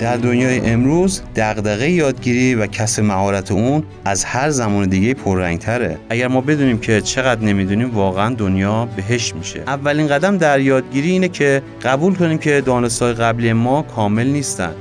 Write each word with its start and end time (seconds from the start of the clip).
در 0.00 0.16
دنیای 0.16 0.60
امروز 0.60 1.22
دغدغه 1.36 1.90
یادگیری 1.90 2.54
و 2.54 2.66
کسب 2.66 3.02
مهارت 3.02 3.52
اون 3.52 3.82
از 4.04 4.24
هر 4.24 4.50
زمان 4.50 4.88
دیگه 4.88 5.14
پررنگتره. 5.14 5.98
اگر 6.10 6.28
ما 6.28 6.40
بدونیم 6.40 6.78
که 6.78 7.00
چقدر 7.00 7.44
نمی‌دونیم 7.44 7.90
واقعا 7.90 8.34
دنیا 8.34 8.88
بهش 8.96 9.34
میشه. 9.34 9.62
اولین 9.66 10.08
قدم 10.08 10.38
در 10.38 10.60
یادگیری 10.60 11.10
اینه 11.10 11.28
که 11.28 11.62
قبول 11.82 12.14
کنیم 12.14 12.38
که 12.38 12.60
دانستهای 12.60 13.12
قبلی 13.12 13.52
ما 13.52 13.82
کامل 13.82 14.26
نیستن. 14.26 14.72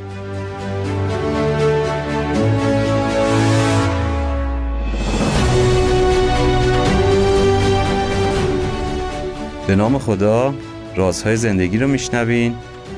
به 9.69 9.75
نام 9.75 9.99
خدا 9.99 10.53
رازهای 10.95 11.37
زندگی 11.37 11.77
رو 11.77 11.87
میشنوین. 11.87 12.55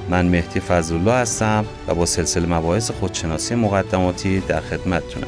من 0.10 0.26
مهدی 0.26 0.60
فضلالله 0.60 1.14
هستم 1.14 1.66
و 1.88 1.96
با 1.96 2.06
سلسله 2.06 2.48
مباحث 2.48 2.92
خودشناسی 2.92 3.56
مقدماتی 3.56 4.40
در 4.40 4.62
خدمتتونم. 4.62 5.28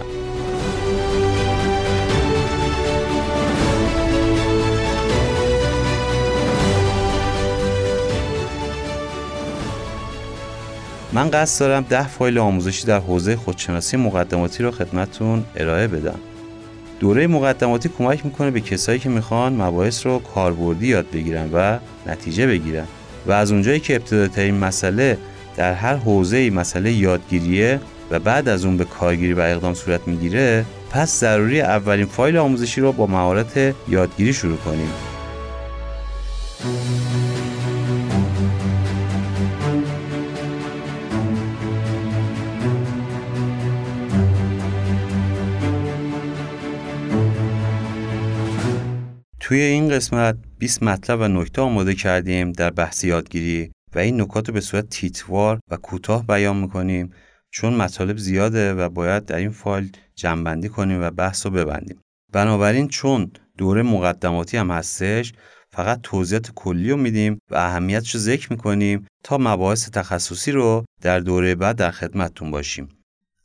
من 11.13 11.29
قصد 11.29 11.59
دارم 11.59 11.85
ده 11.89 12.07
فایل 12.07 12.39
آموزشی 12.39 12.87
در 12.87 12.99
حوزه 12.99 13.35
خودشناسی 13.35 13.97
مقدماتی 13.97 14.63
رو 14.63 14.71
خدمتتون 14.71 15.43
ارائه 15.55 15.87
بدم. 15.87 16.19
دوره 17.03 17.27
مقدماتی 17.27 17.89
کمک 17.97 18.25
می‌کنه 18.25 18.51
به 18.51 18.61
کسایی 18.61 18.99
که 18.99 19.09
می‌خوان 19.09 19.61
مباحث 19.61 20.05
رو 20.05 20.19
کاربردی 20.19 20.87
یاد 20.87 21.05
بگیرن 21.13 21.49
و 21.53 21.79
نتیجه 22.07 22.47
بگیرن. 22.47 22.85
و 23.27 23.31
از 23.31 23.51
اونجایی 23.51 23.79
که 23.79 23.95
ابتداترین 23.95 24.57
مسئله 24.57 25.17
در 25.57 25.73
هر 25.73 25.95
حوزه 25.95 26.49
مسئله 26.49 26.91
یادگیریه 26.91 27.79
و 28.11 28.19
بعد 28.19 28.49
از 28.49 28.65
اون 28.65 28.77
به 28.77 28.85
کارگیری 28.85 29.33
و 29.33 29.39
اقدام 29.39 29.73
صورت 29.73 30.07
می‌گیره 30.07 30.65
پس 30.91 31.19
ضروری 31.19 31.61
اولین 31.61 32.05
فایل 32.05 32.37
آموزشی 32.37 32.81
رو 32.81 32.91
با 32.91 33.07
مهارت 33.07 33.75
یادگیری 33.87 34.33
شروع 34.33 34.57
کنیم. 34.57 34.89
توی 49.45 49.59
این 49.59 49.89
قسمت 49.89 50.37
20 50.59 50.83
مطلب 50.83 51.19
و 51.19 51.27
نکته 51.27 51.61
آماده 51.61 51.95
کردیم 51.95 52.51
در 52.51 52.69
بحث 52.69 53.03
یادگیری 53.03 53.71
و 53.95 53.99
این 53.99 54.21
نکات 54.21 54.47
رو 54.47 54.53
به 54.53 54.61
صورت 54.61 54.89
تیتوار 54.89 55.59
و 55.71 55.77
کوتاه 55.77 56.27
بیان 56.27 56.57
می‌کنیم 56.57 57.13
چون 57.51 57.73
مطالب 57.73 58.17
زیاده 58.17 58.73
و 58.73 58.89
باید 58.89 59.25
در 59.25 59.35
این 59.35 59.49
فایل 59.49 59.89
جمعبندی 60.15 60.69
کنیم 60.69 61.01
و 61.01 61.11
بحث 61.11 61.45
رو 61.45 61.51
ببندیم. 61.51 62.01
بنابراین 62.33 62.87
چون 62.87 63.31
دوره 63.57 63.81
مقدماتی 63.81 64.57
هم 64.57 64.71
هستش 64.71 65.33
فقط 65.71 65.99
توضیحات 66.03 66.51
کلی 66.55 66.89
رو 66.89 66.97
میدیم 66.97 67.39
و 67.51 67.55
اهمیتش 67.55 68.15
رو 68.15 68.19
ذکر 68.19 68.47
می‌کنیم 68.51 69.07
تا 69.23 69.37
مباحث 69.37 69.89
تخصصی 69.89 70.51
رو 70.51 70.85
در 71.01 71.19
دوره 71.19 71.55
بعد 71.55 71.75
در 71.75 71.91
خدمتتون 71.91 72.51
باشیم. 72.51 72.89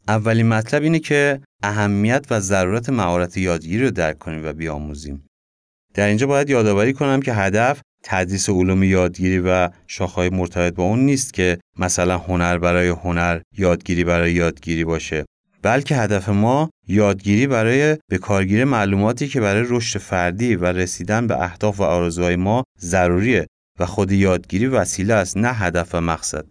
اولین 0.08 0.48
مطلب 0.48 0.82
اینه 0.82 0.98
که 0.98 1.40
اهمیت 1.62 2.26
و 2.30 2.40
ضرورت 2.40 2.88
مهارت 2.88 3.36
یادگیری 3.36 3.84
رو 3.84 3.90
درک 3.90 4.18
کنیم 4.18 4.44
و 4.44 4.52
بیاموزیم. 4.52 5.27
در 5.98 6.06
اینجا 6.06 6.26
باید 6.26 6.50
یادآوری 6.50 6.92
کنم 6.92 7.22
که 7.22 7.32
هدف 7.32 7.80
تدریس 8.04 8.48
علوم 8.48 8.82
یادگیری 8.82 9.38
و 9.38 9.68
شاخهای 9.86 10.28
مرتبط 10.28 10.74
با 10.74 10.84
اون 10.84 10.98
نیست 10.98 11.34
که 11.34 11.58
مثلا 11.78 12.18
هنر 12.18 12.58
برای 12.58 12.88
هنر 12.88 13.40
یادگیری 13.56 14.04
برای 14.04 14.32
یادگیری 14.32 14.84
باشه 14.84 15.24
بلکه 15.62 15.96
هدف 15.96 16.28
ما 16.28 16.70
یادگیری 16.88 17.46
برای 17.46 17.96
به 18.08 18.18
کارگیری 18.18 18.64
معلوماتی 18.64 19.28
که 19.28 19.40
برای 19.40 19.64
رشد 19.68 19.98
فردی 19.98 20.56
و 20.56 20.64
رسیدن 20.64 21.26
به 21.26 21.42
اهداف 21.42 21.80
و 21.80 21.82
آرزوهای 21.82 22.36
ما 22.36 22.64
ضروریه 22.80 23.46
و 23.80 23.86
خود 23.86 24.12
یادگیری 24.12 24.66
وسیله 24.66 25.14
است 25.14 25.36
نه 25.36 25.52
هدف 25.52 25.94
و 25.94 26.00
مقصد. 26.00 26.44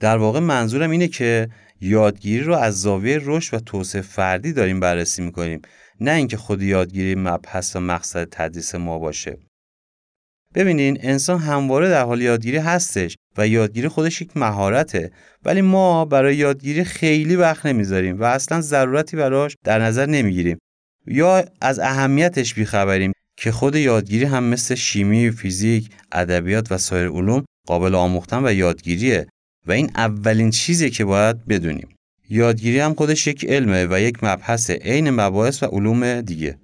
در 0.00 0.16
واقع 0.16 0.40
منظورم 0.40 0.90
اینه 0.90 1.08
که 1.08 1.48
یادگیری 1.80 2.44
رو 2.44 2.54
از 2.54 2.80
زاویه 2.80 3.20
رشد 3.24 3.56
و 3.56 3.60
توسعه 3.60 4.02
فردی 4.02 4.52
داریم 4.52 4.80
بررسی 4.80 5.22
می‌کنیم. 5.22 5.62
نه 6.00 6.10
اینکه 6.10 6.36
خود 6.36 6.62
یادگیری 6.62 7.14
مبحث 7.14 7.76
و 7.76 7.80
مقصد 7.80 8.28
تدریس 8.30 8.74
ما 8.74 8.98
باشه 8.98 9.38
ببینین 10.54 10.98
انسان 11.00 11.38
همواره 11.38 11.88
در 11.88 12.04
حال 12.04 12.20
یادگیری 12.20 12.56
هستش 12.56 13.16
و 13.38 13.48
یادگیری 13.48 13.88
خودش 13.88 14.22
یک 14.22 14.36
مهارته 14.36 15.10
ولی 15.44 15.60
ما 15.60 16.04
برای 16.04 16.36
یادگیری 16.36 16.84
خیلی 16.84 17.36
وقت 17.36 17.66
نمی‌ذاریم 17.66 18.20
و 18.20 18.24
اصلا 18.24 18.60
ضرورتی 18.60 19.16
براش 19.16 19.56
در 19.64 19.78
نظر 19.82 20.06
نمی‌گیریم 20.06 20.58
یا 21.06 21.44
از 21.60 21.78
اهمیتش 21.78 22.54
بیخبریم 22.54 23.12
که 23.38 23.52
خود 23.52 23.76
یادگیری 23.76 24.24
هم 24.24 24.44
مثل 24.44 24.74
شیمی، 24.74 25.30
فیزیک، 25.30 25.90
ادبیات 26.12 26.72
و 26.72 26.78
سایر 26.78 27.08
علوم 27.08 27.44
قابل 27.66 27.94
آموختن 27.94 28.44
و 28.44 28.52
یادگیریه 28.52 29.26
و 29.66 29.72
این 29.72 29.90
اولین 29.94 30.50
چیزی 30.50 30.90
که 30.90 31.04
باید 31.04 31.46
بدونیم. 31.46 31.88
یادگیری 32.28 32.78
هم 32.78 32.94
خودش 32.94 33.26
یک 33.26 33.44
علمه 33.44 33.86
و 33.90 34.00
یک 34.00 34.24
مبحث 34.24 34.70
عین 34.70 35.10
مباحث 35.10 35.62
و 35.62 35.66
علوم 35.66 36.20
دیگه. 36.20 36.58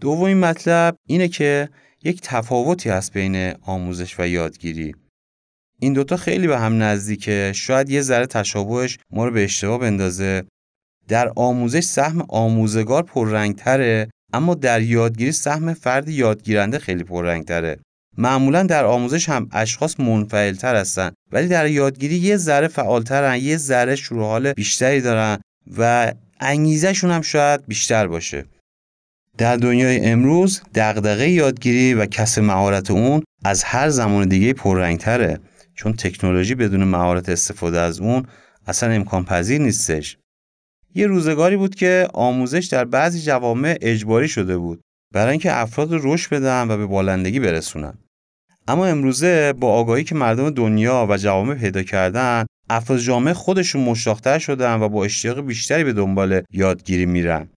دومین 0.00 0.36
مطلب 0.36 0.96
اینه 1.06 1.28
که 1.28 1.68
یک 2.04 2.20
تفاوتی 2.22 2.88
هست 2.88 3.12
بین 3.12 3.52
آموزش 3.62 4.20
و 4.20 4.26
یادگیری. 4.26 4.94
این 5.80 5.92
دوتا 5.92 6.16
خیلی 6.16 6.46
به 6.46 6.58
هم 6.58 6.82
نزدیکه 6.82 7.52
شاید 7.54 7.90
یه 7.90 8.02
ذره 8.02 8.26
تشابهش 8.26 8.98
ما 9.10 9.24
رو 9.24 9.30
به 9.30 9.44
اشتباه 9.44 9.78
بندازه 9.78 10.42
در 11.08 11.32
آموزش 11.36 11.84
سهم 11.84 12.20
آموزگار 12.28 13.02
پررنگتره 13.02 14.10
اما 14.32 14.54
در 14.54 14.82
یادگیری 14.82 15.32
سهم 15.32 15.74
فرد 15.74 16.08
یادگیرنده 16.08 16.78
خیلی 16.78 17.04
پررنگتره 17.04 17.78
معمولا 18.18 18.62
در 18.62 18.84
آموزش 18.84 19.28
هم 19.28 19.48
اشخاص 19.52 20.00
منفعلتر 20.00 20.76
هستن 20.76 21.10
ولی 21.32 21.48
در 21.48 21.66
یادگیری 21.66 22.14
یه 22.14 22.36
ذره 22.36 22.68
فعالترن 22.68 23.36
یه 23.36 23.56
ذره 23.56 23.96
شروع 23.96 24.24
حال 24.24 24.52
بیشتری 24.52 25.00
دارن 25.00 25.38
و 25.78 26.12
انگیزشون 26.40 27.10
هم 27.10 27.22
شاید 27.22 27.66
بیشتر 27.66 28.06
باشه. 28.06 28.44
در 29.38 29.56
دنیای 29.56 30.00
امروز 30.00 30.62
دغدغه 30.74 31.30
یادگیری 31.30 31.94
و 31.94 32.06
کسب 32.06 32.42
مهارت 32.42 32.90
اون 32.90 33.22
از 33.44 33.64
هر 33.64 33.88
زمان 33.88 34.28
دیگه 34.28 34.52
پررنگتره 34.52 35.38
چون 35.74 35.92
تکنولوژی 35.92 36.54
بدون 36.54 36.84
مهارت 36.84 37.28
استفاده 37.28 37.80
از 37.80 38.00
اون 38.00 38.26
اصلا 38.66 38.90
امکان 38.90 39.24
پذیر 39.24 39.60
نیستش. 39.60 40.18
یه 40.94 41.06
روزگاری 41.06 41.56
بود 41.56 41.74
که 41.74 42.08
آموزش 42.14 42.68
در 42.70 42.84
بعضی 42.84 43.20
جوامع 43.20 43.78
اجباری 43.80 44.28
شده 44.28 44.58
بود 44.58 44.80
برای 45.14 45.30
اینکه 45.30 45.56
افراد 45.56 45.92
رو 45.92 46.14
رشد 46.14 46.30
بدن 46.30 46.68
و 46.68 46.76
به 46.76 46.86
بالندگی 46.86 47.40
برسونن. 47.40 47.98
اما 48.68 48.86
امروزه 48.86 49.52
با 49.52 49.72
آگاهی 49.72 50.04
که 50.04 50.14
مردم 50.14 50.50
دنیا 50.50 51.06
و 51.10 51.16
جوامع 51.16 51.54
پیدا 51.54 51.82
کردن 51.82 52.44
افراد 52.70 52.98
جامعه 52.98 53.34
خودشون 53.34 53.82
مشتاقتر 53.82 54.38
شدن 54.38 54.80
و 54.80 54.88
با 54.88 55.04
اشتیاق 55.04 55.40
بیشتری 55.40 55.84
به 55.84 55.92
دنبال 55.92 56.42
یادگیری 56.52 57.06
میرن. 57.06 57.48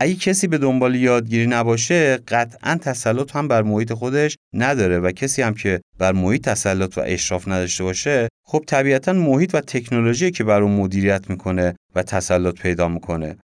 اگه 0.00 0.14
کسی 0.14 0.46
به 0.46 0.58
دنبال 0.58 0.94
یادگیری 0.94 1.46
نباشه 1.46 2.16
قطعا 2.28 2.78
تسلط 2.82 3.36
هم 3.36 3.48
بر 3.48 3.62
محیط 3.62 3.92
خودش 3.92 4.36
نداره 4.54 4.98
و 4.98 5.12
کسی 5.12 5.42
هم 5.42 5.54
که 5.54 5.80
بر 5.98 6.12
محیط 6.12 6.44
تسلط 6.44 6.98
و 6.98 7.00
اشراف 7.04 7.48
نداشته 7.48 7.84
باشه 7.84 8.28
خب 8.46 8.64
طبیعتا 8.66 9.12
محیط 9.12 9.54
و 9.54 9.60
تکنولوژی 9.60 10.30
که 10.30 10.44
بر 10.44 10.62
اون 10.62 10.72
مدیریت 10.72 11.30
می‌کنه 11.30 11.74
و 11.94 12.02
تسلط 12.02 12.54
پیدا 12.54 12.88
می‌کنه. 12.88 13.36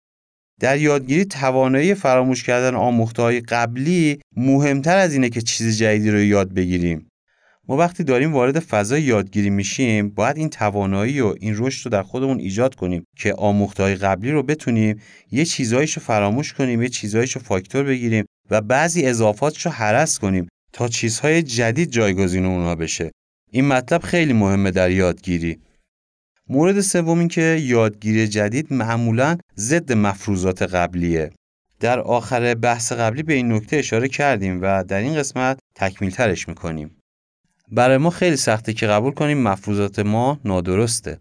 در 0.60 0.78
یادگیری 0.78 1.24
توانایی 1.24 1.94
فراموش 1.94 2.44
کردن 2.44 2.74
آموختهای 2.74 3.41
قبلی 3.41 4.20
مهمتر 4.36 4.96
از 4.96 5.12
اینه 5.12 5.28
که 5.28 5.41
چیز 5.41 5.78
جدیدی 5.78 6.10
رو 6.10 6.20
یاد 6.20 6.55
بگیریم. 6.55 7.08
ما 7.69 7.76
وقتی 7.76 8.05
داریم 8.05 8.32
وارد 8.32 8.58
فضای 8.58 9.02
یادگیری 9.02 9.50
میشیم 9.50 10.08
باید 10.08 10.37
این 10.37 10.49
توانایی 10.49 11.20
و 11.20 11.34
این 11.40 11.55
رشد 11.56 11.84
رو 11.84 11.90
در 11.90 12.02
خودمون 12.02 12.38
ایجاد 12.38 12.75
کنیم 12.75 13.05
که 13.16 13.34
آموختهای 13.34 13.94
قبلی 13.94 14.31
رو 14.31 14.43
بتونیم 14.43 15.00
یه 15.31 15.44
چیزایش 15.44 15.96
رو 15.96 16.02
فراموش 16.02 16.52
کنیم 16.52 16.82
یه 16.82 16.88
چیزایش 16.88 17.32
رو 17.32 17.43
فاکتور 17.43 17.82
بگیریم 17.82 18.25
و 18.50 18.61
بعضی 18.61 19.06
اضافاتش 19.06 19.66
رو 19.66 19.72
حرس 19.72 20.19
کنیم 20.19 20.49
تا 20.72 20.88
چیزهای 20.88 21.43
جدید 21.43 21.90
جایگزین 21.90 22.44
اونها 22.44 22.75
بشه. 22.75 23.11
این 23.50 23.64
مطلب 23.69 24.02
خیلی 24.02 24.32
مهمه 24.32 24.70
در 24.70 24.90
یادگیری. 24.90 25.58
مورد 26.50 26.81
سوم 26.81 27.19
این 27.19 27.29
که 27.29 27.43
یادگیری 27.62 28.29
جدید 28.29 28.73
معمولا 28.73 29.39
ضد 29.56 29.93
مفروضات 29.93 30.62
قبلیه. 30.62 31.31
در 31.81 32.00
آخر 32.00 32.55
بحث 32.55 32.93
قبلی 32.93 33.23
به 33.23 33.35
این 33.35 33.53
نکته 33.53 33.77
اشاره 33.77 34.09
کردیم 34.09 34.62
و 34.62 34.85
در 34.85 34.99
این 34.99 35.15
قسمت 35.15 35.59
تکمیل 35.75 36.11
ترش 36.11 36.49
می‌کنیم. 36.49 36.97
برای 37.73 37.97
ما 37.97 38.11
خیلی 38.11 38.37
سخته 38.37 38.73
که 38.73 38.87
قبول 38.87 39.12
کنیم 39.12 39.39
مفروضات 39.39 39.99
ما 39.99 40.41
نادرسته. 40.45 41.19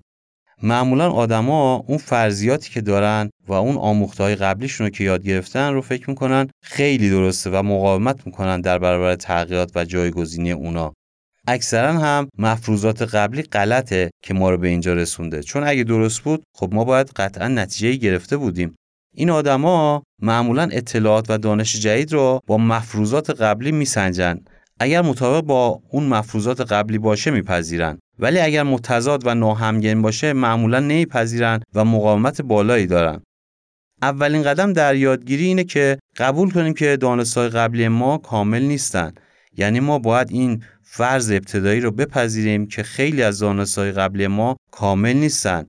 معمولا 0.64 1.12
آدما 1.12 1.84
اون 1.88 1.98
فرضیاتی 1.98 2.70
که 2.70 2.82
دارن 2.82 3.30
و 3.48 3.54
اون 3.54 3.78
آموخته 3.78 4.24
های 4.24 4.36
قبلیشون 4.36 4.88
رو 4.88 4.92
که 4.92 5.04
یاد 5.04 5.24
گرفتن 5.24 5.74
رو 5.74 5.82
فکر 5.82 6.10
می‌کنن 6.10 6.48
خیلی 6.64 7.10
درسته 7.10 7.50
و 7.50 7.64
مقاومت 7.64 8.28
می‌کنن 8.28 8.62
در 8.62 8.80
برابر 8.80 9.16
تغییرات 9.16 9.72
و 9.76 9.86
جایگزینی 9.86 10.52
اونا. 10.52 10.94
اکثرا 11.48 11.94
هم 11.94 12.30
مفروضات 12.38 13.02
قبلی 13.02 13.42
غلطه 13.42 14.10
که 14.24 14.34
ما 14.34 14.50
رو 14.50 14.58
به 14.58 14.68
اینجا 14.68 14.94
رسونده. 14.94 15.44
چون 15.44 15.64
اگه 15.64 15.84
درست 15.84 16.20
بود 16.20 16.44
خب 16.56 16.74
ما 16.74 16.84
باید 16.84 17.12
قطعا 17.16 17.48
نتیجه 17.48 17.96
گرفته 17.96 18.38
بودیم. 18.38 18.76
این 19.14 19.30
آدما 19.30 20.04
معمولا 20.22 20.70
اطلاعات 20.72 21.26
و 21.30 21.38
دانش 21.38 21.76
جدید 21.80 22.14
رو 22.14 22.40
با 22.48 22.58
مفروضات 22.58 23.30
قبلی 23.42 23.72
میسنجن. 23.72 24.40
اگر 24.80 25.02
مطابق 25.02 25.46
با 25.46 25.82
اون 25.90 26.04
مفروضات 26.04 26.62
قبلی 26.62 26.98
باشه 26.98 27.32
میپذیرن. 27.32 28.00
ولی 28.20 28.40
اگر 28.40 28.64
متضاد 28.64 29.28
و 29.28 29.36
ناهمگن 29.36 30.02
باشه 30.02 30.34
معمولا 30.34 30.80
نمیپذیرن 30.80 31.62
و 31.76 31.86
مقاومت 31.86 32.42
بالایی 32.42 32.88
دارن. 32.88 33.22
اولین 34.02 34.44
قدم 34.44 34.74
در 34.74 34.96
یادگیری 34.96 35.46
اینه 35.46 35.64
که 35.64 36.00
قبول 36.18 36.52
کنیم 36.52 36.74
که 36.74 36.98
دانستهای 36.98 37.50
قبلی 37.50 37.88
ما 37.88 38.18
کامل 38.18 38.62
نیستن. 38.62 39.14
یعنی 39.58 39.80
ما 39.80 40.00
باید 40.00 40.32
این 40.32 40.64
فرض 40.98 41.32
ابتدایی 41.32 41.80
رو 41.80 41.92
بپذیریم 41.92 42.68
که 42.68 42.84
خیلی 42.84 43.24
از 43.24 43.40
دانستهای 43.40 43.92
قبلی 43.92 44.28
ما 44.28 44.58
کامل 44.72 45.14
نیستن. 45.14 45.66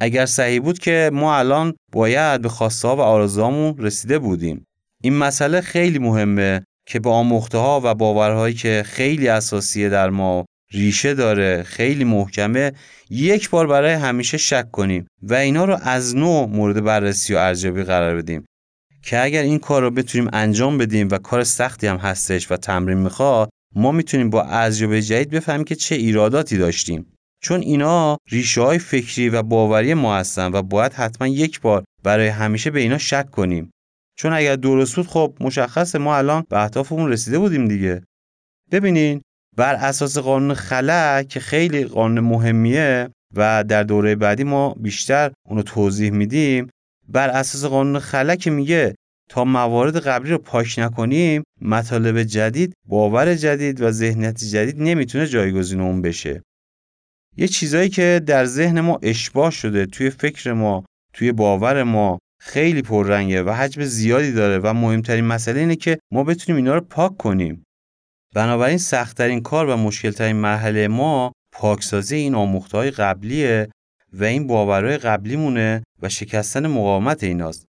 اگر 0.00 0.26
صحیح 0.26 0.60
بود 0.60 0.78
که 0.78 1.10
ما 1.12 1.36
الان 1.36 1.74
باید 1.92 2.42
به 2.42 2.48
خواسته 2.48 2.88
و 2.88 3.00
آرزوهامون 3.00 3.74
رسیده 3.78 4.18
بودیم. 4.18 4.64
این 5.02 5.14
مسئله 5.14 5.60
خیلی 5.60 5.98
مهمه 5.98 6.62
که 6.86 7.00
به 7.00 7.10
آموخته 7.10 7.58
ها 7.58 7.80
و 7.84 7.94
باورهایی 7.94 8.54
که 8.54 8.82
خیلی 8.86 9.28
اساسیه 9.28 9.88
در 9.88 10.10
ما 10.10 10.44
ریشه 10.72 11.14
داره 11.14 11.62
خیلی 11.62 12.04
محکمه 12.04 12.72
یک 13.10 13.50
بار 13.50 13.66
برای 13.66 13.92
همیشه 13.92 14.36
شک 14.36 14.70
کنیم 14.70 15.06
و 15.22 15.34
اینا 15.34 15.64
رو 15.64 15.78
از 15.82 16.16
نوع 16.16 16.46
مورد 16.46 16.84
بررسی 16.84 17.34
و 17.34 17.36
ارزیابی 17.38 17.82
قرار 17.82 18.16
بدیم. 18.16 18.44
که 19.02 19.24
اگر 19.24 19.42
این 19.42 19.58
کار 19.58 19.82
رو 19.82 19.90
بتونیم 19.90 20.30
انجام 20.32 20.78
بدیم 20.78 21.08
و 21.10 21.18
کار 21.18 21.44
سختی 21.44 21.86
هم 21.86 21.96
هستش 21.96 22.50
و 22.50 22.56
تمرین 22.56 22.98
می‌خواد 22.98 23.50
ما 23.74 23.92
می‌تونیم 23.92 24.30
با 24.30 24.42
ارزیابی 24.42 25.02
جدید 25.02 25.30
بفهمیم 25.30 25.64
که 25.64 25.74
چه 25.74 25.94
ایراداتی 25.94 26.58
داشتیم. 26.58 27.12
چون 27.42 27.60
اینا 27.60 28.16
ریشه 28.30 28.60
های 28.60 28.78
فکری 28.78 29.28
و 29.28 29.42
باوری 29.42 29.94
ما 29.94 30.16
هستن 30.16 30.52
و 30.52 30.62
باید 30.62 30.92
حتما 30.92 31.28
یک 31.28 31.60
بار 31.60 31.84
برای 32.04 32.28
همیشه 32.28 32.70
به 32.70 32.80
اینا 32.80 32.98
شک 32.98 33.30
کنیم. 33.30 33.70
چون 34.18 34.32
اگر 34.32 34.56
درست 34.56 34.96
بود 34.96 35.06
خب 35.06 35.36
مشخصه 35.40 35.98
ما 35.98 36.16
الان 36.16 36.44
به 36.48 36.62
اهدافمون 36.62 37.12
رسیده 37.12 37.38
بودیم 37.38 37.68
دیگه. 37.68 38.02
ببینین 38.70 39.22
بر 39.56 39.74
اساس 39.74 40.18
قانون 40.18 40.54
خلق 40.54 41.26
که 41.28 41.40
خیلی 41.40 41.84
قانون 41.84 42.20
مهمیه 42.24 43.08
و 43.36 43.64
در 43.64 43.82
دوره 43.82 44.14
بعدی 44.14 44.44
ما 44.44 44.74
بیشتر 44.74 45.32
اونو 45.48 45.62
توضیح 45.62 46.10
میدیم 46.10 46.70
بر 47.08 47.28
اساس 47.28 47.64
قانون 47.64 47.98
خلق 47.98 48.36
که 48.36 48.50
میگه 48.50 48.94
تا 49.28 49.44
موارد 49.44 49.96
قبلی 49.96 50.30
رو 50.30 50.38
پاک 50.38 50.74
نکنیم 50.78 51.42
مطالب 51.60 52.22
جدید 52.22 52.72
باور 52.86 53.34
جدید 53.34 53.80
و 53.80 53.90
ذهنیت 53.90 54.44
جدید 54.44 54.82
نمی‌تونه 54.82 55.26
جایگزین 55.26 55.80
اون 55.80 56.02
بشه. 56.02 56.42
یه 57.36 57.48
چیزایی 57.48 57.88
که 57.88 58.22
در 58.26 58.44
ذهن 58.44 58.80
ما 58.80 58.98
اشباه 59.02 59.50
شده 59.50 59.86
توی 59.86 60.10
فکر 60.10 60.52
ما 60.52 60.84
توی 61.12 61.32
باور 61.32 61.82
ما 61.82 62.18
خیلی 62.40 62.82
پررنگه 62.82 63.42
و 63.42 63.50
حجم 63.50 63.84
زیادی 63.84 64.32
داره 64.32 64.58
و 64.58 64.72
مهمترین 64.72 65.24
مسئله 65.24 65.60
اینه 65.60 65.76
که 65.76 65.98
ما 66.12 66.24
بتونیم 66.24 66.56
اینا 66.56 66.74
رو 66.74 66.80
پاک 66.80 67.16
کنیم. 67.16 67.64
بنابراین 68.34 68.78
سختترین 68.78 69.40
کار 69.40 69.66
و 69.66 69.76
مشکلترین 69.76 70.36
مرحله 70.36 70.88
ما 70.88 71.32
پاکسازی 71.52 72.16
این 72.16 72.34
آموختهای 72.34 72.90
قبلیه 72.90 73.68
و 74.12 74.24
این 74.24 74.46
باورهای 74.46 74.98
قبلیمونه 74.98 75.82
و 76.02 76.08
شکستن 76.08 76.66
مقاومت 76.66 77.24
ایناست. 77.24 77.64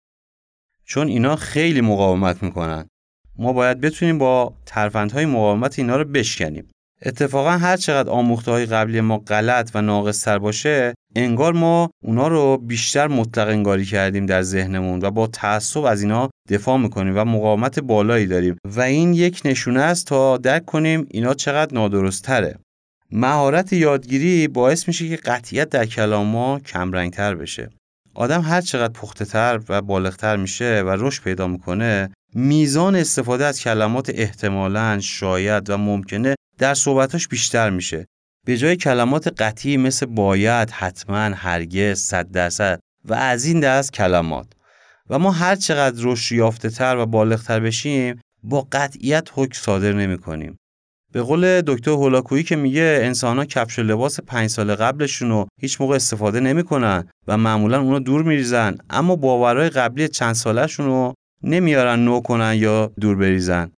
چون 0.89 1.09
اینا 1.09 1.37
خیلی 1.37 1.81
مقاومت 1.81 2.43
می‌کنن. 2.43 2.87
ما 3.39 3.53
باید 3.53 3.81
بتونیم 3.81 4.19
با 4.19 4.55
ترفندهای 4.67 5.27
مقاومت 5.27 5.79
اینا 5.79 5.97
رو 5.97 6.05
بشکنیم. 6.05 6.69
اتفاقا 7.03 7.51
هر 7.51 7.77
چقدر 7.77 8.11
آموخته 8.11 8.51
های 8.51 8.67
قبلی 8.67 9.01
ما 9.01 9.19
غلط 9.19 9.71
و 9.75 9.83
ناقصتر 9.83 10.39
باشه 10.39 10.95
انگار 11.17 11.53
ما 11.53 11.91
اونا 12.05 12.29
رو 12.29 12.57
بیشتر 12.57 13.07
مطلق 13.07 13.49
انگاری 13.49 13.85
کردیم 13.85 14.27
در 14.27 14.43
ذهنمون 14.43 15.01
و 15.03 15.11
با 15.11 15.27
تعصب 15.27 15.81
از 15.81 16.03
اینا 16.03 16.31
دفاع 16.49 16.79
می‌کنیم 16.79 17.17
و 17.17 17.25
مقاومت 17.25 17.81
بالایی 17.81 18.27
داریم. 18.27 18.57
و 18.65 18.81
این 18.81 19.15
یک 19.15 19.43
نشونه 19.45 19.81
است 19.81 20.07
تا 20.07 20.37
درک 20.37 20.65
کنیم 20.65 21.07
اینا 21.11 21.35
چقدر 21.35 21.75
نادرست 21.75 22.25
تره 22.25 22.59
مهارت 23.13 23.73
یادگیری 23.73 24.49
باعث 24.49 24.89
میشه 24.89 25.09
که 25.09 25.17
قطعیت 25.17 25.69
در 25.69 25.87
کلام 25.87 26.27
ما 26.27 26.59
کمرنگتر 26.59 27.35
بشه. 27.35 27.71
آدم 28.19 28.41
هر 28.43 28.61
چقدر 28.61 28.93
پخته 28.93 29.25
تر 29.25 29.61
و 29.69 29.83
بالغتر 29.83 30.37
میشه 30.37 30.83
و 30.83 30.97
رشد 30.99 31.23
پیدا 31.23 31.47
می‌کنه 31.47 32.11
میزان 32.35 32.97
استفاده 32.97 33.45
از 33.45 33.61
کلمات 33.61 34.11
احتمالاً 34.15 35.01
شاید 35.01 35.71
و 35.71 35.77
ممکنه 35.77 36.35
در 36.59 36.75
صحبتاش 36.75 37.29
بیشتر 37.29 37.71
میشه 37.71 38.07
به 38.47 38.57
جای 38.57 38.77
کلمات 38.77 39.43
قطعی 39.43 39.77
مثل 39.77 40.07
باید، 40.07 40.71
حتما، 40.71 41.17
هرگز، 41.17 42.01
صد 42.01 42.31
درصد 42.31 42.81
و 43.05 43.15
از 43.15 43.45
این 43.45 43.61
دست 43.61 43.93
کلمات 43.93 44.47
و 45.11 45.19
ما 45.19 45.31
هر 45.31 45.57
چقدر 45.57 46.03
رشد 46.03 46.35
یافته 46.35 46.71
تر 46.71 46.97
و 46.97 47.07
بالغتر 47.07 47.61
بشیم 47.61 48.21
با 48.43 48.69
قطعیت 48.73 49.29
حکم 49.35 49.59
صادر 49.61 49.93
نمی 49.93 50.19
کنیم. 50.19 50.59
به 51.13 51.23
قول 51.23 51.61
دکتر 51.61 51.91
هولاکویی 51.91 52.43
که 52.43 52.57
میگه 52.57 53.01
انسان 53.03 53.39
ها 53.39 53.45
کفش 53.45 53.79
لباس 53.79 54.21
پنج 54.21 54.51
سال 54.51 54.75
قبلشون 54.75 55.29
رو 55.29 55.49
هیچ 55.61 55.81
موقع 55.81 55.97
استفاده 55.97 56.41
نمی‌کنن 56.41 57.09
و 57.27 57.37
معمولا 57.37 57.81
اونو 57.81 57.99
دور 57.99 58.23
میریزن 58.23 58.79
اما 58.91 59.17
باورهای 59.17 59.71
قبلی 59.71 60.09
چند 60.09 60.35
سالشون 60.35 60.87
رو 60.87 61.15
نمیارن 61.43 62.05
نو 62.05 62.21
کنن 62.21 62.55
یا 62.57 62.93
دور 63.01 63.17
بریزن. 63.17 63.73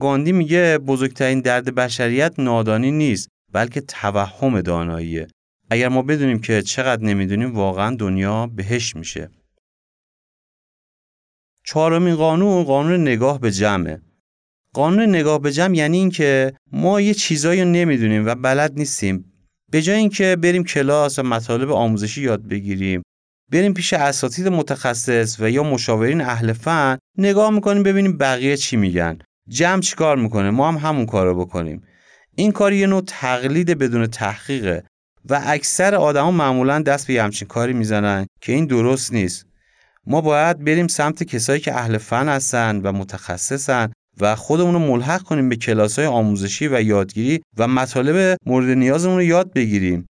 گاندی 0.00 0.32
میگه 0.32 0.78
بزرگترین 0.78 1.40
درد 1.40 1.74
بشریت 1.74 2.34
نادانی 2.38 2.90
نیست 2.90 3.28
بلکه 3.52 3.80
توهم 3.80 4.60
داناییه. 4.60 5.26
اگر 5.70 5.88
ما 5.88 6.02
بدونیم 6.02 6.38
که 6.38 6.62
چقدر 6.62 7.02
نمی‌دونیم 7.02 7.54
واقعا 7.54 7.96
دنیا 7.96 8.46
بهش 8.46 8.96
میشه. 8.96 9.30
چهارمین 11.64 12.16
قانون 12.16 12.64
قانون 12.64 13.00
نگاه 13.00 13.40
به 13.40 13.50
جمعه. 13.50 14.02
قانون 14.76 15.08
نگاه 15.08 15.40
به 15.40 15.52
جمع 15.52 15.76
یعنی 15.76 15.98
اینکه 15.98 16.52
ما 16.72 17.00
یه 17.00 17.14
چیزایی 17.14 17.62
رو 17.62 17.68
نمی‌دونیم 17.68 18.26
و 18.26 18.34
بلد 18.34 18.72
نیستیم. 18.76 19.32
به 19.70 19.82
جای 19.82 19.96
اینکه 19.96 20.36
بریم 20.36 20.64
کلاس 20.64 21.18
و 21.18 21.22
مطالب 21.22 21.72
آموزشی 21.72 22.22
یاد 22.22 22.48
بگیریم 22.48 23.02
بریم 23.52 23.74
پیش 23.74 23.92
اساتید 23.92 24.48
متخصص 24.48 25.36
و 25.40 25.50
یا 25.50 25.62
مشاورین 25.62 26.20
اهل 26.20 26.52
فن 26.52 26.98
نگاه 27.18 27.50
می‌کنیم 27.50 27.82
ببینیم 27.82 28.18
بقیه 28.18 28.56
چی 28.56 28.76
میگن. 28.76 29.18
جمع 29.48 29.80
چیکار 29.80 30.16
می‌کنه؟ 30.16 30.50
ما 30.50 30.68
هم 30.68 30.88
همون 30.88 31.06
کار 31.06 31.26
رو 31.26 31.34
بکنیم. 31.44 31.82
این 32.34 32.52
کار 32.52 32.72
یه 32.72 32.86
نوع 32.86 33.02
تقلید 33.06 33.78
بدون 33.78 34.06
تحقیقه 34.06 34.84
و 35.30 35.42
اکثر 35.46 35.94
آدما 35.94 36.30
معمولا 36.30 36.82
دست 36.82 37.06
به 37.06 37.22
همچین 37.22 37.48
کاری 37.48 37.72
می‌زنن 37.72 38.26
که 38.40 38.52
این 38.52 38.66
درست 38.66 39.12
نیست. 39.12 39.46
ما 40.06 40.20
باید 40.20 40.64
بریم 40.64 40.88
سمت 40.88 41.22
کسایی 41.22 41.60
که 41.60 41.74
اهل 41.74 41.98
فن 41.98 42.28
هستن 42.28 42.80
و 42.80 42.92
متخصصن 42.92 43.92
و 44.20 44.34
خودمون 44.34 44.74
رو 44.74 44.78
ملحق 44.78 45.22
کنیم 45.22 45.48
به 45.48 45.56
کلاس 45.56 45.98
های 45.98 46.08
آموزشی 46.08 46.68
و 46.68 46.82
یادگیری 46.82 47.42
و 47.58 47.68
مطالب 47.68 48.36
مورد 48.46 48.68
نیازمون 48.68 49.16
رو 49.16 49.22
یاد 49.22 49.52
بگیریم. 49.52 50.06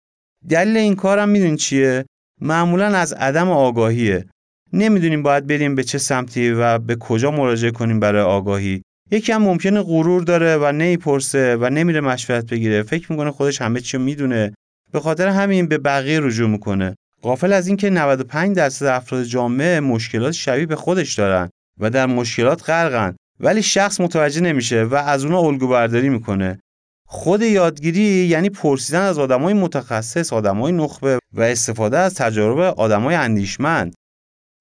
دلیل 0.50 0.78
این 0.78 0.96
کارم 0.96 1.30
می‌دونین 1.30 1.56
چیه؟ 1.56 2.06
معمولا 2.42 2.86
از 2.86 3.14
عدم 3.14 3.50
آگاهیه. 3.50 4.26
نمی‌دونیم 4.74 5.24
باید 5.24 5.48
بریم 5.48 5.76
به 5.76 5.84
چه 5.84 5.98
سمتی 5.98 6.50
و 6.52 6.78
به 6.78 6.96
کجا 6.96 7.32
مراجعه 7.32 7.72
کنیم 7.72 8.00
برای 8.00 8.22
آگاهی. 8.22 8.82
یکی 9.12 9.32
هم 9.32 9.42
ممکنه 9.42 9.82
غرور 9.82 10.24
داره 10.24 10.58
و 10.58 10.72
نمی‌پرسه 10.72 11.56
و 11.56 11.70
نمیره 11.70 12.02
مشورت 12.02 12.46
بگیره. 12.46 12.84
فکر 12.84 13.12
می‌کنه 13.12 13.32
خودش 13.32 13.62
همه 13.62 13.82
چی 13.82 13.98
می‌دونه. 13.98 14.54
به 14.92 15.00
خاطر 15.00 15.28
همین 15.28 15.68
به 15.68 15.78
بقیه 15.78 16.20
رجوع 16.20 16.50
می‌کنه. 16.50 16.96
غافل 17.24 17.54
از 17.54 17.68
اینکه 17.68 17.90
95 17.90 18.56
درصد 18.56 18.86
افراد 18.86 19.24
جامعه 19.24 19.80
مشکلات 19.80 20.34
شبیه 20.34 20.66
به 20.66 20.76
خودش 20.76 21.14
دارن 21.14 21.50
و 21.80 21.90
در 21.90 22.06
مشکلات 22.06 22.70
غرقن. 22.70 23.16
ولی 23.40 23.64
شخص 23.64 24.02
متوجه 24.02 24.42
نمیشه 24.42 24.84
و 24.84 24.96
از 24.96 25.26
اونا 25.26 25.40
الگو 25.40 25.68
برداری 25.68 26.10
می‌کنه 26.10 26.60
خود 27.08 27.42
یادگیری 27.42 28.02
یعنی 28.02 28.50
پرسیدن 28.50 29.02
از 29.02 29.20
آدمای 29.20 29.54
متخصص، 29.54 30.34
آدمای 30.34 30.72
نخبه 30.72 31.20
و 31.34 31.42
استفاده 31.42 31.98
از 31.98 32.16
تجارب 32.16 32.60
آدمای 32.60 33.16
اندیشمند. 33.16 33.94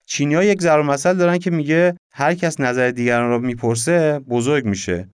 چینی 0.06 0.34
ها 0.34 0.44
یک 0.44 0.60
ضرب 0.60 0.84
مثل 0.84 1.16
دارن 1.16 1.38
که 1.38 1.50
میگه 1.50 1.96
هر 2.12 2.34
کس 2.34 2.60
نظر 2.60 2.90
دیگران 2.90 3.30
رو 3.30 3.38
می‌پرسه 3.38 4.18
بزرگ 4.18 4.64
میشه. 4.64 5.08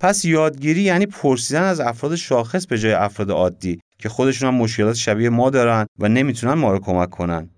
پس 0.00 0.24
یادگیری 0.24 0.82
یعنی 0.82 1.06
پرسیدن 1.06 1.62
از 1.62 1.80
افراد 1.80 2.14
شاخص 2.14 2.66
به 2.66 2.78
جای 2.78 2.92
افراد 2.92 3.30
عادی 3.30 3.80
که 3.98 4.08
خودشون 4.08 4.48
هم 4.48 4.54
مشکلات 4.54 4.96
شبیه 4.96 5.28
ما 5.28 5.50
دارن 5.50 5.86
و 5.98 6.08
نمی‌تونن 6.08 6.54
ما 6.54 6.72
رو 6.72 6.78
کمک 6.78 7.10
کنن. 7.10 7.50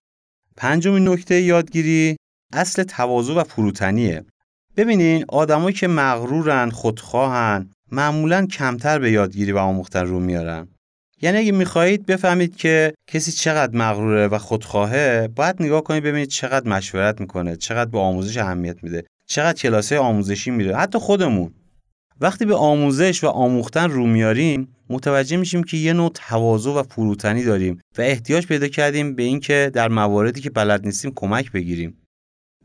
پنجمین 0.57 1.09
نکته 1.09 1.41
یادگیری 1.41 2.17
اصل 2.53 2.83
تواضع 2.83 3.35
و 3.35 3.45
فروتنیه. 3.45 4.25
ببینین 4.77 5.25
آدمایی 5.29 5.75
که 5.75 5.89
مغرورن، 5.89 6.71
خودخواهن، 6.71 7.71
معمولا 7.93 8.47
کمتر 8.47 8.99
به 8.99 9.11
یادگیری 9.11 9.53
و 9.53 9.59
آموختن 9.59 10.07
رو 10.07 10.21
میارن. 10.21 10.69
یعنی 11.23 11.39
اگه 11.39 11.53
می‌خواهید 11.53 12.07
بفهمید 12.07 12.57
که 12.57 12.95
کسی 13.07 13.33
چقدر 13.33 13.77
مغروره 13.77 14.29
و 14.29 14.39
خودخواهه 14.39 15.29
باید 15.37 15.63
نگاه 15.63 15.85
کنید 15.85 16.03
ببینید 16.03 16.29
چقدر 16.29 16.69
مشورت 16.69 17.21
می‌کنه 17.21 17.57
چقدر 17.57 17.91
به 17.91 17.99
آموزش 17.99 18.37
اهمیت 18.37 18.85
میده 18.85 19.05
چقدر 19.29 19.59
کلاسه 19.59 19.99
آموزشی 19.99 20.51
میره. 20.51 20.77
حتی 20.77 20.99
خودمون. 20.99 21.55
وقتی 22.21 22.45
به 22.45 22.55
آموزش 22.55 23.25
و 23.25 23.27
آموختن 23.27 23.91
رو 23.91 24.07
میاریم 24.07 24.69
متوجه 24.91 25.37
میشیم 25.37 25.63
که 25.63 25.77
یه 25.77 25.93
نوع 25.93 26.11
تواضع 26.15 26.71
و 26.71 26.83
فروتنی 26.83 27.45
داریم 27.45 27.81
و 27.99 28.03
احتیاج 28.03 28.47
پیدا 28.47 28.69
کردیم 28.69 29.15
به 29.15 29.23
اینکه 29.23 29.71
در 29.75 29.89
مواردی 29.89 30.41
که 30.41 30.51
بلد 30.51 30.85
نیستیم 30.85 31.13
کمک 31.15 31.53
بگیریم. 31.53 31.99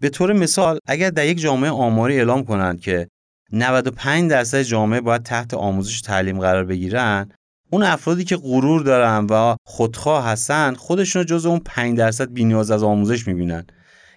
به 0.02 0.10
طور 0.10 0.34
مثال 0.34 0.80
اگر 0.88 1.10
در 1.10 1.26
یک 1.26 1.40
جامعه 1.40 1.70
آماری 1.70 2.18
اعلام 2.18 2.44
کنند 2.44 2.82
که 2.82 3.08
95 3.52 4.30
درصد 4.32 4.62
جامعه 4.62 5.02
باید 5.02 5.24
تحت 5.24 5.54
آموزش 5.54 6.00
و 6.00 6.02
تعلیم 6.06 6.40
قرار 6.40 6.66
بگیرن 6.66 7.30
اون 7.70 7.84
افرادی 7.84 8.24
که 8.24 8.38
غرور 8.38 8.82
دارن 8.82 9.28
و 9.30 9.56
خودخواه 9.66 10.26
هستن 10.26 10.74
خودشون 10.74 11.26
جز 11.26 11.46
اون 11.46 11.60
5 11.66 11.98
درصد 11.98 12.34
بی‌نیاز 12.34 12.72
از 12.72 12.84
آموزش 12.84 13.28
می‌بینن. 13.28 13.66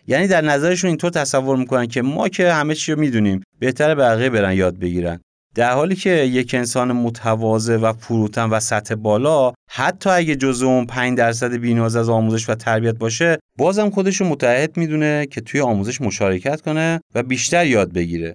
یعنی 0.07 0.29
در 0.29 0.41
نظرشون 0.41 0.89
اینطور 0.89 1.11
تصور 1.11 1.57
می‌کنن 1.57 1.87
که 1.87 2.03
ما 2.03 2.29
که 2.29 2.53
همه 2.53 2.75
چی 2.75 2.93
رو 2.93 3.01
می‌دونیم 3.01 3.43
بهتر 3.59 3.95
بقیه 3.95 4.31
برن 4.31 4.53
یاد 4.53 4.79
بگیرن. 4.79 5.21
در 5.55 5.73
حالی 5.73 5.97
که 5.97 6.11
یک 6.11 6.55
انسان 6.55 6.93
متواضع 6.93 7.77
و 7.77 7.93
فروتن 7.93 8.51
و 8.51 8.61
سطح 8.61 8.95
بالا 8.95 9.53
حتی 9.71 10.11
اگه 10.11 10.37
جزء 10.37 10.67
اون 10.67 10.87
5 10.87 11.19
درصد 11.19 11.57
بی‌نیاز 11.57 11.97
از 11.97 12.09
آموزش 12.09 12.49
و 12.49 12.55
تربیت 12.55 12.95
باشه 12.95 13.39
بازم 13.59 13.91
خودش 13.91 14.21
رو 14.21 14.27
متعهد 14.27 14.77
می‌دونه 14.77 15.27
که 15.27 15.41
توی 15.41 15.61
آموزش 15.61 16.01
مشارکت 16.01 16.61
کنه 16.61 17.01
و 17.15 17.23
بیشتر 17.23 17.67
یاد 17.67 17.93
بگیره. 17.93 18.35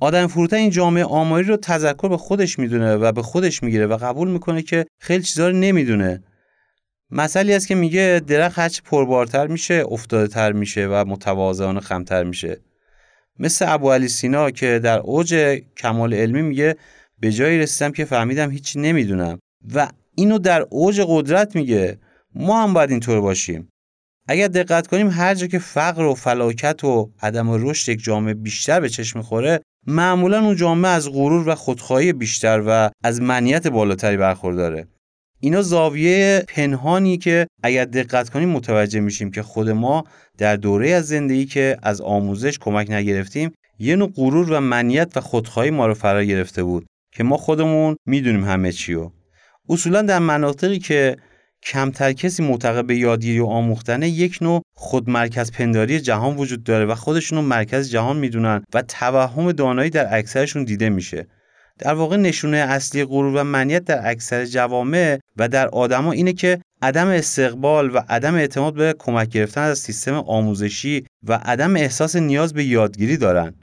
آدم 0.00 0.26
فروتن 0.26 0.56
این 0.56 0.70
جامعه 0.70 1.04
آماری 1.04 1.44
رو 1.44 1.56
تذکر 1.56 2.08
به 2.08 2.16
خودش 2.16 2.58
می‌دونه 2.58 2.94
و 2.96 3.12
به 3.12 3.22
خودش 3.22 3.62
می‌گیره 3.62 3.86
و 3.86 3.96
قبول 3.96 4.30
می‌کنه 4.30 4.62
که 4.62 4.86
خیلی 5.00 5.22
چیزا 5.22 5.48
رو 5.48 5.56
نمی‌دونه. 5.56 6.22
مسئله 7.10 7.54
است 7.54 7.68
که 7.68 7.74
میگه 7.74 8.22
درخت 8.26 8.58
هرچی 8.58 8.82
پربارتر 8.84 9.46
میشه 9.46 9.84
افتاده 9.90 10.26
تر 10.26 10.52
میشه 10.52 10.86
و 10.86 11.04
متواضعانه 11.08 11.80
خمتر 11.80 12.24
میشه. 12.24 12.60
مثل 13.38 13.64
ابو 13.68 13.92
علی 13.92 14.08
سینا 14.08 14.50
که 14.50 14.78
در 14.78 14.98
اوج 14.98 15.60
کمال 15.76 16.14
علمی 16.14 16.42
میگه 16.42 16.76
به 17.20 17.32
جایی 17.32 17.58
رسیدم 17.58 17.92
که 17.92 18.04
فهمیدم 18.04 18.50
هیچی 18.50 18.80
نمی‌دونم. 18.80 19.38
و 19.74 19.88
اینو 20.14 20.38
در 20.38 20.66
اوج 20.70 21.04
قدرت 21.08 21.56
میگه. 21.56 21.98
ما 22.34 22.62
هم 22.62 22.74
باید 22.74 22.90
اینطور 22.90 23.20
باشیم. 23.20 23.68
اگر 24.28 24.48
دقت 24.48 24.86
کنیم 24.86 25.08
هر 25.08 25.34
جا 25.34 25.46
که 25.46 25.58
فقر 25.58 26.04
و 26.04 26.14
فلاکت 26.14 26.84
و 26.84 27.10
عدم 27.22 27.68
رشد 27.68 27.88
یک 27.92 28.02
جامعه 28.02 28.34
بیشتر 28.34 28.80
به 28.80 28.88
چشم 28.88 29.18
می‌خوره 29.18 29.60
معمولا 29.86 30.40
اون 30.44 30.56
جامعه 30.56 30.90
از 30.90 31.10
غرور 31.10 31.48
و 31.48 31.54
خودخواهی 31.54 32.12
بیشتر 32.12 32.62
و 32.66 32.90
از 33.04 33.20
منیت 33.20 33.66
بالاتری 33.66 34.16
برخورداره. 34.16 34.88
اینا 35.40 35.62
زاویه 35.62 36.44
پنهانی 36.48 37.18
که 37.18 37.46
اگر 37.62 37.84
دقت 37.84 38.30
کنیم 38.30 38.48
متوجه 38.48 39.00
میشیم 39.00 39.30
که 39.30 39.42
خود 39.42 39.70
ما 39.70 40.04
در 40.38 40.56
دوره 40.56 40.90
از 40.90 41.08
زندگی 41.08 41.46
که 41.46 41.76
از 41.82 42.00
آموزش 42.00 42.58
کمک 42.58 42.90
نگرفتیم 42.90 43.52
یه 43.78 43.96
نوع 43.96 44.12
غرور 44.16 44.52
و 44.52 44.60
منیت 44.60 45.16
و 45.16 45.20
خودخواهی 45.20 45.70
ما 45.70 45.86
رو 45.86 45.94
فرا 45.94 46.24
گرفته 46.24 46.62
بود 46.62 46.86
که 47.12 47.24
ما 47.24 47.36
خودمون 47.36 47.96
می‌دونیم 48.06 48.44
همه 48.44 48.72
چیو 48.72 49.10
اصولا 49.68 50.02
در 50.02 50.18
مناطقی 50.18 50.78
که 50.78 51.16
کمتر 51.62 52.12
کسی 52.12 52.42
معتقد 52.42 52.86
به 52.86 52.96
یادگیری 52.96 53.40
و 53.40 53.46
آموختنه 53.46 54.08
یک 54.08 54.38
نوع 54.40 54.62
خودمرکز 54.76 55.52
پنداری 55.52 56.00
جهان 56.00 56.36
وجود 56.36 56.64
داره 56.64 56.84
و 56.84 56.94
خودشون 56.94 57.38
رو 57.38 57.44
مرکز 57.44 57.90
جهان 57.90 58.16
می‌دونن 58.16 58.64
و 58.74 58.82
توهم 58.82 59.52
دانایی 59.52 59.90
در 59.90 60.18
اکثرشون 60.18 60.64
دیده 60.64 60.88
میشه. 60.88 61.26
در 61.78 61.94
واقع 61.94 62.16
نشونه 62.16 62.56
اصلی 62.56 63.04
غرور 63.04 63.40
و 63.40 63.44
منیت 63.44 63.84
در 63.84 64.10
اکثر 64.10 64.44
جوامع 64.44 65.18
و 65.36 65.48
در 65.48 65.68
آدما 65.68 66.12
اینه 66.12 66.32
که 66.32 66.60
عدم 66.82 67.06
استقبال 67.06 67.96
و 67.96 68.00
عدم 68.08 68.34
اعتماد 68.34 68.74
به 68.74 68.94
کمک 68.98 69.28
گرفتن 69.28 69.60
از 69.60 69.78
سیستم 69.78 70.14
آموزشی 70.14 71.04
و 71.22 71.40
عدم 71.42 71.76
احساس 71.76 72.16
نیاز 72.16 72.54
به 72.54 72.64
یادگیری 72.64 73.16
دارن. 73.16 73.54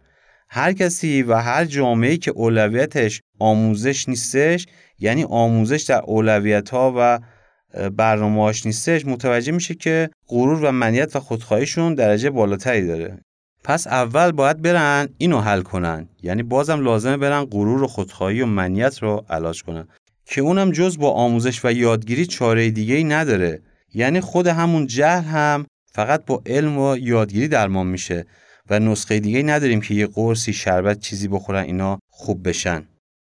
هر 0.49 0.73
کسی 0.73 1.23
و 1.23 1.35
هر 1.35 1.65
جامعه‌ای 1.65 2.17
که 2.17 2.31
اولویتش 2.31 3.21
آموزش 3.39 4.09
نیستش 4.09 4.67
یعنی 4.99 5.23
آموزش 5.23 5.81
در 5.81 6.01
اولویت 6.05 6.69
ها 6.69 6.93
و 6.97 7.19
برنامه‌اش 7.89 8.65
نیستش 8.65 9.05
متوجه 9.05 9.51
میشه 9.51 9.75
که 9.75 10.09
غرور 10.27 10.63
و 10.63 10.71
منیت 10.71 11.15
و 11.15 11.19
خودخواهیشون 11.19 11.95
درجه 11.95 12.29
بالاتری 12.29 12.87
داره. 12.87 13.19
پس 13.65 13.87
اول 13.87 14.31
باید 14.31 14.61
برن 14.61 15.07
اینو 15.17 15.41
حل 15.41 15.61
کنن. 15.61 16.07
یعنی 16.23 16.43
بازم 16.43 16.83
لازمه 16.83 17.17
برن 17.17 17.45
غرور 17.45 17.83
و 17.83 17.87
خودخواهی 17.87 18.41
و 18.41 18.45
منیت 18.45 19.03
رو 19.03 19.25
علاج 19.29 19.63
کنن. 19.63 19.87
که 20.25 20.41
اونم 20.41 20.71
جز 20.71 20.97
با 20.97 21.11
آموزش 21.11 21.65
و 21.65 21.71
یادگیری 21.71 22.25
چاره 22.25 22.69
دیگه 22.69 22.95
ای 22.95 23.03
نداره. 23.03 23.61
یعنی 23.93 24.21
خود 24.21 24.47
همون 24.47 24.87
جهل 24.87 25.23
هم 25.23 25.65
فقط 25.91 26.25
با 26.25 26.41
علم 26.45 26.77
و 26.77 26.97
یادگیری 26.97 27.47
درمان 27.47 27.87
میشه 27.87 28.25
و 28.69 28.79
نسخه 28.79 29.19
دیگه 29.19 29.43
نداریم 29.43 29.81
که 29.81 29.93
یه 29.93 30.07
قرصی 30.07 30.53
شربت 30.53 30.99
چیزی 30.99 31.27
بخورن 31.27 31.63
اینا 31.63 31.99
خوب 32.09 32.47
بشن. 32.47 32.83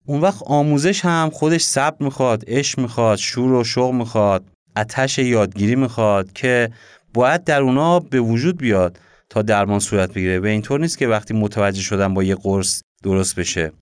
اون 0.06 0.20
وقت 0.20 0.42
آموزش 0.46 1.04
هم 1.04 1.30
خودش 1.32 1.62
صبر 1.62 1.96
می‌خواد 2.04 2.44
عشق 2.46 2.80
می‌خواد 2.80 3.18
شور 3.18 3.52
و 3.52 3.64
شوق 3.64 3.92
می‌خواد 3.92 4.44
اتش 4.76 5.18
یادگیری 5.18 5.76
می‌خواد 5.76 6.32
که 6.32 6.70
باید 7.14 7.44
در 7.44 7.62
اونا 7.62 8.00
به 8.00 8.20
وجود 8.20 8.58
بیاد. 8.58 8.98
تا 9.30 9.42
درمان 9.42 9.78
صورت 9.78 10.14
بگیره. 10.14 10.40
و 10.40 10.44
اینطور 10.44 10.80
نیست 10.80 10.98
که 10.98 11.08
وقتی 11.08 11.34
متوجه 11.34 11.82
شدن 11.82 12.14
با 12.14 12.24
یه 12.24 12.34
قرص 12.34 12.82
درست 13.02 13.38
بشه. 13.38 13.72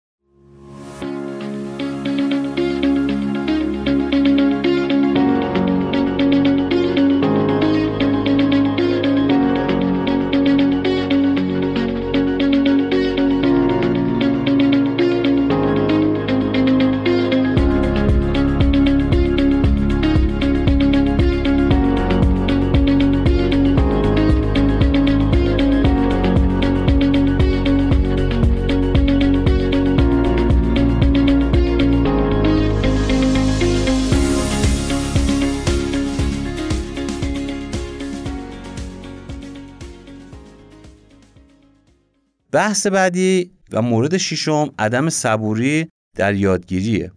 بحث 42.56 42.86
بعدی 42.86 43.50
و 43.72 43.82
مورد 43.82 44.16
ششم 44.16 44.70
عدم 44.78 45.08
صبوری 45.08 45.88
در 46.16 46.34
یادگیریه. 46.34 47.12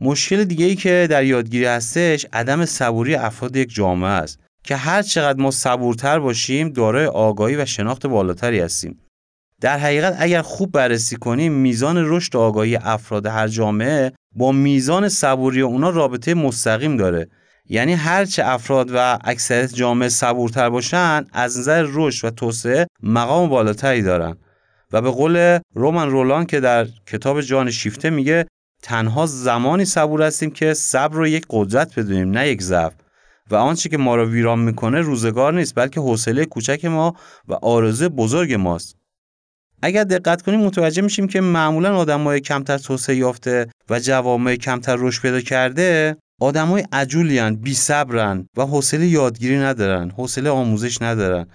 مشکل 0.00 0.44
دیگه 0.44 0.66
ای 0.66 0.74
که 0.74 1.06
در 1.10 1.24
یادگیری 1.24 1.64
هستش 1.64 2.26
عدم 2.32 2.64
صبوری 2.64 3.14
افراد 3.14 3.56
یک 3.56 3.74
جامعه 3.74 4.10
است 4.10 4.38
که 4.64 4.76
هر 4.76 5.02
چقدر 5.02 5.40
ما 5.40 5.50
صبورتر 5.50 6.18
باشیم 6.18 6.68
دارای 6.68 7.06
آگاهی 7.06 7.56
و 7.56 7.64
شناخت 7.64 8.06
بالاتری 8.06 8.60
هستیم. 8.60 8.98
در 9.60 9.78
حقیقت 9.78 10.16
اگر 10.18 10.42
خوب 10.42 10.72
بررسی 10.72 11.16
کنیم 11.16 11.52
میزان 11.52 11.96
رشد 11.98 12.36
آگاهی 12.36 12.76
افراد 12.76 13.26
هر 13.26 13.48
جامعه 13.48 14.12
با 14.36 14.52
میزان 14.52 15.08
صبوری 15.08 15.60
اونا 15.60 15.90
رابطه 15.90 16.34
مستقیم 16.34 16.96
داره 16.96 17.28
یعنی 17.68 17.92
هرچه 17.92 18.46
افراد 18.46 18.90
و 18.94 19.18
اکثریت 19.24 19.74
جامعه 19.74 20.08
صبورتر 20.08 20.70
باشن 20.70 21.26
از 21.32 21.58
نظر 21.58 21.86
رشد 21.92 22.26
و 22.26 22.30
توسعه 22.30 22.86
مقام 23.02 23.48
بالاتری 23.48 24.02
دارن 24.02 24.36
و 24.92 25.02
به 25.02 25.10
قول 25.10 25.58
رومن 25.74 26.10
رولان 26.10 26.46
که 26.46 26.60
در 26.60 26.86
کتاب 27.06 27.40
جان 27.40 27.70
شیفته 27.70 28.10
میگه 28.10 28.46
تنها 28.82 29.26
زمانی 29.26 29.84
صبور 29.84 30.22
هستیم 30.22 30.50
که 30.50 30.74
صبر 30.74 31.16
رو 31.16 31.26
یک 31.26 31.46
قدرت 31.50 31.98
بدونیم 31.98 32.30
نه 32.30 32.48
یک 32.48 32.62
ضعف. 32.62 32.92
و 33.50 33.54
آنچه 33.54 33.88
که 33.88 33.98
ما 33.98 34.16
رو 34.16 34.30
ویران 34.30 34.58
می‌کنه 34.58 35.00
روزگار 35.00 35.54
نیست 35.54 35.74
بلکه 35.74 36.00
حوصله 36.00 36.44
کوچک 36.44 36.84
ما 36.84 37.16
و 37.48 37.52
آرزوی 37.52 38.08
بزرگ 38.08 38.54
ماست. 38.54 38.96
اگر 39.82 40.04
دقت 40.04 40.42
کنیم 40.42 40.60
متوجه 40.60 41.02
میشیم 41.02 41.26
که 41.26 41.40
معمولا 41.40 41.96
آدمای 41.96 42.40
کمتر 42.40 42.78
توسعه 42.78 43.16
یافته 43.16 43.66
و 43.90 44.00
جوامع 44.00 44.56
کمتر 44.56 44.96
رشد 44.98 45.22
پیدا 45.22 45.40
کرده 45.40 46.16
آدمای 46.40 46.84
عجولیان 46.92 47.56
بی 47.56 47.74
صبرن 47.74 48.46
و 48.56 48.62
حوصله 48.62 49.06
یادگیری 49.06 49.58
ندارن 49.58 50.10
حوصله 50.10 50.50
آموزش 50.50 51.02
ندارن. 51.02 51.46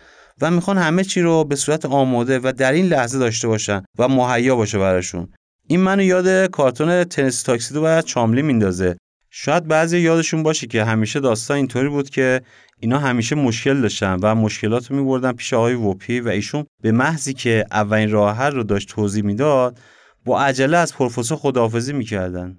و 0.41 0.51
می‌خوان 0.51 0.77
همه 0.77 1.03
چی 1.03 1.21
رو 1.21 1.43
به 1.43 1.55
صورت 1.55 1.85
آماده 1.85 2.39
و 2.43 2.53
در 2.57 2.71
این 2.71 2.85
لحظه 2.85 3.19
داشته 3.19 3.47
باشن 3.47 3.83
و 3.97 4.07
مهیا 4.07 4.55
باشه 4.55 4.79
براشون. 4.79 5.27
این 5.67 5.79
منو 5.79 6.03
یاد 6.03 6.45
کارتون 6.45 7.03
تنس 7.03 7.43
تاکسیدو 7.43 7.85
و 7.85 8.01
چاملی 8.01 8.41
میندازه. 8.41 8.97
شاید 9.29 9.67
بعضی 9.67 9.99
یادشون 9.99 10.43
باشه 10.43 10.67
که 10.67 10.83
همیشه 10.83 11.19
داستان 11.19 11.57
اینطوری 11.57 11.89
بود 11.89 12.09
که 12.09 12.41
اینا 12.79 12.99
همیشه 12.99 13.35
مشکل 13.35 13.81
داشتن 13.81 14.19
و 14.21 14.35
مشکلات 14.35 14.91
رو 14.91 14.97
میبردن 14.97 15.31
پیش 15.31 15.53
آقای 15.53 15.73
وپی 15.73 16.19
و 16.19 16.29
ایشون 16.29 16.65
به 16.81 16.91
محضی 16.91 17.33
که 17.33 17.65
اولین 17.71 18.11
راه 18.11 18.37
حل 18.37 18.51
رو 18.51 18.63
داشت 18.63 18.89
توضیح 18.89 19.23
می‌داد 19.23 19.79
با 20.25 20.41
عجله 20.41 20.77
از 20.77 20.93
پروفسور 20.93 21.37
خداحافظی 21.37 21.93
می‌کردن 21.93 22.57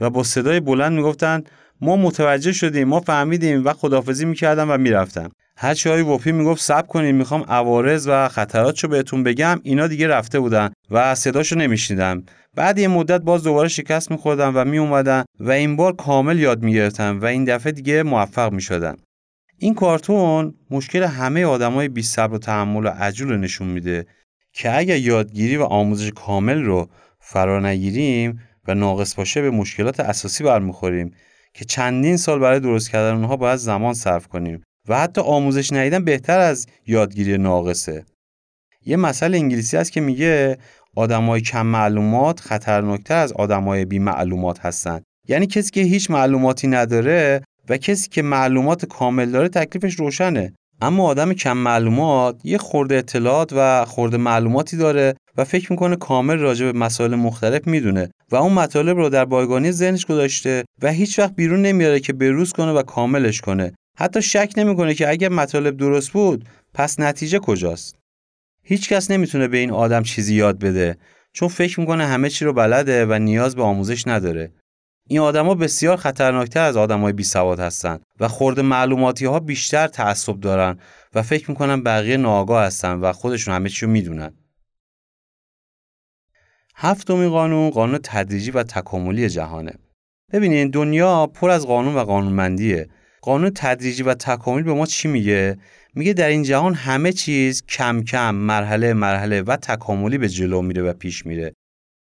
و 0.00 0.10
با 0.10 0.22
صدای 0.22 0.60
بلند 0.60 0.92
می‌گفتن 0.92 1.42
ما 1.80 1.96
متوجه 1.96 2.52
شدیم 2.52 2.88
ما 2.88 3.00
فهمیدیم 3.00 3.64
و 3.64 3.72
خدافزی 3.72 4.24
می‌کردم 4.24 4.70
و 4.70 4.78
می‌رفتم 4.78 5.30
هر 5.56 5.74
چی 5.74 5.88
وپی 5.88 6.32
می‌گفت 6.32 6.62
سب 6.62 6.86
کنین 6.86 7.14
می‌خوام 7.14 7.42
عوارض 7.42 8.06
و 8.10 8.28
خطراتشو 8.28 8.88
بهتون 8.88 9.22
بگم. 9.22 9.60
اینا 9.62 9.86
دیگه 9.86 10.08
رفته 10.08 10.40
بودن 10.40 10.70
و 10.90 11.14
صداشو 11.14 11.56
نمیشنیدم. 11.56 12.22
بعد 12.54 12.78
یه 12.78 12.88
مدت 12.88 13.20
باز 13.20 13.42
دوباره 13.42 13.68
شکست 13.68 14.10
میخوردم 14.10 14.52
و 14.54 14.64
میومدن 14.64 15.24
و 15.40 15.50
این 15.50 15.76
بار 15.76 15.96
کامل 15.96 16.38
یاد 16.38 16.62
می‌گرفتم 16.62 17.18
و 17.22 17.24
این 17.24 17.44
دفعه 17.44 17.72
دیگه 17.72 18.02
موفق 18.02 18.52
می‌شدن 18.52 18.96
این 19.58 19.74
کارتون 19.74 20.54
مشکل 20.70 21.02
همه 21.02 21.44
آدمای 21.44 21.88
بی 21.88 22.02
صبر 22.02 22.34
و 22.34 22.38
تحمل 22.38 22.86
و 22.86 22.88
عجول 22.88 23.36
نشون 23.36 23.68
میده 23.68 24.06
که 24.52 24.78
اگر 24.78 24.96
یادگیری 24.96 25.56
و 25.56 25.62
آموزش 25.62 26.10
کامل 26.10 26.62
رو 26.62 26.88
فرا 27.20 27.60
نگیریم 27.60 28.40
و 28.68 28.74
ناقص 28.74 29.14
باشه 29.14 29.42
به 29.42 29.50
مشکلات 29.50 30.00
اساسی 30.00 30.44
برمیخوریم 30.44 31.14
که 31.54 31.64
چندین 31.64 32.16
سال 32.16 32.38
برای 32.38 32.60
درست 32.60 32.90
کردن 32.90 33.16
اونها 33.16 33.36
باید 33.36 33.56
زمان 33.56 33.94
صرف 33.94 34.26
کنیم. 34.26 34.62
و 34.88 34.98
حتی 34.98 35.20
آموزش 35.20 35.72
ندیدن 35.72 36.04
بهتر 36.04 36.38
از 36.38 36.66
یادگیری 36.86 37.38
ناقصه. 37.38 38.04
یه 38.86 38.96
مسئله 38.96 39.38
انگلیسی 39.38 39.76
هست 39.76 39.92
که 39.92 40.00
میگه 40.00 40.58
آدمای 40.96 41.40
کم 41.40 41.66
معلومات 41.66 42.40
خطرناکتر 42.40 43.16
از 43.16 43.32
آدمای 43.32 43.84
بی 43.84 43.98
معلومات 43.98 44.60
هستن. 44.60 45.00
یعنی 45.28 45.46
کسی 45.46 45.70
که 45.70 45.80
هیچ 45.80 46.10
معلوماتی 46.10 46.68
نداره 46.68 47.42
و 47.68 47.76
کسی 47.76 48.08
که 48.08 48.22
معلومات 48.22 48.84
کامل 48.84 49.30
داره 49.30 49.48
تکلیفش 49.48 49.94
روشنه. 49.94 50.52
اما 50.82 51.04
آدم 51.04 51.32
کم 51.32 51.56
معلومات 51.56 52.40
یه 52.44 52.58
خورده 52.58 52.94
اطلاعات 52.96 53.52
و 53.56 53.84
خورده 53.84 54.16
معلوماتی 54.16 54.76
داره 54.76 55.14
و 55.36 55.44
فکر 55.44 55.72
می‌کنه 55.72 55.96
کامل 55.96 56.38
راجع 56.38 56.72
به 56.72 56.78
مسائل 56.78 57.14
مختلف 57.14 57.66
می‌دونه 57.66 58.10
و 58.30 58.36
اون 58.36 58.52
مطالب 58.52 58.96
رو 58.96 59.08
در 59.08 59.24
بایگانی 59.24 59.72
ذهنش 59.72 60.06
گذاشته 60.06 60.64
و 60.82 60.92
هیچ 60.92 61.18
وقت 61.18 61.34
بیرون 61.34 61.62
نمیاره 61.62 62.00
که 62.00 62.12
بروز 62.12 62.52
کنه 62.52 62.72
و 62.72 62.82
کاملش 62.82 63.40
کنه. 63.40 63.72
حتی 63.96 64.22
شک 64.22 64.52
نمی‌کنه 64.56 64.94
که 64.94 65.08
اگر 65.08 65.28
مطالب 65.28 65.76
درست 65.76 66.10
بود 66.10 66.48
پس 66.74 67.00
نتیجه 67.00 67.38
کجاست؟ 67.38 67.98
هیچ 68.62 68.88
کس 68.88 69.10
نمی‌تونه 69.10 69.48
به 69.48 69.58
این 69.58 69.70
آدم 69.70 70.02
چیزی 70.02 70.34
یاد 70.34 70.58
بده 70.58 70.96
چون 71.32 71.48
فکر 71.48 71.80
می‌کنه 71.80 72.06
همه 72.06 72.30
چی 72.30 72.44
رو 72.44 72.52
بلده 72.52 73.06
و 73.06 73.18
نیاز 73.18 73.56
به 73.56 73.62
آموزش 73.62 74.06
نداره. 74.06 74.52
این 75.08 75.20
آدما 75.20 75.54
بسیار 75.54 75.96
خطرناکتر 75.96 76.60
از 76.60 76.76
آدمای 76.76 77.12
بی 77.12 77.24
سواد 77.24 77.60
هستن 77.60 78.00
و 78.20 78.28
خورده 78.28 78.62
معلوماتی 78.62 79.26
ها 79.26 79.40
بیشتر 79.40 79.86
تعصب 79.86 80.40
دارن 80.40 80.78
و 81.14 81.22
فکر 81.22 81.50
می‌کنن 81.50 81.82
بقیه 81.82 82.16
ناآگاه 82.16 82.64
هستن 82.64 83.00
و 83.00 83.12
خودشون 83.12 83.54
همه 83.54 83.68
چی 83.68 83.86
رو 83.86 83.92
می‌دونن. 83.92 84.34
هفتمین 86.76 87.30
قانون 87.30 87.70
قانون 87.70 87.98
تدریجی 88.02 88.50
و 88.50 88.62
تکاملی 88.62 89.28
جهانه. 89.28 89.72
ببینید 90.32 90.72
دنیا 90.72 91.26
پر 91.26 91.50
از 91.50 91.66
قانون 91.66 91.94
و 91.94 92.04
قانونمندیه. 92.04 92.88
قانون 93.24 93.50
تدریجی 93.54 94.02
و 94.02 94.14
تکاملی 94.14 94.62
به 94.62 94.72
ما 94.72 94.86
چی 94.86 95.08
میگه؟ 95.08 95.56
میگه 95.94 96.12
در 96.12 96.28
این 96.28 96.42
جهان 96.42 96.74
همه 96.74 97.12
چیز 97.12 97.62
کم 97.66 98.02
کم 98.02 98.34
مرحله 98.34 98.92
مرحله 98.92 99.42
و 99.42 99.56
تکاملی 99.56 100.18
به 100.18 100.28
جلو 100.28 100.62
میره 100.62 100.82
و 100.82 100.92
پیش 100.92 101.26
میره. 101.26 101.52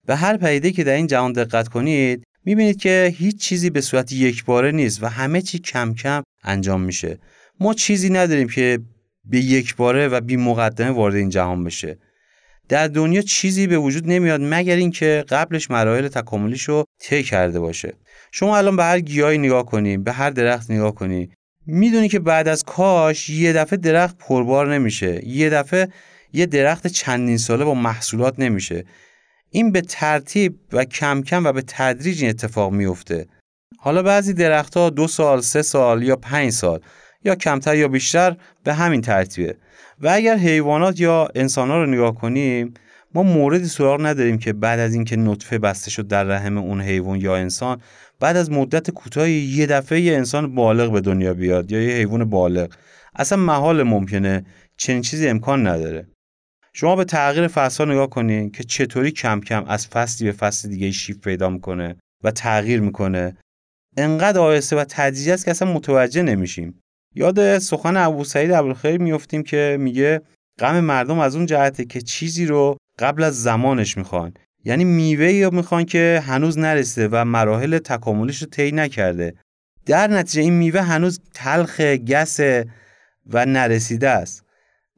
و 0.08 0.16
هر 0.16 0.38
پدیده 0.38 0.72
که 0.72 0.84
در 0.84 0.94
این 0.94 1.08
جهان 1.08 1.34
دقت 1.34 1.68
کنید 1.68 2.24
می‌بینید 2.46 2.78
که 2.78 3.14
هیچ 3.18 3.42
چیزی 3.42 3.70
به 3.70 3.82
صورت 3.82 4.12
یکباره 4.12 4.72
نیست 4.72 5.04
و 5.04 5.08
همه 5.08 5.42
چی 5.42 5.60
کم 5.60 5.94
کم 5.94 6.24
انجام 6.44 6.82
میشه. 6.82 7.18
ما 7.60 7.74
چیزی 7.74 8.10
نداریم 8.10 8.48
که 8.48 8.80
به 9.26 9.40
یک 9.40 9.76
باره 9.76 10.08
و 10.08 10.22
بی 10.22 10.38
مقدمه 10.38 10.90
وارد 10.90 11.16
این 11.16 11.30
جهان 11.30 11.64
بشه. 11.64 11.98
در 12.72 12.88
دنیا 12.88 13.22
چیزی 13.22 13.68
به 13.68 13.78
وجود 13.78 14.08
نمیاد 14.08 14.42
مگر 14.44 14.76
اینکه 14.76 15.26
قبلش 15.30 15.72
مراحل 15.72 16.08
تکاملیش 16.08 16.64
رو 16.64 16.86
طی 17.00 17.24
کرده 17.24 17.60
باشه. 17.60 17.94
شما 18.32 18.58
الان 18.58 18.76
به 18.76 18.84
هر 18.84 19.00
گیاهی 19.00 19.38
نگاه 19.38 19.66
کنید 19.66 20.04
به 20.04 20.12
هر 20.12 20.30
درخت 20.30 20.72
نگاه 20.72 20.96
کنید 20.96 21.34
می‌دونی 21.66 22.10
که 22.10 22.20
بعد 22.20 22.48
از 22.48 22.64
کاش 22.64 23.30
یه 23.30 23.54
دفعه 23.54 23.78
درخت 23.78 24.18
پربار 24.18 24.74
نمیشه. 24.74 25.28
یه 25.28 25.50
دفعه 25.50 25.88
یه 26.34 26.46
درخت 26.46 26.88
چندین 26.88 27.38
ساله 27.38 27.66
با 27.66 27.74
محصولات 27.74 28.40
نمیشه. 28.40 28.86
این 29.50 29.72
به 29.72 29.82
ترتیب 29.82 30.60
و 30.72 30.86
کم 30.86 31.22
کم 31.22 31.46
و 31.46 31.52
به 31.52 31.62
تدریج 31.68 32.22
این 32.22 32.30
اتفاق 32.30 32.72
میفته 32.72 33.28
حالا 33.78 34.04
بعضی 34.04 34.34
درختها 34.34 34.90
دو 34.90 35.08
سال، 35.08 35.42
سه 35.42 35.62
سال 35.62 36.04
یا 36.04 36.16
پنج 36.16 36.52
سال 36.52 36.80
یا 37.24 37.36
کمتر 37.36 37.76
یا 37.76 37.88
بیشتر 37.88 38.36
به 38.64 38.74
همین 38.74 39.02
ترتیبه. 39.02 39.56
و 40.00 40.10
اگر 40.10 40.38
حیوانات 40.38 41.00
یا 41.00 41.30
انسانها 41.36 41.78
رو 41.78 41.86
نگاه 41.86 42.16
کنیم 42.16 42.74
ما 43.14 43.24
موردی 43.24 43.66
سراغ 43.66 44.06
نداریم 44.06 44.38
که 44.38 44.54
بعد 44.54 44.80
از 44.80 44.94
اینکه 44.94 45.16
نطفه 45.16 45.58
بسته 45.58 45.92
شد 45.92 46.08
در 46.08 46.24
رحم 46.24 46.58
اون 46.58 46.82
حیوان 46.82 47.22
یا 47.22 47.36
انسان 47.36 47.82
بعد 48.20 48.38
از 48.38 48.52
مدت 48.52 48.92
کوتاهی 48.92 49.32
یه 49.32 49.66
دفعه 49.66 50.02
یه 50.02 50.18
انسان 50.18 50.56
بالغ 50.56 50.92
به 50.92 51.02
دنیا 51.02 51.34
بیاد 51.34 51.72
یا 51.72 51.82
یه 51.82 51.96
حیوان 51.96 52.26
بالغ. 52.26 52.74
اصلا 53.16 53.38
محال 53.38 53.84
ممکنه 53.84 54.46
چنین 54.78 55.02
چیزی 55.02 55.28
امکان 55.28 55.68
نداره. 55.68 56.08
شما 56.74 56.96
به 56.96 57.04
تغییر 57.04 57.48
فصل 57.48 57.92
نگاه 57.92 58.10
کنین 58.10 58.52
که 58.52 58.64
چطوری 58.64 59.12
کم 59.12 59.40
کم 59.40 59.66
از 59.68 59.88
فصلی 59.88 60.28
به 60.28 60.34
فصل 60.34 60.70
دیگه 60.70 60.92
شیف 60.92 61.18
پیدا 61.18 61.50
می‌کنه 61.50 61.96
و 62.24 62.32
تغییر 62.32 62.82
می‌کنه. 62.82 63.38
انقدر 63.98 64.40
آهسته 64.40 64.76
و 64.76 64.86
تدریجی 64.90 65.32
است 65.32 65.46
که 65.46 65.52
اصلا 65.52 65.74
متوجه 65.74 66.22
نمیشیم. 66.22 66.81
یاد 67.16 67.60
سخن 67.60 67.98
ابو 67.98 68.24
سعید 68.24 68.52
ابوالخیر 68.52 69.02
میفتیم 69.02 69.44
که 69.44 69.78
میگه 69.80 70.22
غم 70.60 70.80
مردم 70.80 71.20
از 71.20 71.36
اون 71.36 71.46
جهته 71.46 71.86
که 71.86 72.02
چیزی 72.02 72.46
رو 72.46 72.78
قبل 73.00 73.24
از 73.24 73.44
زمانش 73.44 73.98
می‌خوان. 73.98 74.34
یعنی 74.66 74.84
میوه 74.84 75.32
یا 75.32 75.50
می‌خوان 75.50 75.86
که 75.86 76.24
هنوز 76.26 76.58
نرسیده 76.58 77.10
و 77.12 77.26
مراحل 77.26 77.78
تکاملش 77.78 78.42
رو 78.42 78.48
طی 78.48 78.72
نکرده. 78.72 79.34
در 79.86 80.08
نتیجه 80.08 80.42
این 80.42 80.54
میوه 80.54 80.82
هنوز 80.82 81.20
تلخ 81.34 81.82
گسه 81.82 82.66
و 83.28 83.46
نرسیده 83.46 84.10
است. 84.10 84.46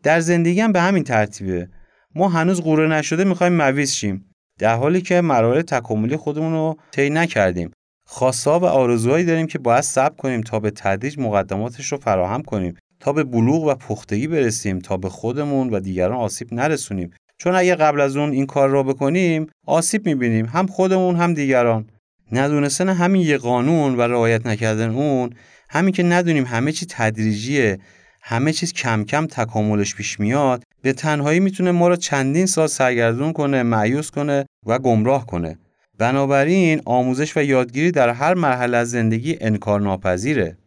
در 0.04 0.20
زندگی 0.20 0.62
هم 0.62 0.72
به 0.72 0.82
همین 0.82 1.04
ترتیبه. 1.04 1.70
ما 2.16 2.30
هنوز 2.30 2.62
قوره 2.62 2.88
نشده 2.88 3.24
می‌خوایم 3.24 3.54
مویز 3.54 3.92
شیم. 3.92 4.26
در 4.60 4.76
حالی 4.76 5.02
که 5.02 5.22
مراحل 5.22 5.62
تکاملی 5.62 6.18
خودمون 6.18 6.54
رو 6.54 6.78
طی 6.92 7.10
نکردیم. 7.10 7.72
خواستا 8.16 8.60
و 8.60 8.66
آرزوهایی 8.66 9.26
داریم 9.26 9.48
که 9.48 9.60
باید 9.60 9.82
صبر 9.82 10.16
کنیم 10.16 10.42
تا 10.42 10.60
به 10.60 10.72
تدریج 10.72 11.20
مقدماتش 11.20 11.92
رو 11.92 11.98
فراهم 11.98 12.42
کنیم. 12.42 12.78
تا 13.00 13.14
به 13.14 13.24
بلوغ 13.24 13.64
و 13.64 13.76
پختگی 13.76 14.28
برسیم 14.28 14.80
تا 14.80 14.98
به 14.98 15.10
خودمون 15.10 15.70
و 15.70 15.80
دیگران 15.80 16.18
آسیب 16.18 16.54
نرسونیم. 16.54 17.12
چون 17.38 17.56
اگه 17.56 17.76
قبل 17.76 18.02
از 18.02 18.18
اون 18.18 18.32
این 18.32 18.46
کار 18.46 18.70
را 18.70 18.84
بکنیم 18.84 19.48
آسیب 19.68 20.06
می‌بینیم. 20.06 20.46
هم 20.46 20.68
خودمون 20.68 21.16
هم 21.16 21.34
دیگران. 21.34 21.86
ندونستن 22.32 22.90
همین 22.90 23.22
یه 23.22 23.38
قانون 23.38 23.96
و 23.96 24.02
رعایت 24.02 24.46
نکردن 24.46 24.90
اون 24.90 25.30
همین 25.70 25.94
که 25.94 26.04
ندونیم 26.04 26.46
همه 26.46 26.72
چی 26.72 26.86
تدریجیه 26.90 27.80
همه 28.22 28.54
چیز 28.54 28.74
کم 28.74 29.04
کم 29.04 29.28
تکاملش 29.28 29.96
پیش 29.96 30.20
میاد 30.20 30.64
به 30.82 30.94
تنهایی 30.94 31.40
می‌تونه 31.40 31.72
ما 31.72 31.88
رو 31.88 31.96
چندین 31.96 32.46
سال 32.46 32.68
سرگردون 32.68 33.34
کنه 33.34 33.64
معیوس 33.64 34.12
کنه 34.12 34.46
و 34.66 34.80
گمراه 34.80 35.26
کنه. 35.26 35.58
بنابراین 36.04 36.82
آموزش 36.86 37.38
و 37.38 37.44
یادگیری 37.44 37.92
در 37.92 38.10
هر 38.10 38.34
مرحله 38.34 38.78
از 38.78 38.92
زندگی 38.92 39.38
انکار 39.42 39.82
ناپذیره 39.82 40.58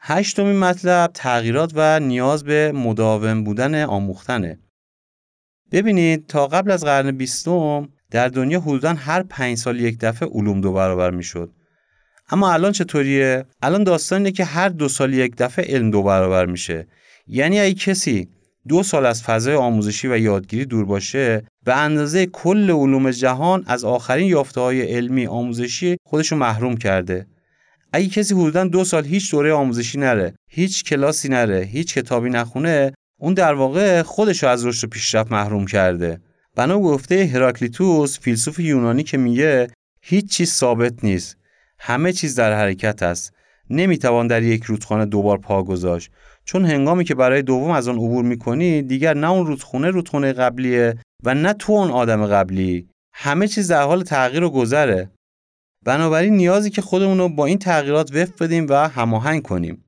هشتمین 0.00 0.58
مطلب 0.58 1.10
تغییرات 1.14 1.72
و 1.74 2.00
نیاز 2.00 2.44
به 2.44 2.72
مداوم 2.72 3.44
بودن 3.44 3.84
آموختنه. 3.84 4.58
ببینید 5.72 6.26
تا 6.26 6.46
قبل 6.46 6.70
از 6.70 6.84
قرن 6.84 7.10
بیستم 7.10 7.88
در 8.10 8.28
دنیا 8.28 8.60
حدودا 8.60 8.94
هر 8.94 9.22
پنج 9.22 9.56
سال 9.56 9.80
یک 9.80 9.98
دفعه 10.00 10.28
علوم 10.28 10.60
دو 10.60 10.72
برابر 10.72 11.10
می‌شد. 11.10 11.52
اما 12.30 12.52
الان 12.52 12.72
چطوریه؟ 12.72 13.44
الان 13.62 13.84
داستان 13.84 14.18
اینه 14.18 14.30
که 14.30 14.44
هر 14.44 14.68
دو 14.68 14.88
سال 14.88 15.14
یک 15.14 15.36
دفعه 15.36 15.74
علم 15.74 15.90
دو 15.90 16.02
برابر 16.02 16.46
میشه. 16.46 16.86
یعنی 17.26 17.60
اگه 17.60 17.74
کسی 17.74 18.28
دو 18.68 18.82
سال 18.82 19.06
از 19.06 19.22
فضای 19.22 19.54
آموزشی 19.54 20.08
و 20.08 20.18
یادگیری 20.18 20.64
دور 20.64 20.84
باشه 20.84 21.42
به 21.64 21.76
اندازه 21.76 22.26
کل 22.26 22.70
علوم 22.70 23.10
جهان 23.10 23.64
از 23.66 23.84
آخرین 23.84 24.26
یافته 24.26 24.60
های 24.60 24.82
علمی 24.82 25.26
آموزشی 25.26 25.96
خودشو 26.06 26.36
محروم 26.36 26.76
کرده. 26.76 27.26
اگه 27.92 28.08
کسی 28.08 28.34
حدودا 28.34 28.64
دو 28.64 28.84
سال 28.84 29.04
هیچ 29.04 29.30
دوره 29.30 29.52
آموزشی 29.52 29.98
نره 29.98 30.34
هیچ 30.50 30.84
کلاسی 30.84 31.28
نره 31.28 31.60
هیچ 31.60 31.94
کتابی 31.94 32.30
نخونه 32.30 32.92
اون 33.20 33.34
در 33.34 33.54
واقع 33.54 34.02
خودشو 34.02 34.46
از 34.46 34.66
رشد 34.66 34.86
و 34.86 34.90
پیشرفت 34.90 35.32
محروم 35.32 35.66
کرده. 35.66 36.20
بنا 36.56 36.80
گفته 36.80 37.30
هراکلیتوس 37.34 38.18
فیلسوف 38.20 38.60
یونانی 38.60 39.02
که 39.02 39.16
میگه 39.16 39.68
هیچ 40.02 40.30
چیز 40.30 40.50
ثابت 40.50 41.04
نیست. 41.04 41.36
همه 41.78 42.12
چیز 42.12 42.34
در 42.34 42.52
حرکت 42.52 43.02
است. 43.02 43.32
نمی‌توان 43.70 44.26
در 44.26 44.42
یک 44.42 44.64
رودخانه 44.64 45.06
دوبار 45.06 45.38
پا 45.38 45.62
گذاشت. 45.62 46.10
چون 46.48 46.64
هنگامی 46.64 47.04
که 47.04 47.14
برای 47.14 47.42
دوم 47.42 47.70
از 47.70 47.88
آن 47.88 47.94
عبور 47.94 48.24
می‌کنی 48.24 48.82
دیگر 48.82 49.14
نه 49.14 49.30
اون 49.30 49.46
رودخونه 49.46 49.90
رودخونه 49.90 50.32
قبلیه 50.32 50.94
و 51.24 51.34
نه 51.34 51.52
تو 51.52 51.72
اون 51.72 51.90
آدم 51.90 52.26
قبلی. 52.26 52.88
همه 53.14 53.48
چیز 53.48 53.70
در 53.70 53.82
حال 53.82 54.02
تغییر 54.02 54.44
و 54.44 54.50
گذره. 54.50 55.10
بنابراین 55.84 56.36
نیازی 56.36 56.70
که 56.70 56.82
خودمون 56.82 57.18
رو 57.18 57.28
با 57.28 57.46
این 57.46 57.58
تغییرات 57.58 58.14
وفق 58.14 58.42
بدیم 58.44 58.66
و 58.68 58.88
هماهنگ 58.88 59.42
کنیم. 59.42 59.84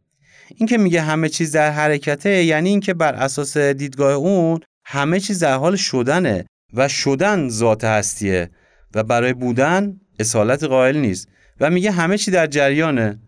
این 0.56 0.68
که 0.68 0.78
میگه 0.78 1.00
همه 1.00 1.28
چیز 1.28 1.52
در 1.52 1.70
حرکته 1.70 2.44
یعنی 2.44 2.68
اینکه 2.68 2.94
بر 2.94 3.14
اساس 3.14 3.56
دیدگاه 3.56 4.12
اون 4.12 4.60
همه 4.84 5.20
چیز 5.20 5.38
در 5.38 5.56
حال 5.56 5.76
شدنه 5.76 6.46
و 6.74 6.88
شدن 6.88 7.48
ذات 7.48 7.84
هستیه 7.84 8.50
و 8.94 9.02
برای 9.02 9.32
بودن 9.32 10.00
اصالت 10.18 10.64
قائل 10.64 10.96
نیست. 10.96 11.28
و 11.60 11.70
میگه 11.70 11.90
همه 11.90 12.18
چی 12.18 12.30
در 12.30 12.46
جریانه. 12.46 13.18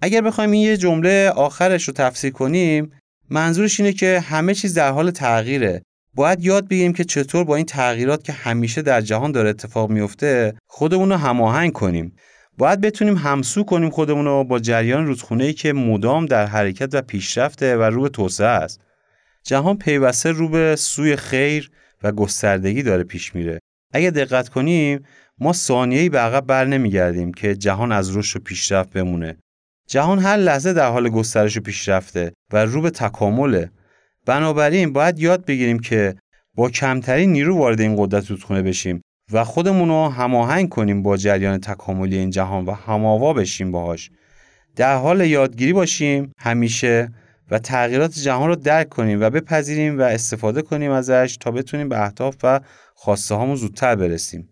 اگر 0.00 0.20
بخوایم 0.20 0.50
این 0.50 0.62
یه 0.62 0.76
جمله 0.76 1.30
آخرش 1.30 1.84
رو 1.84 1.94
تفسیر 1.94 2.32
کنیم 2.32 2.92
منظورش 3.30 3.80
اینه 3.80 3.92
که 3.92 4.20
همه 4.20 4.54
چیز 4.54 4.74
در 4.74 4.90
حال 4.90 5.10
تغییره. 5.10 5.82
باید 6.14 6.44
یاد 6.44 6.68
بگیریم 6.68 6.92
که 6.92 7.04
چطور 7.04 7.44
با 7.44 7.56
این 7.56 7.66
تغییرات 7.66 8.24
که 8.24 8.32
همیشه 8.32 8.82
در 8.82 9.00
جهان 9.00 9.32
داره 9.32 9.50
اتفاق 9.50 9.90
میفته 9.90 10.54
خودمون 10.66 11.08
رو 11.08 11.16
هماهنگ 11.16 11.72
کنیم. 11.72 12.16
باید 12.58 12.80
بتونیم 12.80 13.16
همسو 13.16 13.64
کنیم 13.64 13.90
خودمون 13.90 14.24
رو 14.24 14.44
با 14.44 14.58
جریان 14.58 15.06
رودخونه‌ای 15.06 15.52
که 15.52 15.72
مدام 15.72 16.26
در 16.26 16.46
حرکت 16.46 16.94
و 16.94 17.02
پیشرفته 17.02 17.76
و 17.76 17.82
رو 17.82 18.02
به 18.02 18.08
توسعه 18.08 18.46
است. 18.46 18.80
جهان 19.44 19.78
پیوسته 19.78 20.30
رو 20.30 20.48
به 20.48 20.76
سوی 20.76 21.16
خیر 21.16 21.70
و 22.02 22.12
گستردگی 22.12 22.82
داره 22.82 23.04
پیش 23.04 23.34
میره. 23.34 23.58
اگه 23.92 24.10
دقت 24.10 24.48
کنیم 24.48 25.04
ما 25.38 25.52
ثانیه‌ای 25.52 26.08
به 26.08 26.18
عقب 26.18 26.46
بر 26.46 26.64
نمیگردیم 26.64 27.32
که 27.32 27.54
جهان 27.54 27.92
از 27.92 28.16
رشد 28.16 28.36
و 28.36 28.42
پیشرفت 28.42 28.92
بمونه. 28.92 29.36
جهان 29.86 30.18
هر 30.18 30.36
لحظه 30.36 30.72
در 30.72 30.90
حال 30.90 31.08
گسترش 31.08 31.56
و 31.56 31.60
پیشرفته 31.60 32.32
و 32.52 32.64
رو 32.64 32.80
به 32.80 32.90
تکامله 32.90 33.70
بنابراین 34.26 34.92
باید 34.92 35.18
یاد 35.18 35.44
بگیریم 35.44 35.78
که 35.78 36.16
با 36.54 36.70
کمترین 36.70 37.32
نیرو 37.32 37.56
وارد 37.58 37.80
این 37.80 37.96
قدرت 37.98 38.30
رودخونه 38.30 38.62
بشیم 38.62 39.02
و 39.32 39.44
خودمون 39.44 39.88
رو 39.88 40.08
هماهنگ 40.08 40.68
کنیم 40.68 41.02
با 41.02 41.16
جریان 41.16 41.58
تکاملی 41.58 42.18
این 42.18 42.30
جهان 42.30 42.64
و 42.64 42.72
هماوا 42.72 43.32
بشیم 43.32 43.72
باهاش 43.72 44.10
در 44.76 44.96
حال 44.96 45.20
یادگیری 45.20 45.72
باشیم 45.72 46.32
همیشه 46.38 47.12
و 47.50 47.58
تغییرات 47.58 48.12
جهان 48.12 48.48
رو 48.48 48.56
درک 48.56 48.88
کنیم 48.88 49.20
و 49.20 49.30
بپذیریم 49.30 49.98
و 49.98 50.02
استفاده 50.02 50.62
کنیم 50.62 50.90
ازش 50.90 51.36
تا 51.40 51.50
بتونیم 51.50 51.88
به 51.88 52.04
اهداف 52.04 52.36
و 52.42 52.60
خواسته 52.94 53.34
هامون 53.34 53.56
زودتر 53.56 53.94
برسیم. 53.94 54.48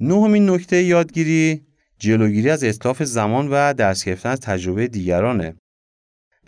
نهمین 0.00 0.50
نکته 0.50 0.82
یادگیری 0.82 1.66
جلوگیری 1.98 2.50
از 2.50 2.64
اطلاف 2.64 3.02
زمان 3.02 3.48
و 3.48 3.74
درس 3.74 4.04
گرفتن 4.04 4.30
از 4.30 4.40
تجربه 4.40 4.88
دیگرانه. 4.88 5.54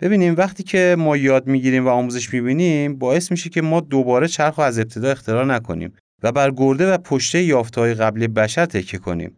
ببینیم 0.01 0.35
وقتی 0.35 0.63
که 0.63 0.95
ما 0.99 1.17
یاد 1.17 1.47
می‌گیریم 1.47 1.85
و 1.85 1.89
آموزش 1.89 2.33
می‌بینیم 2.33 2.95
باعث 2.95 3.31
میشه 3.31 3.49
که 3.49 3.61
ما 3.61 3.79
دوباره 3.79 4.27
چرخ 4.27 4.59
از 4.59 4.79
ابتدا 4.79 5.11
اختراع 5.11 5.45
نکنیم 5.45 5.93
و 6.23 6.31
بر 6.31 6.51
گرده 6.51 6.93
و 6.93 6.97
پشته 6.97 7.43
یافته‌های 7.43 7.93
قبلی 7.93 8.27
بشر 8.27 8.65
تکیه 8.65 8.99
کنیم. 8.99 9.37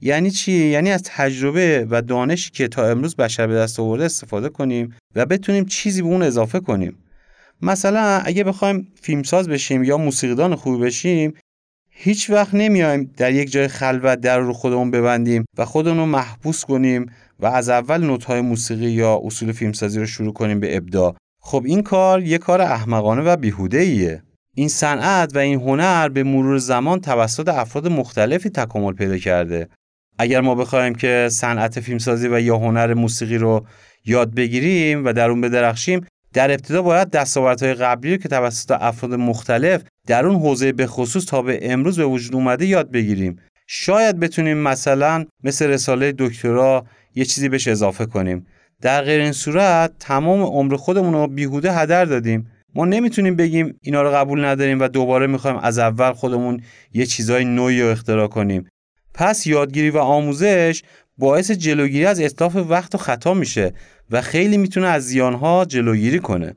یعنی 0.00 0.30
چی؟ 0.30 0.52
یعنی 0.52 0.90
از 0.90 1.02
تجربه 1.02 1.86
و 1.90 2.02
دانشی 2.02 2.50
که 2.50 2.68
تا 2.68 2.90
امروز 2.90 3.16
بشر 3.16 3.46
به 3.46 3.54
دست 3.54 3.80
آورده 3.80 4.04
استفاده 4.04 4.48
کنیم 4.48 4.94
و 5.14 5.26
بتونیم 5.26 5.64
چیزی 5.64 6.02
به 6.02 6.08
اون 6.08 6.22
اضافه 6.22 6.60
کنیم. 6.60 6.98
مثلا 7.62 8.22
اگه 8.24 8.44
بخوایم 8.44 8.92
فیلمساز 9.02 9.48
بشیم 9.48 9.84
یا 9.84 9.98
موسیقیدان 9.98 10.54
خوبی 10.54 10.84
بشیم 10.84 11.34
هیچ 12.04 12.30
وقت 12.30 12.54
نمیایم 12.54 13.10
در 13.16 13.32
یک 13.32 13.50
جای 13.50 13.68
خلوت 13.68 14.20
در 14.20 14.38
رو 14.38 14.52
خودمون 14.52 14.90
ببندیم 14.90 15.44
و 15.58 15.64
خودمون 15.64 15.98
رو 15.98 16.06
محبوس 16.06 16.64
کنیم 16.64 17.06
و 17.40 17.46
از 17.46 17.68
اول 17.68 18.04
نوت‌های 18.04 18.40
موسیقی 18.40 18.90
یا 18.90 19.20
اصول 19.24 19.52
فیلمسازی 19.52 20.00
رو 20.00 20.06
شروع 20.06 20.32
کنیم 20.32 20.60
به 20.60 20.76
ابداع. 20.76 21.14
خب 21.40 21.62
این 21.66 21.82
کار 21.82 22.22
یه 22.22 22.38
کار 22.38 22.60
احمقانه 22.60 23.22
و 23.22 23.36
بیهوده 23.36 23.78
ایه. 23.78 24.22
این 24.54 24.68
صنعت 24.68 25.36
و 25.36 25.38
این 25.38 25.60
هنر 25.60 26.08
به 26.08 26.22
مرور 26.22 26.58
زمان 26.58 27.00
توسط 27.00 27.48
افراد 27.48 27.88
مختلفی 27.88 28.50
تکامل 28.50 28.92
پیدا 28.92 29.18
کرده 29.18 29.68
اگر 30.18 30.40
ما 30.40 30.54
بخوایم 30.54 30.94
که 30.94 31.28
صنعت 31.30 31.80
فیلمسازی 31.80 32.28
و 32.28 32.40
یا 32.40 32.58
هنر 32.58 32.94
موسیقی 32.94 33.38
رو 33.38 33.66
یاد 34.04 34.34
بگیریم 34.34 35.04
و 35.04 35.12
در 35.12 35.30
اون 35.30 35.40
بدرخشیم 35.40 36.06
در 36.32 36.50
ابتدا 36.50 36.82
باید 36.82 37.10
دستاوردهای 37.10 37.74
قبلی 37.74 38.10
رو 38.10 38.16
که 38.16 38.28
توسط 38.28 38.70
افراد 38.70 39.14
مختلف 39.14 39.82
در 40.06 40.26
اون 40.26 40.40
حوزه 40.40 40.72
به 40.72 40.86
خصوص 40.86 41.24
تا 41.24 41.42
به 41.42 41.72
امروز 41.72 41.96
به 41.96 42.04
وجود 42.04 42.34
اومده 42.34 42.66
یاد 42.66 42.90
بگیریم. 42.90 43.36
شاید 43.66 44.20
بتونیم 44.20 44.56
مثلا 44.56 45.24
مثل 45.44 45.66
رساله 45.66 46.14
دکترا 46.18 46.84
یه 47.14 47.24
چیزی 47.24 47.48
بهش 47.48 47.68
اضافه 47.68 48.06
کنیم. 48.06 48.46
در 48.80 49.02
غیر 49.02 49.20
این 49.20 49.32
صورت 49.32 49.92
تمام 49.98 50.42
عمر 50.42 50.76
خودمون 50.76 51.14
رو 51.14 51.26
بیهوده 51.26 51.72
هدر 51.72 52.04
دادیم. 52.04 52.50
ما 52.74 52.84
نمی‌تونیم 52.84 53.36
بگیم 53.36 53.78
اینا 53.82 54.02
رو 54.02 54.10
قبول 54.10 54.44
نداریم 54.44 54.80
و 54.80 54.88
دوباره 54.88 55.26
می‌خوایم 55.26 55.56
از 55.56 55.78
اول 55.78 56.12
خودمون 56.12 56.60
یه 56.94 57.06
چیزای 57.06 57.44
نوعی 57.44 57.82
رو 57.82 57.88
اختراع 57.88 58.26
کنیم. 58.26 58.68
پس 59.14 59.46
یادگیری 59.46 59.90
و 59.90 59.98
آموزش 59.98 60.82
باعث 61.18 61.50
جلوگیری 61.50 62.06
از 62.06 62.20
اطلاف 62.20 62.56
وقت 62.56 62.94
و 62.94 62.98
خطا 62.98 63.34
میشه 63.34 63.72
و 64.10 64.20
خیلی 64.20 64.56
می‌تونه 64.56 64.86
از 64.86 65.02
زیانها 65.02 65.64
جلوگیری 65.64 66.18
کنه. 66.18 66.54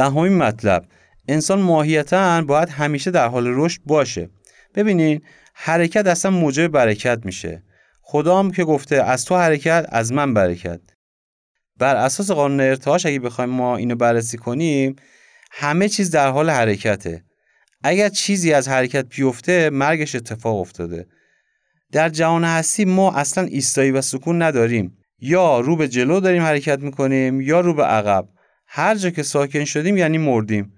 دهمین 0.00 0.38
مطلب. 0.38 0.84
انسان 1.28 1.60
ماهیتا 1.60 2.42
باید 2.42 2.68
همیشه 2.68 3.10
در 3.10 3.28
حال 3.28 3.44
رشد 3.46 3.80
باشه. 3.86 4.30
ببینین 4.74 5.20
حرکت 5.54 6.06
اصلا 6.06 6.30
موجب 6.30 6.68
برکت 6.68 7.20
میشه. 7.24 7.62
خدا 8.02 8.38
هم 8.38 8.50
که 8.50 8.64
گفته 8.64 9.02
از 9.02 9.24
تو 9.24 9.36
حرکت 9.36 9.86
از 9.88 10.12
من 10.12 10.34
برکت. 10.34 10.80
بر 11.78 11.96
اساس 11.96 12.30
قانون 12.30 12.60
ارتعاش 12.60 13.06
اگه 13.06 13.18
بخوایم 13.18 13.50
ما 13.50 13.76
اینو 13.76 13.94
بررسی 13.94 14.38
کنیم 14.38 14.96
همه 15.50 15.88
چیز 15.88 16.10
در 16.10 16.30
حال 16.30 16.50
حرکته. 16.50 17.24
اگر 17.82 18.08
چیزی 18.08 18.52
از 18.52 18.68
حرکت 18.68 19.06
بیفته 19.16 19.70
مرگش 19.70 20.14
اتفاق 20.14 20.56
افتاده. 20.60 21.06
در 21.92 22.08
جهان 22.08 22.44
هستی 22.44 22.84
ما 22.84 23.12
اصلا 23.12 23.44
ایستایی 23.44 23.90
و 23.90 24.00
سکون 24.00 24.42
نداریم. 24.42 24.96
یا 25.18 25.60
رو 25.60 25.76
به 25.76 25.88
جلو 25.88 26.20
داریم 26.20 26.42
حرکت 26.42 26.78
می‌کنیم 26.78 27.40
یا 27.40 27.60
رو 27.60 27.74
به 27.74 27.84
عقب. 27.84 28.28
هر 28.72 28.94
جا 28.94 29.10
که 29.10 29.22
ساکن 29.22 29.64
شدیم 29.64 29.96
یعنی 29.96 30.18
مردیم. 30.18 30.72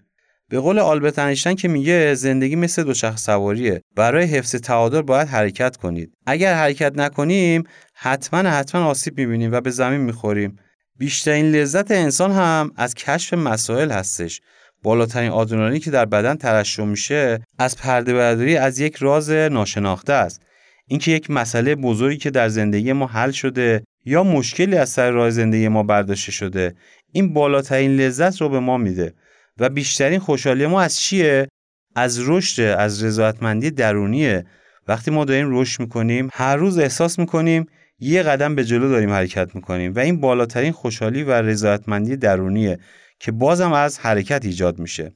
به 0.48 0.60
قول 0.60 0.78
آلبرت 0.78 1.56
که 1.56 1.68
میگه 1.68 2.14
زندگی 2.14 2.56
مثل 2.56 2.84
دوچرخه 2.84 3.16
سواریه. 3.16 3.82
برای 3.96 4.24
حفظ 4.24 4.54
تعادل 4.56 5.02
باید 5.02 5.28
حرکت 5.28 5.76
کنید. 5.76 6.12
اگر 6.26 6.54
حرکت 6.54 6.92
نکنیم 6.96 7.62
حتما 7.94 8.50
حتما 8.50 8.84
آسیب 8.84 9.18
می‌بینیم 9.18 9.52
و 9.52 9.60
به 9.60 9.70
زمین 9.70 10.00
می‌خوریم. 10.00 10.58
بیشترین 10.98 11.46
لذت 11.46 11.90
انسان 11.90 12.32
هم 12.32 12.70
از 12.76 12.94
کشف 12.94 13.34
مسائل 13.34 13.90
هستش. 13.90 14.40
بالاترین 14.82 15.30
آدرنالینی 15.30 15.80
که 15.80 15.90
در 15.90 16.04
بدن 16.04 16.34
ترشح 16.34 16.84
میشه 16.84 17.38
از 17.58 17.76
پرده 17.76 18.14
برداری 18.14 18.56
از 18.56 18.78
یک 18.78 18.96
راز 18.96 19.30
ناشناخته 19.30 20.12
است. 20.12 20.42
اینکه 20.88 21.10
یک 21.10 21.30
مسئله 21.30 21.74
بزرگی 21.74 22.16
که 22.16 22.30
در 22.30 22.48
زندگی 22.48 22.92
ما 22.92 23.06
حل 23.06 23.30
شده 23.30 23.84
یا 24.04 24.24
مشکلی 24.24 24.76
از 24.76 24.88
سر 24.88 25.10
راه 25.10 25.30
زندگی 25.30 25.68
ما 25.68 25.82
برداشته 25.82 26.32
شده 26.32 26.74
این 27.12 27.32
بالاترین 27.32 27.96
لذت 27.96 28.40
رو 28.40 28.48
به 28.48 28.60
ما 28.60 28.78
میده 28.78 29.14
و 29.58 29.68
بیشترین 29.68 30.18
خوشحالی 30.18 30.66
ما 30.66 30.80
از 30.80 31.00
چیه؟ 31.00 31.48
از 31.94 32.28
رشد 32.28 32.62
از 32.62 33.04
رضایتمندی 33.04 33.70
درونیه. 33.70 34.46
وقتی 34.88 35.10
ما 35.10 35.24
داریم 35.24 35.60
رشد 35.60 35.80
می‌کنیم 35.80 36.28
هر 36.32 36.56
روز 36.56 36.78
احساس 36.78 37.18
می‌کنیم 37.18 37.66
یه 37.98 38.22
قدم 38.22 38.54
به 38.54 38.64
جلو 38.64 38.88
داریم 38.88 39.10
حرکت 39.10 39.54
می‌کنیم 39.54 39.94
و 39.94 39.98
این 39.98 40.20
بالاترین 40.20 40.72
خوشحالی 40.72 41.22
و 41.22 41.32
رضایتمندی 41.32 42.16
درونیه 42.16 42.78
که 43.20 43.32
بازم 43.32 43.72
از 43.72 43.98
حرکت 43.98 44.44
ایجاد 44.44 44.78
میشه. 44.78 45.12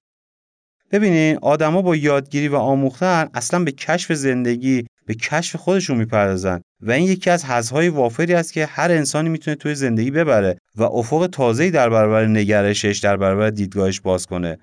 ببینین 0.92 1.38
آدما 1.42 1.82
با 1.82 1.96
یادگیری 1.96 2.48
و 2.48 2.56
آموختن 2.56 3.28
اصلا 3.34 3.64
به 3.64 3.72
کشف 3.72 4.12
زندگی 4.12 4.86
به 5.06 5.14
کشف 5.14 5.56
خودشون 5.56 5.96
می‌پردازن. 5.98 6.60
و 6.80 6.92
این 6.92 7.08
یکی 7.08 7.30
از 7.30 7.44
حزهای 7.44 7.88
وافری 7.88 8.34
است 8.34 8.52
که 8.52 8.66
هر 8.66 8.92
انسانی 8.92 9.28
می‌تونه 9.28 9.54
توی 9.54 9.74
زندگی 9.74 10.10
ببره 10.10 10.56
و 10.76 10.82
افق 10.82 11.28
تازه‌ای 11.32 11.70
در 11.70 11.90
برابر 11.90 12.26
نگرشش 12.26 12.98
در 13.02 13.16
برابر 13.16 13.50
دیدگاهش 13.50 14.00
باز 14.00 14.26
کنه. 14.26 14.58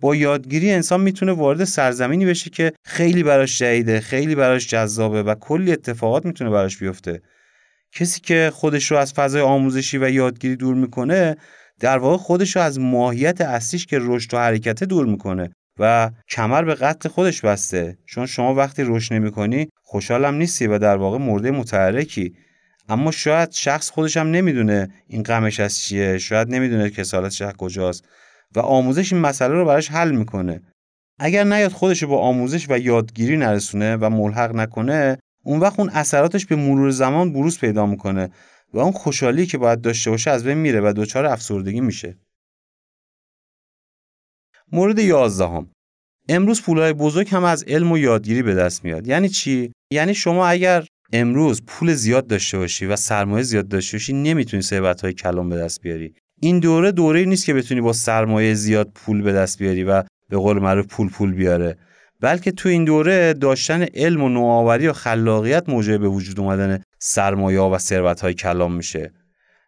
با 0.00 0.16
یادگیری 0.16 0.70
انسان 0.70 1.00
می‌تونه 1.00 1.32
وارد 1.32 1.64
سرزمینی 1.64 2.26
بشه 2.26 2.50
که 2.50 2.72
خیلی 2.84 3.22
براش 3.22 3.58
جدیده 3.58 4.00
خیلی 4.00 4.34
براش 4.34 4.68
جذابه 4.68 5.22
و 5.22 5.34
کلی 5.34 5.72
اتفاقات 5.72 6.26
می‌تونه 6.26 6.50
براش 6.50 6.78
بیفته. 6.78 7.20
کسی 7.92 8.20
که 8.20 8.50
خودش 8.54 8.90
رو 8.90 8.96
از 8.96 9.12
فضای 9.12 9.42
آموزشی 9.42 9.98
و 9.98 10.10
یادگیری 10.10 10.56
دور 10.56 10.74
می‌کنه 10.74 11.36
در 11.80 11.98
واقع 11.98 12.16
خودش 12.16 12.56
رو 12.56 12.62
از 12.62 12.80
ماهیت 12.80 13.40
اصلیش 13.40 13.86
که 13.86 13.98
رشد 14.00 14.34
و 14.34 14.38
حرکته 14.38 14.86
دور 14.86 15.06
می‌کنه. 15.06 15.50
و 15.80 16.10
کمر 16.28 16.62
به 16.62 16.74
قطع 16.74 17.08
خودش 17.08 17.40
بسته. 17.40 17.98
چون 18.06 18.26
شما 18.26 18.54
وقتی 18.54 18.82
رشد 18.86 19.14
نمی‌کنی 19.14 19.68
خوشحالم 19.82 20.34
نیستی 20.34 20.66
و 20.66 20.78
در 20.78 20.96
واقع 20.96 21.18
مرده 21.18 21.50
متحرکی. 21.50 22.34
اما 22.88 23.10
شاید 23.10 23.52
شخص 23.52 23.90
خودش 23.90 24.16
هم 24.16 24.30
نمی‌دونه 24.30 24.88
این 25.06 25.22
غمش 25.22 25.60
از 25.60 25.78
چیه 25.78 26.18
شاید 26.18 26.48
نمی‌دونه 26.48 26.90
کسالتش 26.90 27.42
از 27.42 27.52
کجاست 27.52 28.04
و 28.56 28.60
آموزش 28.60 29.12
این 29.12 29.22
مسئله 29.22 29.54
رو 29.54 29.64
براش 29.64 29.90
حل 29.90 30.10
می‌کنه. 30.10 30.60
اگر 31.18 31.44
نیاد 31.44 31.72
خودش 31.72 32.04
با 32.04 32.18
آموزش 32.18 32.66
و 32.70 32.78
یادگیری 32.78 33.36
نرسونه 33.36 33.96
و 33.96 34.10
ملحق 34.10 34.54
نکنه 34.54 35.18
اون 35.44 35.60
وقت 35.60 35.80
اون 35.80 35.88
اثراتش 35.88 36.46
به 36.46 36.56
مرور 36.56 36.90
زمان 36.90 37.32
بروز 37.32 37.58
پیدا 37.58 37.86
می‌کنه 37.86 38.30
و 38.74 38.78
اون 38.78 38.92
خوشحالی 38.92 39.46
که 39.46 39.58
باید 39.58 39.80
داشته 39.80 40.10
باشه 40.10 40.30
از 40.30 40.44
بین 40.44 40.58
میره 40.58 40.80
و 40.80 40.92
دچار 40.96 41.26
افسردگی 41.26 41.80
میشه. 41.80 42.16
مورد 44.72 44.98
یازدهم. 44.98 45.70
امروز 46.28 46.62
پولای 46.62 46.92
بزرگ 46.92 47.28
هم 47.30 47.44
از 47.44 47.64
علم 47.64 47.92
و 47.92 47.98
یادگیری 47.98 48.42
به 48.42 48.54
دست 48.54 48.84
میاد. 48.84 49.06
یعنی 49.06 49.28
چی؟ 49.28 49.72
یعنی 49.92 50.14
شما 50.14 50.46
اگر 50.46 50.86
امروز 51.12 51.62
پول 51.66 51.94
زیاد 51.94 52.26
داشته 52.26 52.58
باشی 52.58 52.86
و 52.86 52.96
سرمایه 52.96 53.42
زیاد 53.42 53.68
داشته 53.68 53.96
باشی 53.96 54.12
نمی‌تونی 54.12 54.62
ثروت 54.62 55.00
های 55.00 55.12
کلان 55.12 55.48
به 55.48 55.56
دست 55.56 55.80
بیاری. 55.80 56.14
این 56.40 56.58
دوره 56.58 56.92
دوره 56.92 57.24
نیست 57.24 57.46
که 57.46 57.54
بتونی 57.54 57.80
با 57.80 57.92
سرمایه 57.92 58.54
زیاد 58.54 58.90
پول 58.94 59.22
به 59.22 59.32
دست 59.32 59.58
بیاری 59.58 59.84
و 59.84 60.02
به 60.28 60.36
قول 60.36 60.58
معروف 60.58 60.86
پول 60.86 61.08
پول 61.08 61.32
بیاره. 61.32 61.76
بلکه 62.20 62.50
تو 62.52 62.68
این 62.68 62.84
دوره 62.84 63.32
داشتن 63.32 63.86
علم 63.94 64.22
و 64.22 64.28
نوآوری 64.28 64.88
و 64.88 64.92
خلاقیت 64.92 65.68
موجب 65.68 66.00
به 66.00 66.08
وجود 66.08 66.40
اومدن 66.40 66.82
سرمایه 66.98 67.60
و 67.60 67.78
ثروت 67.78 68.20
های 68.20 68.34
کلان 68.34 68.72
میشه. 68.72 69.12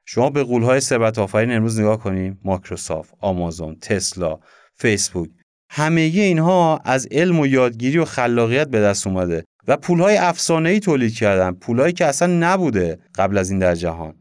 شما 0.07 0.31
به 0.31 0.43
قول 0.43 0.63
های 0.63 0.81
ثروت 0.81 1.19
آفرین 1.19 1.53
امروز 1.53 1.81
نگاه 1.81 1.99
کنیم 1.99 2.41
مایکروسافت 2.45 3.15
آمازون 3.21 3.77
تسلا 3.81 4.39
فیسبوک 4.75 5.31
همگی 5.71 6.21
اینها 6.21 6.81
از 6.85 7.09
علم 7.11 7.41
و 7.41 7.47
یادگیری 7.47 7.99
و 7.99 8.05
خلاقیت 8.05 8.69
به 8.69 8.81
دست 8.81 9.07
اومده 9.07 9.45
و 9.69 9.77
پولهای 9.77 10.17
افسانه‌ای 10.17 10.81
تولید 10.81 11.15
کردن 11.15 11.53
پولهایی 11.53 11.93
که 11.93 12.07
اصلا 12.07 12.29
نبوده 12.41 12.99
قبل 13.15 13.39
از 13.39 13.51
این 13.51 13.59
در 13.59 13.75
جهان. 13.75 14.15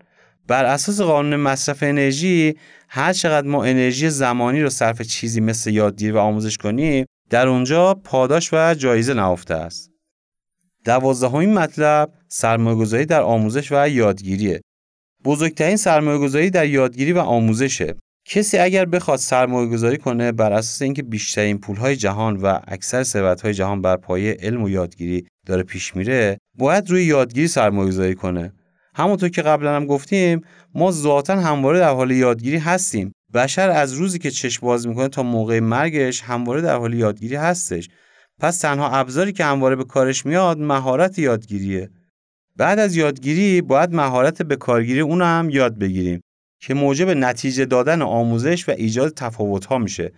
بر 0.48 0.66
اساس 0.66 1.02
قانون 1.02 1.36
مصرف 1.36 1.84
انرژی 1.84 2.56
هر 2.90 3.14
چقدر 3.14 3.48
ما 3.48 3.64
انرژی 3.64 4.10
زمانی 4.10 4.62
رو 4.62 4.70
صرف 4.70 5.02
چیزی 5.02 5.42
مثل 5.42 5.70
یادگیری 5.70 6.12
و 6.12 6.18
آموزش 6.18 6.58
کنیم 6.58 7.06
در 7.30 7.48
اونجا 7.48 7.94
پاداش 7.94 8.54
و 8.54 8.74
جایزه 8.74 9.14
نهفته 9.14 9.54
است. 9.54 9.92
دوازدهمین 10.86 11.54
مطلب 11.54 12.14
سرمایه‌گذاری 12.28 13.06
در 13.06 13.22
آموزش 13.22 13.72
و 13.72 13.90
یادگیریه. 13.90 14.62
بزرگترین 15.24 15.78
سرمایه‌گذاری 15.78 16.50
در 16.50 16.68
یادگیری 16.68 17.14
و 17.14 17.20
آموزشه. 17.20 17.96
کسی 18.34 18.58
اگر 18.58 18.86
بخواد 18.86 19.20
سرمایه 19.20 19.70
گذاری 19.70 19.98
کنه 19.98 20.32
بر 20.32 20.54
اساس 20.54 20.82
اینکه 20.82 21.04
بیشترین 21.04 21.58
پولهای 21.58 21.96
جهان 21.96 22.36
و 22.38 22.60
اکثر 22.68 23.04
ثروتهای 23.04 23.54
جهان 23.54 23.82
بر 23.82 23.98
پایه 23.98 24.38
علم 24.40 24.64
و 24.64 24.70
یادگیری 24.70 25.28
داره 25.46 25.64
پیش 25.64 25.96
میره 25.96 26.38
باید 26.58 26.90
روی 26.90 27.04
یادگیری 27.04 27.48
سرمایه 27.48 27.88
گذاری 27.88 28.16
کنه. 28.16 28.54
همونطور 28.96 29.30
که 29.30 29.42
قبلا 29.42 29.76
هم 29.76 29.86
گفتیم 29.86 30.42
ما 30.76 30.92
ذاتا 30.92 31.36
همواره 31.36 31.80
در 31.80 31.94
حال 31.94 32.12
یادگیری 32.12 32.58
هستیم. 32.58 33.12
بشر 33.34 33.70
از 33.70 33.94
روزی 33.94 34.20
که 34.20 34.32
چشم 34.32 34.66
باز 34.66 34.88
می‌کنه 34.88 35.08
تا 35.08 35.24
موقع 35.24 35.60
مرگش 35.60 36.22
همواره 36.22 36.62
در 36.62 36.76
حال 36.76 36.94
یادگیری 36.94 37.36
هستش. 37.36 37.90
پس 38.40 38.58
تنها 38.58 38.90
ابزاری 38.90 39.32
که 39.34 39.46
همواره 39.46 39.76
به 39.76 39.84
کارش 39.84 40.26
میاد 40.26 40.60
مهارت 40.60 41.20
یادگیریه. 41.20 41.90
بعد 42.56 42.80
از 42.80 42.96
یادگیری 42.96 43.62
باید 43.62 43.94
مهارت 43.94 44.42
به 44.42 44.56
کارگیری 44.56 45.00
اون 45.00 45.22
هم 45.22 45.50
یاد 45.50 45.78
بگیریم. 45.78 46.22
که 46.62 46.74
موجب 46.74 47.10
نتیجه 47.10 47.66
دادن 47.66 48.02
آموزش 48.02 48.70
و 48.70 48.72
ایجاد 48.72 49.14
تفاوت 49.14 49.66
ها 49.66 49.78
میشه. 49.78 50.12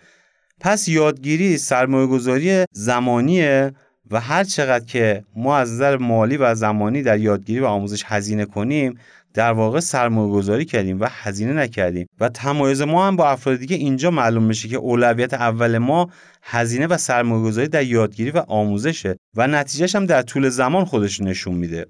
پس 0.60 0.88
یادگیری 0.88 1.58
سرمایه 1.58 2.08
گذاری 2.08 2.66
زمانیه 2.72 3.72
و 4.12 4.20
هر 4.20 4.44
چقدر 4.44 4.86
که 4.86 5.24
ما 5.36 5.58
از 5.58 5.72
نظر 5.72 5.98
مالی 5.98 6.38
و 6.38 6.56
زمانی 6.56 7.02
در 7.02 7.20
یادگیری 7.20 7.60
و 7.60 7.66
آموزش 7.66 8.04
هزینه 8.06 8.46
کنیم 8.46 9.00
در 9.34 9.52
واقع 9.52 9.80
سرمایه 9.80 10.32
گذاری 10.32 10.66
کردیم 10.66 11.00
و 11.00 11.08
هزینه 11.10 11.54
نکردیم. 11.54 12.08
و 12.20 12.30
تمایز 12.30 12.82
ما 12.82 13.08
هم 13.08 13.16
با 13.16 13.30
افراد 13.30 13.58
دیگه 13.58 13.76
اینجا 13.76 14.12
معلوم 14.12 14.44
میشه 14.44 14.68
که 14.68 14.78
اولویت 14.78 15.34
اول 15.34 15.78
ما 15.78 16.10
هزینه 16.44 16.88
و 16.88 16.98
سرمایه 16.98 17.44
گذاری 17.44 17.68
در 17.68 17.84
یادگیری 17.84 18.32
و 18.32 18.38
آموزشه 18.48 19.16
و 19.36 19.48
نتیجهش 19.48 19.96
هم 19.96 20.06
در 20.06 20.22
طول 20.22 20.50
زمان 20.50 20.86
خودش 20.86 21.22
نشون 21.22 21.56
میده. 21.56 21.86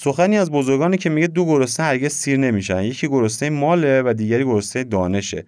سخنی 0.00 0.38
از 0.38 0.50
بزرگانی 0.50 0.96
که 0.96 1.10
میگه 1.10 1.26
دو 1.26 1.44
گرسنه 1.44 1.86
هرگز 1.86 2.12
سیر 2.12 2.36
نمیشن. 2.36 2.82
یکی 2.82 3.08
گرسنه 3.08 3.50
ماله 3.50 4.02
و 4.02 4.14
دیگری 4.16 4.44
گرسنه 4.44 4.84
دانشه. 4.84 5.46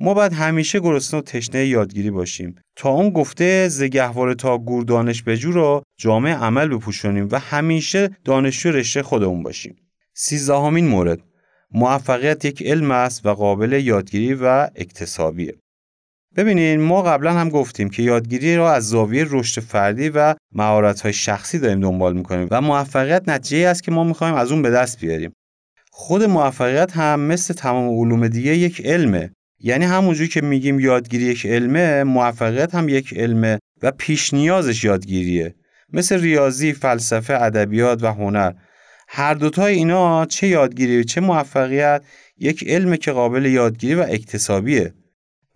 ما 0.00 0.14
باید 0.14 0.32
همیشه 0.32 0.80
گرسنه 0.80 1.20
و 1.20 1.22
تشنه 1.22 1.66
یادگیری 1.66 2.10
باشیم. 2.10 2.54
تا 2.76 2.90
اون 2.90 3.10
گفته 3.10 3.68
زگهواره 3.68 4.34
تا 4.34 4.58
گور 4.58 4.84
دانش 4.84 5.22
بجو 5.22 5.52
رو 5.52 5.82
جامعه 5.98 6.34
عمل 6.34 6.68
بپوشونیم 6.68 7.28
و 7.30 7.38
همیشه 7.38 8.10
دانشجو 8.24 8.70
رشته 8.70 9.02
خودمون 9.02 9.42
باشیم. 9.42 9.76
سیزدهمین 10.14 10.88
مورد. 10.88 11.20
موفقیت 11.70 12.44
یک 12.44 12.62
علم 12.62 12.90
است 12.90 13.26
و 13.26 13.34
قابل 13.34 13.72
یادگیری 13.72 14.34
و 14.34 14.68
اکتسابیه. 14.76 15.54
ببینین 16.36 16.80
ما 16.80 17.02
قبلا 17.02 17.32
هم 17.32 17.48
گفتیم 17.48 17.90
که 17.90 18.02
یادگیری 18.02 18.56
را 18.56 18.72
از 18.72 18.88
زاویه 18.88 19.26
رشد 19.30 19.62
فردی 19.62 20.08
و 20.08 20.34
مهارت‌های 20.52 21.12
شخصی 21.12 21.58
داریم 21.58 21.80
دنبال 21.80 22.16
می‌کنیم 22.16 22.48
و 22.50 22.60
موفقیت 22.60 23.28
نتیجه 23.28 23.68
است 23.68 23.82
که 23.82 23.90
ما 23.90 24.04
می‌خوایم 24.04 24.34
از 24.34 24.52
اون 24.52 24.62
به 24.62 24.70
دست 24.70 25.00
بیاریم. 25.00 25.32
خود 25.90 26.22
موفقیت 26.22 26.96
هم 26.96 27.20
مثل 27.20 27.54
تمام 27.54 28.00
علوم 28.00 28.28
دیگه 28.28 28.56
یک 28.56 28.86
علمه. 28.86 29.30
یعنی 29.60 29.84
همونجوری 29.84 30.28
که 30.28 30.40
میگیم 30.40 30.80
یادگیری 30.80 31.24
یک 31.24 31.46
علمه 31.46 32.04
موفقیت 32.04 32.74
هم 32.74 32.88
یک 32.88 33.14
علمه 33.16 33.58
و 33.82 33.90
پیش 33.90 34.34
نیازش 34.34 34.84
یادگیریه. 34.84 35.54
مثل 35.92 36.20
ریاضی، 36.20 36.72
فلسفه، 36.72 37.34
ادبیات 37.34 38.02
و 38.02 38.06
هنر. 38.06 38.52
هر 39.08 39.34
دوتای 39.34 39.74
اینا 39.74 40.26
چه 40.26 40.46
یادگیری 40.46 41.04
چه 41.04 41.20
موفقیت 41.20 42.02
یک 42.38 42.64
علمه 42.68 42.96
که 42.96 43.12
قابل 43.12 43.44
یادگیری 43.44 43.94
و 43.94 44.06
اکتسابیه. 44.08 44.94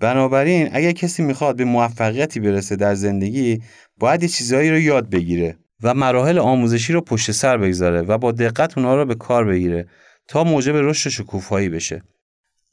بنابراین 0.04 0.68
اگر 0.72 0.92
کسی 0.92 1.22
می‌خواد 1.22 1.56
به 1.56 1.64
موفقیتی 1.64 2.40
برسه 2.40 2.76
در 2.76 2.94
زندگی 2.94 3.62
باید 3.98 4.22
یه 4.22 4.28
چیزهایی 4.28 4.70
رو 4.70 4.78
یاد 4.78 5.10
بگیره 5.10 5.56
و 5.82 5.94
مراحل 5.94 6.38
آموزشی 6.38 6.92
رو 6.92 7.00
پشت 7.00 7.30
سر 7.30 7.56
بگذاره 7.56 8.02
و 8.02 8.18
با 8.18 8.32
دقت 8.32 8.78
اونها 8.78 8.96
رو 8.96 9.04
به 9.04 9.14
کار 9.14 9.44
بگیره 9.44 9.86
تا 10.28 10.44
موجب 10.44 10.76
رشد 10.76 11.10
شکوفایی 11.10 11.68
بشه. 11.68 12.02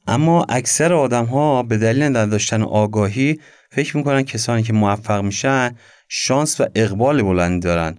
اما 0.06 0.46
اکثر 0.48 0.92
آدم 0.92 1.24
ها 1.24 1.62
به 1.62 1.78
دلیل 1.78 2.02
نداشتن 2.02 2.62
آگاهی 2.62 3.40
فکر 3.70 3.96
می‌کنن 3.96 4.22
کسانی 4.22 4.62
که 4.62 4.72
موفق 4.72 5.22
میشن 5.22 5.76
شانس 6.08 6.60
و 6.60 6.66
اقبال 6.74 7.22
بلندی 7.22 7.60
دارن 7.60 7.98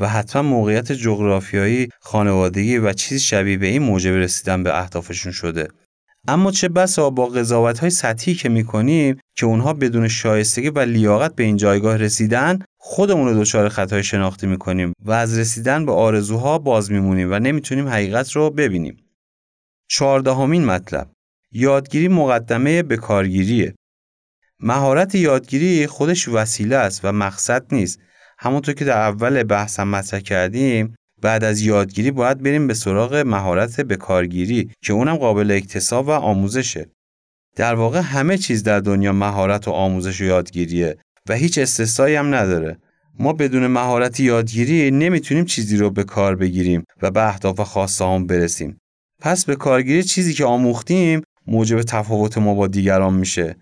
و 0.00 0.08
حتما 0.08 0.42
موقعیت 0.42 0.92
جغرافیایی 0.92 1.88
خانوادگی 2.00 2.78
و 2.78 2.92
چیزی 2.92 3.20
شبیه 3.20 3.58
به 3.58 3.66
این 3.66 3.82
موجب 3.82 4.12
رسیدن 4.12 4.62
به 4.62 4.78
اهدافشون 4.78 5.32
شده. 5.32 5.68
اما 6.28 6.50
چه 6.50 6.68
بسا 6.68 7.10
با 7.10 7.26
قضاوت 7.26 7.78
های 7.78 7.90
سطحی 7.90 8.34
که 8.34 8.48
می‌کنیم 8.48 9.20
که 9.36 9.46
اونها 9.46 9.72
بدون 9.72 10.08
شایستگی 10.08 10.70
و 10.70 10.78
لیاقت 10.78 11.34
به 11.34 11.44
این 11.44 11.56
جایگاه 11.56 11.96
رسیدن 11.96 12.58
خودمون 12.78 13.28
رو 13.28 13.40
دچار 13.40 13.68
خطای 13.68 14.02
شناختی 14.02 14.46
می‌کنیم 14.46 14.92
و 15.04 15.12
از 15.12 15.38
رسیدن 15.38 15.86
به 15.86 15.92
آرزوها 15.92 16.58
باز 16.58 16.92
میمونیم 16.92 17.32
و 17.32 17.38
نمی‌تونیم 17.38 17.88
حقیقت 17.88 18.32
رو 18.32 18.50
ببینیم. 18.50 18.96
چهاردهمین 19.88 20.64
مطلب 20.64 21.10
یادگیری 21.52 22.08
مقدمه 22.08 22.82
به 22.82 22.96
کارگیریه. 22.96 23.74
مهارت 24.60 25.14
یادگیری 25.14 25.86
خودش 25.86 26.28
وسیله 26.28 26.76
است 26.76 27.00
و 27.04 27.12
مقصد 27.12 27.74
نیست. 27.74 28.00
همونطور 28.38 28.74
که 28.74 28.84
در 28.84 28.98
اول 28.98 29.42
بحثم 29.42 29.88
مطرح 29.88 30.20
کردیم 30.20 30.94
بعد 31.22 31.44
از 31.44 31.60
یادگیری 31.60 32.10
باید 32.10 32.42
بریم 32.42 32.66
به 32.66 32.74
سراغ 32.74 33.14
مهارت 33.14 33.80
به 33.80 33.96
کارگیری 33.96 34.70
که 34.82 34.92
اونم 34.92 35.16
قابل 35.16 35.50
اکتساب 35.50 36.08
و 36.08 36.10
آموزشه. 36.10 36.86
در 37.56 37.74
واقع 37.74 38.00
همه 38.00 38.38
چیز 38.38 38.62
در 38.62 38.80
دنیا 38.80 39.12
مهارت 39.12 39.68
و 39.68 39.70
آموزش 39.70 40.20
و 40.20 40.24
یادگیریه 40.24 40.96
و 41.28 41.34
هیچ 41.34 41.58
استثنایی 41.58 42.14
هم 42.14 42.34
نداره. 42.34 42.76
ما 43.18 43.32
بدون 43.32 43.66
مهارت 43.66 44.20
یادگیری 44.20 44.90
نمی‌تونیم 44.90 45.44
چیزی 45.44 45.76
رو 45.76 45.90
به 45.90 46.04
کار 46.04 46.36
بگیریم 46.36 46.84
و 47.02 47.10
به 47.10 47.28
اهداف 47.28 47.60
خاصه 47.60 48.04
هم 48.04 48.26
برسیم. 48.26 48.78
پس 49.20 49.44
به 49.44 49.56
کارگیری 49.56 50.02
چیزی 50.02 50.34
که 50.34 50.44
آموختیم 50.44 51.22
موجب 51.46 51.82
تفاوت 51.82 52.38
ما 52.38 52.54
با 52.54 52.66
دیگران 52.66 53.14
میشه. 53.14 53.56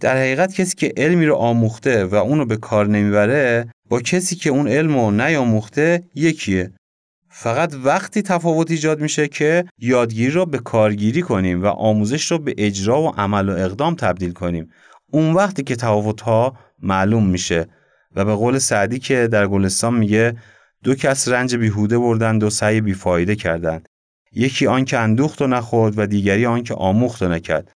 در 0.00 0.16
حقیقت 0.16 0.54
کسی 0.54 0.76
که 0.76 0.92
علمی 0.96 1.26
رو 1.26 1.34
آموخته 1.34 2.04
و 2.04 2.14
اونو 2.14 2.44
به 2.44 2.56
کار 2.56 2.86
نمی‌بره 2.86 3.72
با 3.88 4.00
کسی 4.00 4.36
که 4.36 4.50
اون 4.50 4.68
علم 4.68 4.94
رو 4.94 5.10
نیاموخته 5.10 6.02
یکیه 6.14 6.72
فقط 7.38 7.74
وقتی 7.84 8.22
تفاوت 8.22 8.70
ایجاد 8.70 9.00
میشه 9.00 9.28
که 9.28 9.64
یادگیری 9.78 10.30
رو 10.30 10.46
به 10.46 10.58
کارگیری 10.58 11.22
کنیم 11.22 11.62
و 11.62 11.66
آموزش 11.66 12.30
رو 12.30 12.38
به 12.38 12.54
اجرا 12.58 13.02
و 13.02 13.08
عمل 13.08 13.48
و 13.48 13.52
اقدام 13.52 13.94
تبدیل 13.94 14.32
کنیم. 14.32 14.70
اون 15.10 15.32
وقتی 15.32 15.62
که 15.62 15.76
تفاوت 15.76 16.20
ها 16.20 16.56
معلوم 16.82 17.26
میشه. 17.26 17.66
و 18.14 18.24
به 18.24 18.34
قول 18.34 18.58
سعدی 18.58 18.98
که 18.98 19.28
در 19.28 19.46
گلستان 19.46 19.94
میگه 19.94 20.36
دو 20.84 20.94
کس 20.94 21.28
رنج 21.28 21.56
بیهوده 21.56 21.98
بردند 21.98 22.42
و 22.42 22.50
سعی 22.50 22.80
بیفایده 22.80 23.36
کردند. 23.36 23.88
یکی 24.32 24.66
آن 24.66 24.84
که 24.84 24.98
اندوخت 24.98 25.42
و 25.42 25.46
نخورد 25.46 25.98
و 25.98 26.06
دیگری 26.06 26.46
آن 26.46 26.62
که 26.62 26.74
آموخت 26.74 27.22
و 27.22 27.28
نکرد. 27.28 27.72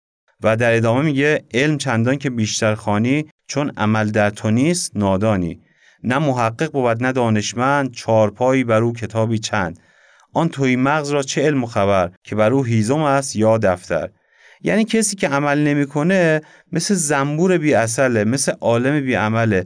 و 0.44 0.58
در 0.58 0.76
ادامه 0.76 1.02
میگه 1.02 1.46
علم 1.54 1.78
چندان 1.78 2.18
که 2.18 2.30
بیشتر 2.30 2.76
خانی 2.76 3.26
چون 3.48 3.72
عمل 3.78 4.10
در 4.10 4.30
تو 4.30 4.52
نیست 4.52 4.98
نادانی. 4.98 5.62
نه 6.04 6.18
محقق 6.18 6.72
بود 6.72 7.04
نه 7.04 7.12
دانشمند 7.12 7.92
چارپایی 7.92 8.64
بر 8.64 8.82
او 8.82 8.94
کتابی 8.94 9.40
چند. 9.40 9.80
آن 10.34 10.50
توی 10.50 10.76
مغز 10.76 11.10
را 11.10 11.24
چه 11.24 11.42
علم 11.42 11.64
و 11.64 11.68
خبر 11.68 12.12
که 12.24 12.36
بر 12.36 12.54
او 12.54 12.64
هیزم 12.64 13.00
است 13.00 13.36
یا 13.36 13.58
دفتر؟ 13.58 14.10
یعنی 14.62 14.86
کسی 14.86 15.16
که 15.16 15.28
عمل 15.28 15.60
نمی‌کنه 15.60 16.42
مثل 16.72 16.94
زنبور 16.94 17.58
بی 17.58 17.74
اصله 17.74 18.24
مثل 18.24 18.52
عالم 18.62 19.02
بی 19.02 19.14
عمله. 19.14 19.66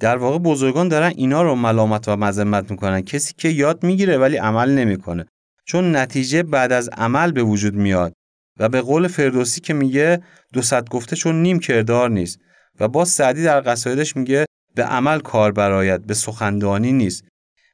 در 0.00 0.16
واقع 0.16 0.38
بزرگان 0.38 0.88
دارن 0.88 1.12
اینا 1.16 1.42
رو 1.42 1.54
ملامت 1.54 2.08
و 2.08 2.16
مذمت 2.16 2.70
می‌کنن. 2.70 3.00
کسی 3.00 3.34
که 3.36 3.48
یاد 3.48 3.84
می‌گیره 3.84 4.18
ولی 4.18 4.36
عمل 4.36 4.70
نمی‌کنه 4.70 5.26
چون 5.64 5.96
نتیجه 5.96 6.42
بعد 6.42 6.72
از 6.72 6.88
عمل 6.88 7.32
به 7.32 7.42
وجود 7.42 7.74
میاد. 7.74 8.12
و 8.58 8.68
به 8.68 8.80
قول 8.80 9.08
فردوسی 9.08 9.60
که 9.60 9.74
میگه 9.74 10.22
دو 10.52 10.60
گفته 10.90 11.16
چون 11.16 11.42
نیم 11.42 11.58
کردار 11.58 12.10
نیست. 12.10 12.38
و 12.80 12.88
با 12.88 13.04
سعدی 13.04 13.44
در 13.44 13.60
قصایدش 13.60 14.16
میگه 14.16 14.44
به 14.74 14.84
عمل 14.84 15.20
کار 15.20 15.52
براید 15.52 16.06
به 16.06 16.14
سخندانی 16.14 16.92
نیست. 16.92 17.24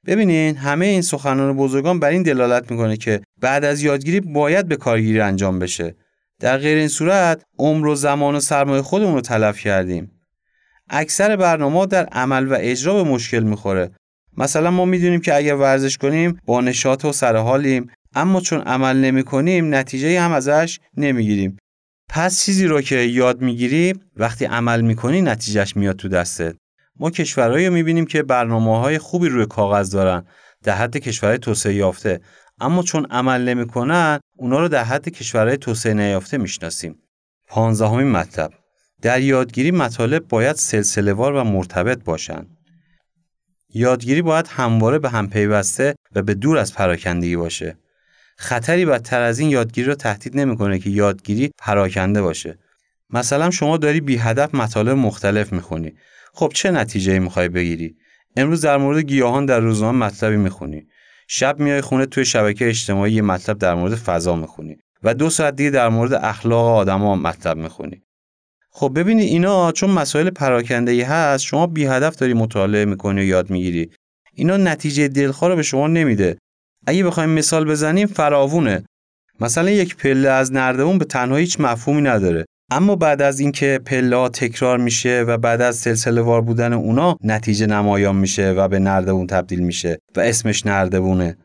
ببینین 0.07 0.57
همه 0.57 0.87
این 0.87 1.03
سخنان 1.03 1.57
بزرگان 1.57 2.01
بر 2.01 2.09
این 2.09 2.23
دلالت 2.23 2.71
می‌کنه 2.71 2.97
که 2.97 3.21
بعد 3.41 3.65
از 3.65 3.83
یادگیری 3.83 4.21
باید 4.21 4.69
به 4.69 4.77
کارگیری 4.77 5.21
انجام 5.21 5.59
بشه. 5.59 5.95
در 6.41 6.59
غیر 6.59 6.79
این 6.79 6.89
صورت 6.89 7.43
عمر 7.59 7.87
و 7.87 7.95
زمان 7.95 8.35
و 8.35 8.41
سرمایه 8.41 8.83
خودمون 8.83 9.15
رو 9.15 9.21
تلف 9.21 9.61
کردیم. 9.61 10.11
اکثر 10.91 11.37
برنامه 11.37 11.87
در 11.87 12.05
عمل 12.05 12.47
و 12.47 12.57
اجرا 12.61 12.95
به 12.95 13.11
مشکل 13.11 13.43
می‌خوره. 13.43 13.91
مثلا 14.37 14.71
ما 14.71 14.85
می‌دونیم 14.85 15.21
که 15.21 15.37
اگر 15.37 15.55
ورزش 15.55 15.99
کنیم 15.99 16.41
با 16.47 16.61
نشاط 16.61 17.05
و 17.05 17.13
سرحالیم 17.13 17.91
اما 18.15 18.41
چون 18.41 18.61
عمل 18.61 18.97
نمی 18.97 19.23
کنیم 19.23 19.75
نتیجه 19.75 20.21
هم 20.21 20.33
ازش 20.33 20.81
نمی‌گیریم. 20.97 21.57
پس 22.09 22.45
چیزی 22.45 22.67
رو 22.67 22.81
که 22.81 22.97
یاد 22.97 23.41
می‌گیری 23.41 23.95
وقتی 24.17 24.45
عمل 24.45 24.81
می‌کنی 24.81 25.23
نتیجهش 25.23 25.77
میاد 25.77 25.97
تو 25.97 26.09
دستت. 26.09 26.57
ما 27.01 27.11
کشورهایی 27.11 27.67
رو 27.67 27.73
می‌بینیم 27.73 28.07
که 28.07 28.23
برنامه 28.23 28.79
های 28.79 28.99
خوبی 28.99 29.29
روی 29.29 29.47
کاغذ 29.47 29.91
دارن 29.91 30.25
در 30.63 30.75
حد 30.75 30.97
کشورهای 30.97 31.39
توسعه 31.39 31.75
یافته. 31.75 32.21
اما 32.61 32.83
چون 32.83 33.07
عمل 33.11 33.49
نمی‌کنن 33.49 34.21
اونا 34.37 34.61
رو 34.61 34.69
در 34.69 34.85
حد 34.85 35.09
کشورهای 35.09 35.57
توسعه 35.57 35.95
نیافته 35.95 36.39
می‌شناسیم. 36.39 36.99
پانزدهمین 37.47 38.11
مطلب. 38.11 38.53
در 39.03 39.21
یادگیری 39.21 39.71
مطالب 39.71 40.29
باید 40.29 40.57
سلسله 40.57 41.13
وار 41.13 41.33
و 41.33 41.45
مرتبط 41.45 42.05
باشند 42.05 42.57
یادگیری 43.75 44.23
باید 44.23 44.47
همواره 44.49 44.99
به 44.99 45.11
هم 45.11 45.29
پیوسته 45.31 45.95
و 46.15 46.23
به 46.23 46.35
دور 46.35 46.59
از 46.59 46.75
پراکندگی 46.75 47.37
باشه. 47.37 47.77
خطری 48.37 48.85
بدتر 48.87 49.21
از 49.21 49.39
این 49.39 49.51
یادگیری 49.51 49.87
رو 49.87 49.95
تهدید 49.95 50.37
نمی‌کنه 50.37 50.79
که 50.79 50.91
یادگیری 50.91 51.51
پراکنده 51.59 52.23
باشه. 52.23 52.59
مثلا 53.11 53.51
شما 53.51 53.77
داری 53.77 54.01
بی 54.01 54.17
هدف 54.17 54.55
مطالب 54.55 54.97
مختلف 54.97 55.53
می‌خونی. 55.53 55.93
خب 56.39 56.53
چه 56.55 56.71
نتیجه 56.71 57.19
می‌خوای 57.19 57.49
بگیری؟ 57.49 57.97
امروز 58.37 58.61
در 58.61 58.77
مورد 58.77 58.99
گیاهان 58.99 59.47
در 59.47 59.61
روزنامه 59.61 60.07
مطلبی 60.07 60.37
می‌خونی. 60.37 60.87
شب 61.29 61.61
میای 61.61 61.81
خونه 61.81 62.07
توی 62.07 62.25
شبکه 62.25 62.69
اجتماعی 62.69 63.13
یه 63.13 63.23
مطلب 63.23 63.59
در 63.59 63.75
مورد 63.75 63.95
فضا 63.95 64.37
می‌خونی. 64.37 64.77
و 65.03 65.15
دو 65.15 65.31
ساعت 65.31 65.57
دیگه 65.57 65.71
در 65.71 65.89
مورد 65.89 66.15
اخلاق 66.15 66.67
آدما 66.67 67.17
مطلب 67.17 67.57
می‌خونی. 67.57 68.03
خب 68.71 68.93
ببینید 68.97 69.29
اینا 69.29 69.73
چون 69.73 69.91
مسائل 69.91 70.31
پراکنده 70.31 70.93
ای 70.93 71.03
هست 71.03 71.45
شما 71.45 71.67
بی 71.67 71.87
هدف 71.87 72.17
داری 72.17 72.35
مطالعه 72.35 72.85
می‌کنی 72.85 73.21
و 73.21 73.25
یاد 73.25 73.51
می‌گیری. 73.51 73.91
اینا 74.35 74.57
نتیجه 74.57 75.09
دلخواه 75.09 75.51
رو 75.51 75.57
به 75.57 75.63
شما 75.63 75.87
نمیده. 75.87 76.39
اگه 76.87 77.05
بخوایم 77.05 77.31
مثال 77.31 77.65
بزنیم 77.65 78.07
فراوونه. 78.07 78.85
مثلا 79.41 79.71
یک 79.71 79.97
پله 79.97 80.29
از 80.29 80.53
نردبون 80.53 80.99
به 80.99 81.05
تنها 81.05 81.37
هیچ 81.37 81.61
مفهومی 81.61 82.03
نداره. 82.03 82.45
اما 82.71 82.97
بعد 82.97 83.23
از 83.23 83.41
اینکه 83.41 83.81
پله 83.87 84.29
تکرار 84.29 84.79
میشه 84.79 85.25
و 85.29 85.39
بعد 85.39 85.61
از 85.61 85.77
سلسله 85.77 86.21
وار 86.21 86.41
بودن 86.41 86.73
اونا 86.73 87.17
نتیجه 87.25 87.67
نمایان 87.67 88.17
میشه 88.17 88.51
و 88.51 88.69
به 88.69 88.79
نردبون 88.79 89.27
تبدیل 89.27 89.61
میشه 89.61 89.99
و 90.17 90.21
اسمش 90.21 90.67
نردبونه. 90.67 91.37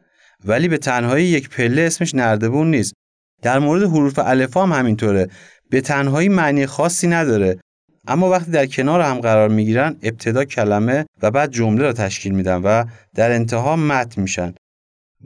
ولی 0.46 0.68
به 0.68 0.78
تنهایی 0.78 1.26
یک 1.26 1.50
پله 1.50 1.82
اسمش 1.82 2.16
نردبون 2.16 2.72
نیست. 2.72 2.94
در 3.42 3.60
مورد 3.60 3.84
حروف 3.84 4.20
الفا 4.20 4.64
هم 4.64 4.72
همینطوره. 4.72 5.28
به 5.70 5.82
تنهایی 5.82 6.30
معنی 6.30 6.66
خاصی 6.66 7.08
نداره. 7.08 7.60
اما 8.08 8.30
وقتی 8.30 8.52
در 8.52 8.66
کنار 8.66 9.02
هم 9.02 9.20
قرار 9.20 9.50
می‌گیرن 9.50 9.96
ابتدا 10.04 10.46
کلمه 10.46 11.06
و 11.22 11.32
بعد 11.32 11.52
جمله 11.52 11.84
را 11.84 11.94
تشکیل 11.94 12.32
میدن 12.32 12.62
و 12.62 12.86
در 13.16 13.32
انتها 13.32 13.76
متن 13.76 14.22
میشن. 14.22 14.54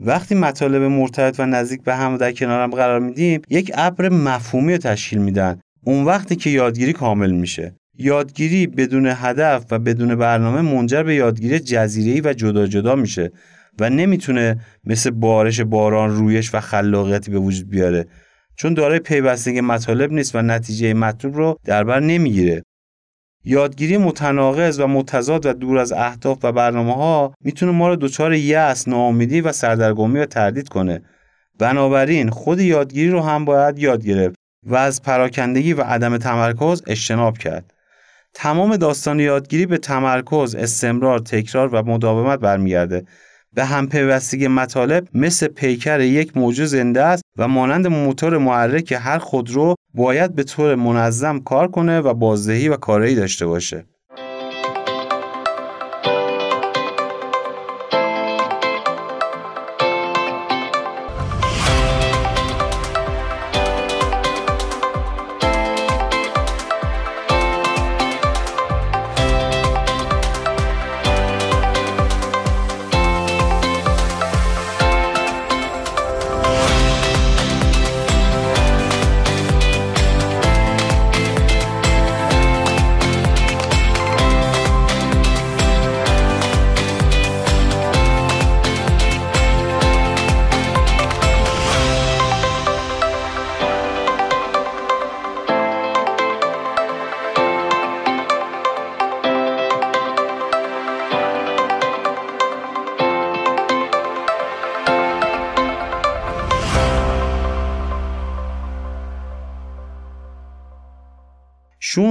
وقتی 0.00 0.34
مطالب 0.34 0.82
مرتبط 0.82 1.40
و 1.40 1.46
نزدیک 1.46 1.82
به 1.82 1.94
هم 1.94 2.16
در 2.16 2.32
کنار 2.32 2.62
هم 2.62 2.70
قرار 2.70 3.00
میدیم 3.00 3.42
یک 3.50 3.72
ابر 3.74 4.08
مفهومی 4.08 4.72
رو 4.72 4.78
تشکیل 4.78 5.18
میدن. 5.18 5.60
اون 5.88 6.04
وقتی 6.04 6.36
که 6.36 6.50
یادگیری 6.50 6.92
کامل 6.92 7.30
میشه. 7.30 7.74
یادگیری 7.98 8.66
بدون 8.66 9.06
هدف 9.06 9.64
و 9.70 9.78
بدون 9.78 10.14
برنامه 10.14 10.60
منجر 10.60 11.02
به 11.02 11.14
یادگیری 11.14 11.60
جزیره‌ای 11.60 12.20
و 12.20 12.32
جدا 12.32 12.66
جدا 12.66 12.94
میشه 12.94 13.30
و 13.80 13.90
نمی‌تونه 13.90 14.60
مثل 14.84 15.10
بارش 15.10 15.60
باران 15.60 16.10
رویش 16.10 16.54
و 16.54 16.60
خلاقیتی 16.60 17.30
به 17.30 17.38
وجود 17.38 17.70
بیاره. 17.70 18.06
چون 18.56 18.74
دارای 18.74 18.98
پیوستگی 18.98 19.60
مطالب 19.60 20.12
نیست 20.12 20.34
و 20.34 20.42
نتیجه 20.42 20.94
مطلوب 20.94 21.36
رو 21.36 21.58
در 21.64 21.84
بر 21.84 22.00
نمی‌گیره. 22.00 22.62
یادگیری 23.44 23.96
متناقض 23.96 24.80
و 24.80 24.86
متضاد 24.86 25.46
و 25.46 25.52
دور 25.52 25.78
از 25.78 25.92
اهداف 25.92 26.38
و 26.42 26.52
برنامه 26.52 26.94
ها 26.94 27.34
می‌تونه 27.44 27.72
ما 27.72 27.88
رو 27.88 27.96
دچار 27.96 28.34
یأس، 28.34 28.88
ناامیدی 28.88 29.40
و 29.40 29.52
سردرگمی 29.52 30.18
و 30.18 30.26
تردید 30.26 30.68
کنه. 30.68 31.02
بنابراین 31.58 32.30
خود 32.30 32.60
یادگیری 32.60 33.10
رو 33.10 33.20
هم 33.20 33.44
باید 33.44 33.78
یاد 33.78 34.04
گرفت. 34.04 34.37
و 34.68 34.74
از 34.76 35.02
پراکندگی 35.02 35.72
و 35.72 35.82
عدم 35.82 36.18
تمرکز 36.18 36.82
اجتناب 36.86 37.38
کرد. 37.38 37.74
تمام 38.34 38.76
داستان 38.76 39.20
یادگیری 39.20 39.66
به 39.66 39.78
تمرکز، 39.78 40.54
استمرار، 40.54 41.18
تکرار 41.18 41.68
و 41.68 41.82
مداومت 41.82 42.38
برمیگرده. 42.38 43.04
به 43.52 43.64
هم 43.64 43.88
پیوستگی 43.88 44.48
مطالب 44.48 45.08
مثل 45.14 45.46
پیکر 45.46 46.00
یک 46.00 46.36
موجود 46.36 46.66
زنده 46.66 47.02
است 47.02 47.22
و 47.36 47.48
مانند 47.48 47.86
موتور 47.86 48.38
محرک 48.38 48.92
هر 48.92 49.18
خودرو 49.18 49.74
باید 49.94 50.34
به 50.34 50.42
طور 50.42 50.74
منظم 50.74 51.40
کار 51.40 51.68
کنه 51.70 52.00
و 52.00 52.14
بازدهی 52.14 52.68
و 52.68 52.76
کارایی 52.76 53.14
داشته 53.14 53.46
باشه. 53.46 53.84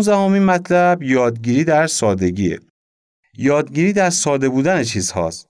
شونزدهمین 0.08 0.44
مطلب 0.44 1.04
یادگیری 1.04 1.64
در 1.64 1.88
سادگیه. 1.88 2.60
یادگیری 3.38 3.94
در 3.94 4.10
ساده 4.10 4.50
بودن 4.50 4.84
چیزهاست. 4.84 5.48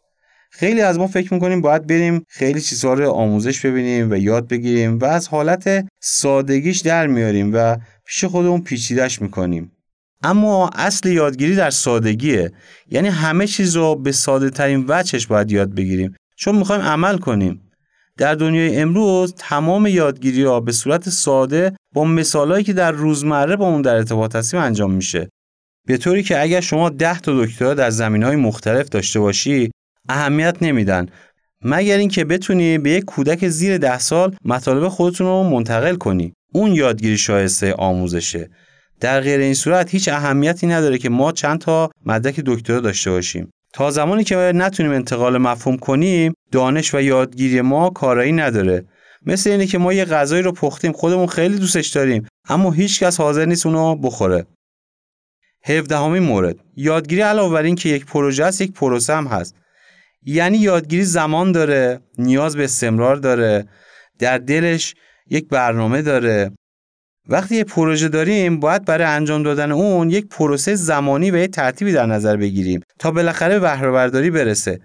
خیلی 0.51 0.81
از 0.81 0.99
ما 0.99 1.07
فکر 1.07 1.33
می‌کنیم 1.33 1.61
باید 1.61 1.87
بریم 1.87 2.23
خیلی 2.27 2.61
چیزها 2.61 2.93
رو 2.93 3.09
آموزش 3.09 3.65
ببینیم 3.65 4.11
و 4.11 4.15
یاد 4.15 4.47
بگیریم 4.47 4.99
و 4.99 5.05
از 5.05 5.27
حالت 5.27 5.87
سادگیش 5.99 6.79
در 6.79 7.07
میاریم 7.07 7.51
و 7.53 7.77
پیش 8.05 8.25
خودمون 8.25 8.61
پیچیدش 8.61 9.21
می‌کنیم. 9.21 9.71
اما 10.23 10.69
اصل 10.75 11.09
یادگیری 11.09 11.55
در 11.55 11.69
سادگیه 11.69 12.51
یعنی 12.91 13.07
همه 13.07 13.47
چیز 13.47 13.75
رو 13.75 13.95
به 13.95 14.11
ساده 14.11 14.49
ترین 14.49 14.85
وجهش 14.87 15.27
باید 15.27 15.51
یاد 15.51 15.75
بگیریم 15.75 16.15
چون 16.35 16.55
می‌خوایم 16.55 16.81
عمل 16.81 17.17
کنیم 17.17 17.66
در 18.17 18.35
دنیای 18.35 18.77
امروز 18.77 19.33
تمام 19.37 19.87
یادگیری 19.87 20.43
ها 20.43 20.59
به 20.59 20.71
صورت 20.71 21.09
ساده 21.09 21.73
با 21.93 22.03
مثالهایی 22.03 22.63
که 22.63 22.73
در 22.73 22.91
روزمره 22.91 23.55
با 23.55 23.67
اون 23.67 23.81
در 23.81 23.95
ارتباط 23.95 24.35
هستیم 24.35 24.59
انجام 24.59 24.91
میشه. 24.91 25.29
به 25.87 25.97
طوری 25.97 26.23
که 26.23 26.41
اگر 26.41 26.61
شما 26.61 26.89
ده 26.89 27.19
تا 27.19 27.45
دکترا 27.45 27.73
در 27.73 27.89
زمین 27.89 28.23
های 28.23 28.35
مختلف 28.35 28.89
داشته 28.89 29.19
باشی 29.19 29.71
اهمیت 30.09 30.57
نمیدن. 30.61 31.05
مگر 31.61 31.97
اینکه 31.97 32.25
بتونی 32.25 32.77
به 32.77 32.89
یک 32.89 33.05
کودک 33.05 33.47
زیر 33.47 33.77
ده 33.77 33.99
سال 33.99 34.35
مطالب 34.45 34.87
خودتون 34.87 35.27
رو 35.27 35.43
منتقل 35.43 35.95
کنی. 35.95 36.33
اون 36.53 36.71
یادگیری 36.71 37.17
شایسته 37.17 37.73
آموزشه. 37.73 38.49
در 38.99 39.21
غیر 39.21 39.39
این 39.39 39.53
صورت 39.53 39.89
هیچ 39.89 40.07
اهمیتی 40.07 40.67
نداره 40.67 40.97
که 40.97 41.09
ما 41.09 41.31
چند 41.31 41.59
تا 41.59 41.91
مدرک 42.05 42.39
دکترا 42.39 42.79
داشته 42.79 43.11
باشیم. 43.11 43.49
تا 43.73 43.91
زمانی 43.91 44.23
که 44.23 44.35
نتونیم 44.35 44.91
انتقال 44.91 45.37
مفهوم 45.37 45.77
کنیم 45.77 46.33
دانش 46.51 46.93
و 46.93 47.01
یادگیری 47.01 47.61
ما 47.61 47.89
کارایی 47.89 48.31
نداره. 48.31 48.85
مثل 49.25 49.49
اینه 49.49 49.65
که 49.65 49.77
ما 49.77 49.93
یه 49.93 50.05
غذایی 50.05 50.41
رو 50.41 50.51
پختیم 50.51 50.91
خودمون 50.91 51.27
خیلی 51.27 51.57
دوستش 51.57 51.87
داریم 51.87 52.27
اما 52.49 52.71
هیچکس 52.71 53.19
حاضر 53.19 53.45
نیست 53.45 53.65
اونو 53.65 53.95
بخوره. 53.95 54.45
17 55.65 55.99
مورد. 56.19 56.55
یادگیری 56.75 57.21
علاوه 57.21 57.53
بر 57.53 57.63
این 57.63 57.75
که 57.75 57.89
یک 57.89 58.05
پروژه 58.05 58.45
است 58.45 58.61
یک 58.61 58.71
پروسه 58.71 59.13
هم 59.13 59.27
هست. 59.27 59.55
یعنی 60.23 60.57
یادگیری 60.57 61.03
زمان 61.03 61.51
داره 61.51 61.99
نیاز 62.17 62.55
به 62.55 62.63
استمرار 62.63 63.15
داره 63.15 63.67
در 64.19 64.37
دلش 64.37 64.95
یک 65.29 65.47
برنامه 65.47 66.01
داره. 66.01 66.51
وقتی 67.29 67.55
یک 67.55 67.65
پروژه 67.65 68.07
داریم 68.07 68.59
باید 68.59 68.85
برای 68.85 69.07
انجام 69.07 69.43
دادن 69.43 69.71
اون 69.71 70.09
یک 70.09 70.27
پروسه 70.27 70.75
زمانی 70.75 71.31
و 71.31 71.37
یک 71.37 71.51
ترتیبی 71.51 71.91
در 71.91 72.05
نظر 72.05 72.37
بگیریم 72.37 72.81
تا 72.99 73.11
بالاخره 73.11 73.59
به 73.59 74.29
برسه. 74.31 74.79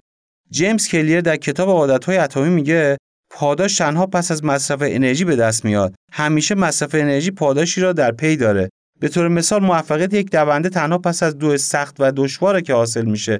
جیمز 0.51 0.87
کلیر 0.87 1.21
در 1.21 1.35
کتاب 1.37 1.69
عادت‌های 1.69 2.17
اتمی 2.17 2.49
میگه 2.49 2.97
پاداش 3.29 3.77
تنها 3.77 4.05
پس 4.05 4.31
از 4.31 4.43
مصرف 4.43 4.79
انرژی 4.81 5.25
به 5.25 5.35
دست 5.35 5.65
میاد. 5.65 5.95
همیشه 6.11 6.55
مصرف 6.55 6.95
انرژی 6.95 7.31
پاداشی 7.31 7.81
را 7.81 7.93
در 7.93 8.11
پی 8.11 8.35
داره. 8.35 8.69
به 8.99 9.09
طور 9.09 9.27
مثال 9.27 9.63
موفقیت 9.63 10.13
یک 10.13 10.31
دونده 10.31 10.69
تنها 10.69 10.97
پس 10.97 11.23
از 11.23 11.37
دو 11.37 11.57
سخت 11.57 11.95
و 11.99 12.11
دشواره 12.11 12.61
که 12.61 12.73
حاصل 12.73 13.05
میشه. 13.05 13.39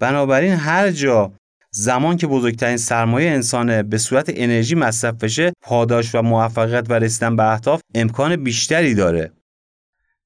بنابراین 0.00 0.52
هر 0.52 0.90
جا 0.90 1.32
زمان 1.76 2.16
که 2.16 2.26
بزرگترین 2.26 2.76
سرمایه 2.76 3.30
انسانه 3.30 3.82
به 3.82 3.98
صورت 3.98 4.32
انرژی 4.34 4.74
مصرف 4.74 5.14
بشه 5.14 5.52
پاداش 5.62 6.14
و 6.14 6.22
موفقیت 6.22 6.86
و 6.90 6.92
رسیدن 6.92 7.36
به 7.36 7.52
اهداف 7.52 7.80
امکان 7.94 8.36
بیشتری 8.36 8.94
داره. 8.94 9.32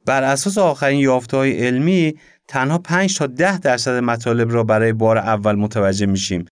بر 0.06 0.22
اساس 0.22 0.58
آخرین 0.58 1.00
یافته‌های 1.00 1.66
علمی 1.66 2.14
تنها 2.48 2.78
5 2.78 3.18
تا 3.18 3.26
10 3.26 3.58
درصد 3.58 3.98
مطالب 3.98 4.52
را 4.52 4.64
برای 4.64 4.92
بار 4.92 5.18
اول 5.18 5.54
متوجه 5.54 6.06
میشیم 6.06 6.46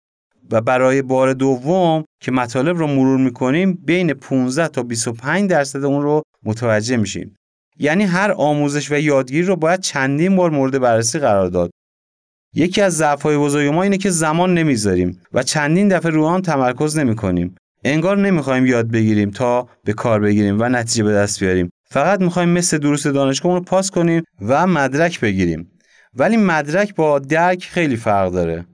و 0.51 0.61
برای 0.61 1.03
بار 1.03 1.33
دوم 1.33 2.05
که 2.21 2.33
مطالب 2.33 2.77
رو 2.77 2.87
مرور 2.87 3.19
می‌کنیم 3.19 3.73
بین 3.73 4.15
15 4.15 4.69
تا 4.69 4.83
25 4.83 5.51
درصد 5.51 5.85
اون 5.85 6.03
رو 6.03 6.23
متوجه 6.45 6.97
میشیم. 6.97 7.37
یعنی 7.79 8.05
هر 8.05 8.33
آموزش 8.33 8.91
و 8.91 8.99
یادگیری 8.99 9.47
رو 9.47 9.57
باید 9.57 9.81
چندین 9.81 10.37
بار 10.37 10.51
مورد 10.51 10.79
بررسی 10.79 11.19
قرار 11.19 11.49
داد. 11.49 11.71
یکی 12.55 12.81
از 12.81 12.97
ضعف‌های 12.97 13.37
بزرگ 13.37 13.67
ما 13.67 13.83
اینه 13.83 13.99
که 13.99 14.11
زمان 14.11 14.55
نمی‌ذاریم 14.55 15.21
و 15.33 15.43
چندین 15.43 15.89
دفعه 15.89 16.11
رو 16.11 16.25
آن 16.25 16.43
تمرکز 16.43 16.99
نمی‌کنیم. 16.99 17.55
انگار 17.85 18.19
نمی‌خوایم 18.19 18.67
یاد 18.67 18.91
بگیریم 18.91 19.31
تا 19.31 19.69
به 19.85 19.93
کار 19.93 20.21
بگیریم 20.21 20.61
و 20.61 20.69
نتیجه 20.69 21.05
به 21.05 21.13
دست 21.13 21.41
بیاریم. 21.41 21.71
فقط 21.91 22.21
می‌خوایم 22.21 22.49
مثل 22.49 22.79
دروس 22.79 23.07
دانشگاه 23.07 23.55
رو 23.55 23.61
پاس 23.61 23.91
کنیم 23.91 24.23
و 24.41 24.67
مدرک 24.67 25.21
بگیریم. 25.21 25.71
ولی 26.15 26.37
مدرک 26.37 26.95
با 26.95 27.19
درک 27.19 27.65
خیلی 27.65 27.97
فرق 27.97 28.33
داره. 28.33 28.67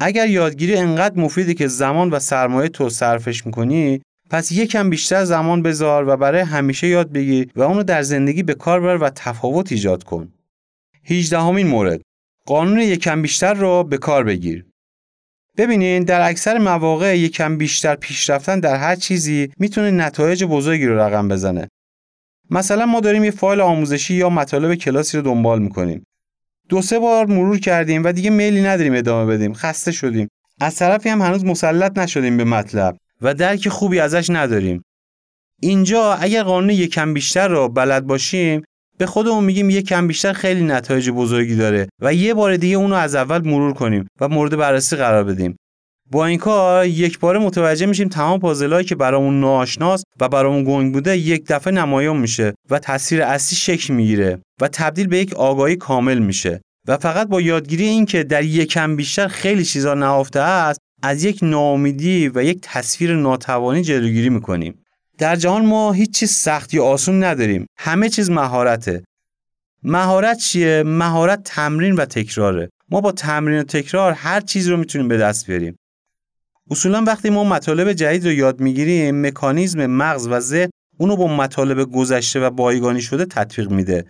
اگر 0.00 0.26
یادگیری 0.26 0.76
انقدر 0.76 1.20
مفیده 1.20 1.54
که 1.54 1.68
زمان 1.68 2.10
و 2.10 2.18
سرمایه 2.18 2.68
تو 2.68 2.88
صرفش 2.88 3.46
می‌کنی 3.46 4.02
پس 4.30 4.52
یکم 4.52 4.90
بیشتر 4.90 5.24
زمان 5.24 5.62
بذار 5.62 6.08
و 6.08 6.16
برای 6.16 6.40
همیشه 6.40 6.86
یاد 6.86 7.12
بگیر 7.12 7.50
و 7.56 7.62
اونو 7.62 7.82
در 7.82 8.02
زندگی 8.02 8.42
به 8.42 8.54
کار 8.54 8.80
بر 8.80 8.96
و 8.96 9.10
تفاوت 9.10 9.72
ایجاد 9.72 10.04
کن. 10.04 10.32
18 11.04 11.50
مورد 11.50 12.00
قانون 12.46 12.78
یکم 12.78 13.22
بیشتر 13.22 13.54
رو 13.54 13.84
به 13.84 13.98
کار 13.98 14.24
بگیر. 14.24 14.66
ببینین 15.56 16.02
در 16.02 16.28
اکثر 16.28 16.58
مواقع 16.58 17.18
یکم 17.18 17.58
بیشتر 17.58 17.96
پیشرفتن 17.96 18.60
در 18.60 18.76
هر 18.76 18.96
چیزی 18.96 19.52
می‌تونه 19.58 19.90
نتایج 19.90 20.44
بزرگی 20.44 20.86
رو 20.86 20.98
رقم 20.98 21.28
بزنه. 21.28 21.68
مثلا 22.50 22.86
ما 22.86 23.00
داریم 23.00 23.24
یه 23.24 23.30
فایل 23.30 23.60
آموزشی 23.60 24.14
یا 24.14 24.30
مطالب 24.30 24.74
کلاسی 24.74 25.16
رو 25.16 25.22
دنبال 25.22 25.62
می‌کنیم. 25.62 26.06
دو 26.68 26.82
سه 26.82 26.98
بار 26.98 27.26
مرور 27.26 27.58
کردیم 27.58 28.04
و 28.04 28.12
دیگه 28.12 28.30
میلی 28.30 28.62
نداریم 28.62 28.94
ادامه 28.94 29.34
بدیم. 29.34 29.54
خسته 29.54 29.92
شدیم. 29.92 30.28
از 30.60 30.76
طرفی 30.76 31.08
هم 31.08 31.22
هنوز 31.22 31.44
مسلط 31.44 31.98
نشدیم 31.98 32.36
به 32.36 32.44
مطلب 32.44 32.96
و 33.22 33.34
درک 33.34 33.68
خوبی 33.68 34.00
ازش 34.00 34.30
نداریم. 34.30 34.84
اینجا 35.60 36.14
اگر 36.14 36.42
قانون 36.42 36.70
یکم 36.70 37.14
بیشتر 37.14 37.48
رو 37.48 37.68
بلد 37.68 38.06
باشیم 38.06 38.62
به 38.98 39.06
خودمون 39.06 39.44
میگیم 39.44 39.70
یه 39.70 39.82
کم 39.82 40.06
بیشتر 40.06 40.32
خیلی 40.32 40.64
نتایج 40.64 41.10
بزرگی 41.10 41.56
داره 41.56 41.88
و 42.00 42.14
یه 42.14 42.34
بار 42.34 42.56
دیگه 42.56 42.76
اونو 42.76 42.94
از 42.94 43.14
اول 43.14 43.48
مرور 43.48 43.72
کنیم 43.74 44.06
و 44.20 44.28
مورد 44.28 44.56
بررسی 44.56 44.96
قرار 44.96 45.24
بدیم. 45.24 45.56
با 46.10 46.26
این 46.26 46.38
کار 46.38 46.86
یک 46.86 47.18
بار 47.18 47.38
متوجه 47.38 47.86
میشیم 47.86 48.08
تمام 48.08 48.40
پازلایی 48.40 48.86
که 48.86 48.94
برامون 48.94 49.40
ناآشناست 49.40 50.04
و 50.20 50.28
برامون 50.28 50.64
گنگ 50.64 50.92
بوده 50.92 51.18
یک 51.18 51.44
دفعه 51.46 51.72
نمایان 51.72 52.16
میشه 52.16 52.54
و 52.70 52.78
تاثیر 52.78 53.22
اصلی 53.22 53.56
شکل 53.56 53.94
می‌گیره 53.94 54.38
و 54.60 54.68
تبدیل 54.68 55.06
به 55.06 55.18
یک 55.18 55.34
آگاهی 55.34 55.76
کامل 55.76 56.18
میشه. 56.18 56.60
و 56.88 56.96
فقط 56.96 57.28
با 57.28 57.40
یادگیری 57.40 57.84
این 57.84 58.06
که 58.06 58.24
در 58.24 58.44
یک 58.44 58.68
کم 58.68 58.96
بیشتر 58.96 59.28
خیلی 59.28 59.64
چیزا 59.64 59.94
نهفته 59.94 60.40
است 60.40 60.80
از 61.02 61.24
یک 61.24 61.38
ناامیدی 61.42 62.30
و 62.34 62.44
یک 62.44 62.58
تصویر 62.62 63.16
ناتوانی 63.16 63.82
جلوگیری 63.82 64.28
می‌کنیم. 64.28 64.83
در 65.18 65.36
جهان 65.36 65.66
ما 65.66 65.92
هیچ 65.92 66.10
چیز 66.10 66.30
سخت 66.30 66.74
یا 66.74 66.84
آسون 66.84 67.24
نداریم. 67.24 67.66
همه 67.78 68.08
چیز 68.08 68.30
مهارته. 68.30 69.04
مهارت 69.82 70.38
چیه؟ 70.38 70.82
مهارت 70.86 71.42
تمرین 71.44 71.94
و 71.94 72.04
تکراره. 72.04 72.70
ما 72.88 73.00
با 73.00 73.12
تمرین 73.12 73.60
و 73.60 73.62
تکرار 73.62 74.12
هر 74.12 74.40
چیز 74.40 74.68
رو 74.68 74.76
می‌تونیم 74.76 75.08
به 75.08 75.16
دست 75.16 75.46
بیاریم. 75.46 75.76
اصولا 76.70 77.04
وقتی 77.04 77.30
ما 77.30 77.44
مطالب 77.44 77.92
جدید 77.92 78.26
رو 78.26 78.32
یاد 78.32 78.60
می‌گیریم 78.60 79.26
مکانیزم 79.26 79.86
مغز 79.86 80.28
و 80.30 80.40
ذهن 80.40 80.70
اونو 80.98 81.16
با 81.16 81.26
مطالب 81.36 81.92
گذشته 81.92 82.40
و 82.40 82.50
بایگانی 82.50 83.00
شده 83.00 83.24
تطبیق 83.24 83.70
میده. 83.70 84.04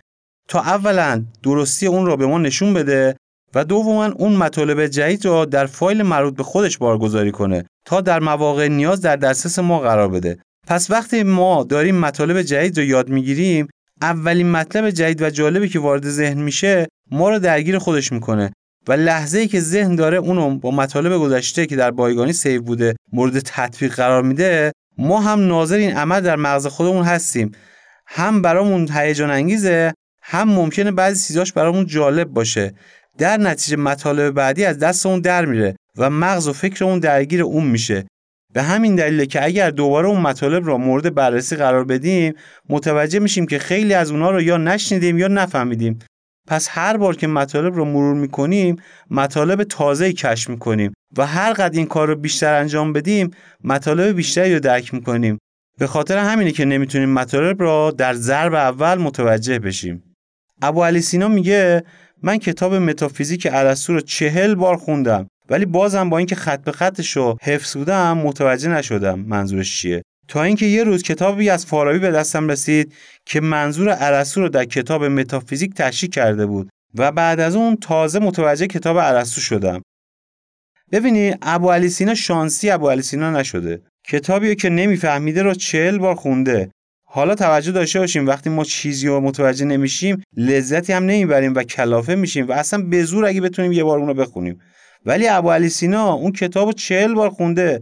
تا 0.47 0.59
اولا 0.59 1.23
درستی 1.43 1.87
اون 1.87 2.05
رو 2.05 2.17
به 2.17 2.25
ما 2.25 2.37
نشون 2.37 2.73
بده 2.73 3.15
و 3.55 3.63
دوما 3.63 4.05
اون 4.05 4.35
مطالب 4.35 4.87
جدید 4.87 5.25
رو 5.25 5.45
در 5.45 5.65
فایل 5.65 6.03
مربوط 6.03 6.35
به 6.35 6.43
خودش 6.43 6.77
بارگذاری 6.77 7.31
کنه 7.31 7.65
تا 7.85 8.01
در 8.01 8.19
مواقع 8.19 8.67
نیاز 8.67 9.01
در 9.01 9.15
دسترس 9.15 9.59
ما 9.59 9.79
قرار 9.79 10.07
بده. 10.07 10.37
پس 10.67 10.91
وقتی 10.91 11.23
ما 11.23 11.63
داریم 11.63 11.95
مطالب 11.95 12.41
جدید 12.41 12.77
رو 12.77 12.83
یاد 12.83 13.09
می‌گیریم 13.09 13.67
اولین 14.01 14.51
مطلب 14.51 14.89
جدید 14.89 15.21
و 15.21 15.29
جالبی 15.29 15.69
که 15.69 15.79
وارد 15.79 16.09
ذهن 16.09 16.41
میشه 16.41 16.87
ما 17.11 17.29
رو 17.29 17.39
درگیر 17.39 17.77
خودش 17.77 18.11
می‌کنه 18.11 18.51
و 18.87 18.93
لحظه 18.93 19.39
ای 19.39 19.47
که 19.47 19.59
ذهن 19.59 19.95
داره 19.95 20.17
اونو 20.17 20.59
با 20.59 20.71
مطالب 20.71 21.19
گذشته 21.19 21.65
که 21.65 21.75
در 21.75 21.91
بایگانی 21.91 22.33
سیو 22.33 22.61
بوده 22.61 22.95
مورد 23.13 23.39
تطبیق 23.39 23.95
قرار 23.95 24.23
میده 24.23 24.71
ما 24.97 25.21
هم 25.21 25.47
ناظر 25.47 25.75
این 25.75 25.97
عمل 25.97 26.21
در 26.21 26.35
مغز 26.35 26.67
خودمون 26.67 27.03
هستیم. 27.03 27.51
هم 28.07 28.41
برامون 28.41 28.89
هیجان 28.91 29.31
انگیزه 29.31 29.93
هم 30.21 30.49
ممکنه 30.49 30.91
بعضی 30.91 31.27
چیزاش 31.27 31.53
برامون 31.53 31.85
جالب 31.85 32.27
باشه. 32.27 32.73
در 33.17 33.37
نتیجه 33.37 33.77
مطالب 33.77 34.33
بعدی 34.33 34.65
از 34.65 34.79
دستمون 34.79 35.19
در 35.19 35.45
میره 35.45 35.75
و 35.97 36.09
مغز 36.09 36.47
و 36.47 36.53
فکرمون 36.53 36.99
درگیر 36.99 37.41
اون 37.41 37.63
میشه. 37.67 38.05
به 38.55 38.63
همین 38.63 38.95
دلیل 38.95 39.25
که 39.25 39.45
اگر 39.45 39.69
دوباره 39.69 40.07
اون 40.07 40.21
مطالب 40.21 40.67
را 40.67 40.77
مورد 40.77 41.15
بررسی 41.15 41.55
قرار 41.55 41.85
بدیم 41.85 42.33
متوجه 42.69 43.19
میشیم 43.19 43.45
که 43.45 43.59
خیلی 43.59 43.93
از 43.93 44.11
اونها 44.11 44.31
رو 44.31 44.41
یا 44.41 44.57
نشنیدیم 44.57 45.17
یا 45.17 45.27
نفهمیدیم. 45.27 45.99
پس 46.47 46.67
هر 46.71 46.97
بار 46.97 47.15
که 47.15 47.27
مطالب 47.27 47.75
رو 47.75 47.85
مرور 47.85 48.15
می‌کنیم 48.15 48.75
مطالب 49.11 49.63
تازه 49.63 50.13
کشف 50.13 50.49
می‌کنیم 50.49 50.93
و 51.17 51.25
هر 51.25 51.53
قد 51.53 51.75
این 51.75 51.85
کار 51.85 52.07
رو 52.07 52.15
بیشتر 52.15 52.53
انجام 52.53 52.93
بدیم 52.93 53.31
مطالب 53.63 54.15
بیشتری 54.15 54.53
رو 54.53 54.59
درک 54.59 54.93
می‌کنیم. 54.93 55.37
به 55.79 55.87
خاطر 55.87 56.17
همینه 56.17 56.51
که 56.51 56.65
نمی‌تونیم 56.65 57.09
مطالب 57.09 57.61
را 57.61 57.91
در 57.91 58.13
ضرب 58.13 58.53
اول 58.53 58.97
متوجه 58.97 59.59
بشیم. 59.59 60.15
ابو 60.61 60.83
علی 60.83 61.01
سینا 61.01 61.27
میگه 61.27 61.83
من 62.23 62.37
کتاب 62.37 62.73
متافیزیک 62.73 63.47
ارسطو 63.51 63.93
رو 63.93 64.01
چهل 64.01 64.55
بار 64.55 64.77
خوندم. 64.77 65.27
ولی 65.49 65.65
بازم 65.65 66.09
با 66.09 66.17
اینکه 66.17 66.35
خط 66.35 66.63
به 66.63 66.71
خطش 66.71 67.17
رو 67.17 67.37
حفظ 67.41 67.77
بودم 67.77 68.17
متوجه 68.17 68.69
نشدم 68.69 69.19
منظورش 69.19 69.81
چیه. 69.81 70.01
تا 70.27 70.43
اینکه 70.43 70.65
یه 70.65 70.83
روز 70.83 71.03
کتابی 71.03 71.49
از 71.49 71.65
فارابی 71.65 71.99
به 71.99 72.11
دستم 72.11 72.47
رسید 72.47 72.93
که 73.25 73.41
منظور 73.41 73.95
ارسطو 73.99 74.41
رو 74.41 74.49
در 74.49 74.65
کتاب 74.65 75.03
متافیزیک 75.03 75.73
تشریح 75.73 76.09
کرده 76.09 76.45
بود 76.45 76.69
و 76.95 77.11
بعد 77.11 77.39
از 77.39 77.55
اون 77.55 77.75
تازه 77.75 78.19
متوجه 78.19 78.67
کتاب 78.67 78.97
ارسطو 78.97 79.41
شدم. 79.41 79.81
ببینی 80.91 81.33
ابو 81.41 81.71
علی 81.71 81.89
سینا 81.89 82.13
شانسی 82.13 82.69
ابو 82.69 82.89
علی 82.89 83.01
سینا 83.01 83.31
نشده. 83.31 83.81
کتابی 84.07 84.55
که 84.55 84.69
نمیفهمیده 84.69 85.43
رو 85.43 85.53
چهل 85.53 85.97
بار 85.97 86.15
خونده. 86.15 86.69
حالا 87.07 87.35
توجه 87.35 87.71
داشته 87.71 87.99
باشیم 87.99 88.27
وقتی 88.27 88.49
ما 88.49 88.63
چیزی 88.63 89.07
رو 89.07 89.21
متوجه 89.21 89.65
نمیشیم 89.65 90.23
لذتی 90.37 90.93
هم 90.93 91.03
نمی‌بریم 91.03 91.53
و 91.55 91.63
کلافه 91.63 92.15
میشیم 92.15 92.47
و 92.47 92.51
اصلا 92.51 92.83
به 92.83 93.03
زور 93.03 93.25
اگه 93.25 93.41
بتونیم 93.41 93.71
یه 93.71 93.83
بار 93.83 93.99
اون 93.99 94.07
رو 94.07 94.13
بخونیم. 94.13 94.59
ولی 95.05 95.27
ابو 95.27 95.51
علی 95.51 95.69
سینا 95.69 96.13
اون 96.13 96.31
کتاب 96.31 96.71
چهل 96.71 97.13
بار 97.13 97.29
خونده. 97.29 97.81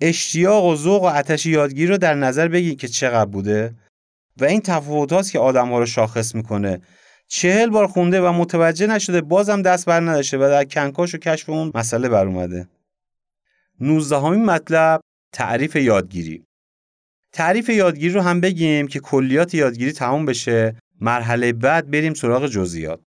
اشتیاق 0.00 0.64
و 0.64 0.76
ذوق 0.76 1.02
و 1.02 1.06
آتش 1.06 1.46
یادگیری 1.46 1.86
رو 1.86 1.98
در 1.98 2.14
نظر 2.14 2.48
بگیرید 2.48 2.80
که 2.80 2.88
چقدر 2.88 3.30
بوده. 3.30 3.74
و 4.40 4.44
این 4.44 4.60
تفاوت 4.60 5.30
که 5.30 5.38
آدم 5.38 5.68
ها 5.68 5.78
رو 5.78 5.86
شاخص 5.86 6.34
می‌کنه. 6.34 6.80
چهل 7.28 7.70
بار 7.70 7.86
خونده 7.86 8.20
و 8.20 8.32
متوجه 8.32 8.86
نشده 8.86 9.20
بازم 9.20 9.62
دست 9.62 9.86
بر 9.86 10.00
نداشته 10.00 10.36
و 10.38 10.40
در 10.40 10.64
کنکاش 10.64 11.14
و 11.14 11.18
کشف 11.18 11.50
اون 11.50 11.72
مسئله 11.74 12.08
بر 12.08 12.26
اومده. 12.26 12.68
19 13.80 14.20
مطلب 14.20 15.00
تعریف 15.32 15.76
یادگیری. 15.76 16.44
تعریف 17.32 17.68
یادگیری 17.68 18.14
رو 18.14 18.20
هم 18.20 18.40
بگیم 18.40 18.86
که 18.86 19.00
کلیات 19.00 19.54
یادگیری 19.54 19.92
تمام 19.92 20.26
بشه. 20.26 20.76
مرحله 21.00 21.52
بعد 21.52 21.90
بریم 21.90 22.14
سراغ 22.14 22.46
جزئیات. 22.46 23.00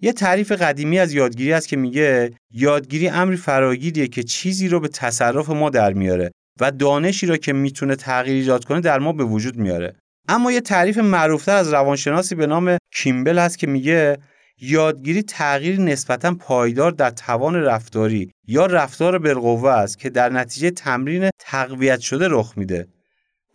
یه 0.00 0.12
تعریف 0.12 0.52
قدیمی 0.52 0.98
از 0.98 1.12
یادگیری 1.12 1.52
است 1.52 1.68
که 1.68 1.76
میگه 1.76 2.30
یادگیری 2.50 3.08
امری 3.08 3.36
فراگیریه 3.36 4.08
که 4.08 4.22
چیزی 4.22 4.68
رو 4.68 4.80
به 4.80 4.88
تصرف 4.88 5.50
ما 5.50 5.70
در 5.70 5.92
میاره 5.92 6.30
و 6.60 6.70
دانشی 6.70 7.26
رو 7.26 7.36
که 7.36 7.52
می‌تونه 7.52 7.96
تغییر 7.96 8.36
ایجاد 8.36 8.64
کنه 8.64 8.80
در 8.80 8.98
ما 8.98 9.12
به 9.12 9.24
وجود 9.24 9.56
میاره. 9.56 9.96
اما 10.28 10.52
یه 10.52 10.60
تعریف 10.60 10.98
معروفتر 10.98 11.56
از 11.56 11.72
روانشناسی 11.72 12.34
به 12.34 12.46
نام 12.46 12.76
کیمبل 12.94 13.38
هست 13.38 13.58
که 13.58 13.66
میگه 13.66 14.18
یادگیری 14.60 15.22
تغییر 15.22 15.80
نسبتا 15.80 16.34
پایدار 16.34 16.92
در 16.92 17.10
توان 17.10 17.54
رفتاری 17.54 18.30
یا 18.46 18.66
رفتار 18.66 19.18
بالقوه 19.18 19.70
است 19.70 19.98
که 19.98 20.10
در 20.10 20.28
نتیجه 20.28 20.70
تمرین 20.70 21.30
تقویت 21.38 22.00
شده 22.00 22.28
رخ 22.30 22.52
میده. 22.56 22.86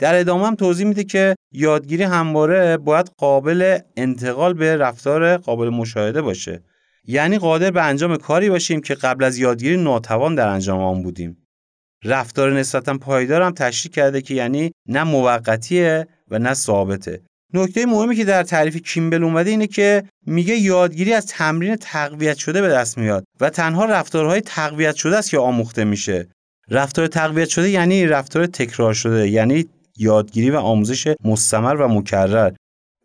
در 0.02 0.20
ادامه 0.20 0.48
هم 0.48 0.56
توضیح 0.56 0.88
میده 0.88 1.04
که 1.04 1.36
یادگیری 1.52 2.04
همواره 2.04 2.78
باید 2.78 3.12
قابل 3.18 3.80
انتقال 3.98 4.54
به 4.54 4.78
رفتار 4.78 5.38
قابل 5.38 5.70
مشاهده 5.70 6.22
باشه. 6.22 6.64
یعنی 7.08 7.38
قادر 7.38 7.72
به 7.72 7.84
انجام 7.84 8.18
کاری 8.18 8.50
باشیم 8.50 8.82
که 8.82 8.94
قبل 8.94 9.24
از 9.24 9.38
یادگیری 9.38 9.78
ناتوان 9.78 10.36
در 10.36 10.48
انجام 10.48 10.80
آن 10.80 11.04
بودیم. 11.04 11.38
رفتار 12.04 12.54
نسبتا 12.54 12.98
پایدار 12.98 13.42
هم 13.42 13.52
تشریح 13.52 13.94
کرده 13.94 14.22
که 14.22 14.34
یعنی 14.34 14.72
نه 14.88 15.04
موقتیه 15.04 16.08
و 16.30 16.40
نه 16.40 16.54
ثابته. 16.54 17.22
نکته 17.54 17.86
مهمی 17.86 18.16
که 18.16 18.26
در 18.26 18.44
تعریف 18.44 18.78
کیمبل 18.78 19.24
اومده 19.24 19.50
اینه 19.50 19.68
که 19.68 20.04
میگه 20.26 20.56
یادگیری 20.56 21.14
از 21.14 21.26
تمرین 21.26 21.76
تقویت 21.76 22.38
شده 22.38 22.62
به 22.62 22.70
دست 22.70 22.98
میاد 22.98 23.24
و 23.40 23.50
تنها 23.50 23.86
رفتارهای 23.86 24.42
تقویت 24.42 24.96
شده 24.96 25.18
است 25.18 25.30
که 25.30 25.38
آموخته 25.38 25.84
میشه. 25.84 26.28
رفتار 26.70 27.08
تقویت 27.08 27.50
شده 27.50 27.70
یعنی 27.70 28.06
رفتار 28.06 28.46
تکرار 28.46 28.94
شده 28.94 29.30
یعنی 29.30 29.66
یادگیری 29.98 30.50
و 30.50 30.58
آموزش 30.58 31.14
مستمر 31.26 31.76
و 31.76 31.88
مکرر 31.88 32.52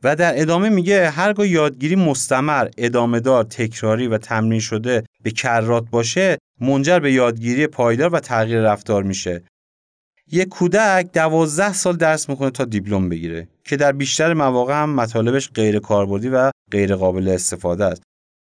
و 0.05 0.17
در 0.17 0.41
ادامه 0.41 0.69
میگه 0.69 1.11
هرگاه 1.11 1.49
یادگیری 1.49 1.97
مستمر، 1.97 2.69
ادامه 2.79 3.21
دار، 3.21 3.45
تکراری 3.45 4.07
و 4.07 4.19
تمرین 4.19 4.61
شده 4.61 5.05
به 5.23 5.31
کرات 5.31 5.85
باشه 5.91 6.39
منجر 6.61 6.99
به 6.99 7.13
یادگیری 7.13 7.67
پایدار 7.67 8.15
و 8.15 8.21
تغییر 8.21 8.61
رفتار 8.61 9.03
میشه. 9.03 9.43
یک 10.33 10.49
کودک 10.49 11.13
دوازده 11.13 11.73
سال 11.73 11.97
درس 11.97 12.29
می‌کنه 12.29 12.51
تا 12.51 12.65
دیپلم 12.65 13.09
بگیره 13.09 13.49
که 13.65 13.77
در 13.77 13.93
بیشتر 13.93 14.35
مواقع 14.35 14.83
هم 14.83 14.95
مطالبش 14.95 15.51
غیر 15.51 15.79
کاربردی 15.79 16.29
و 16.29 16.51
غیر 16.71 16.97
قابل 16.97 17.29
استفاده 17.29 17.85
است 17.85 18.03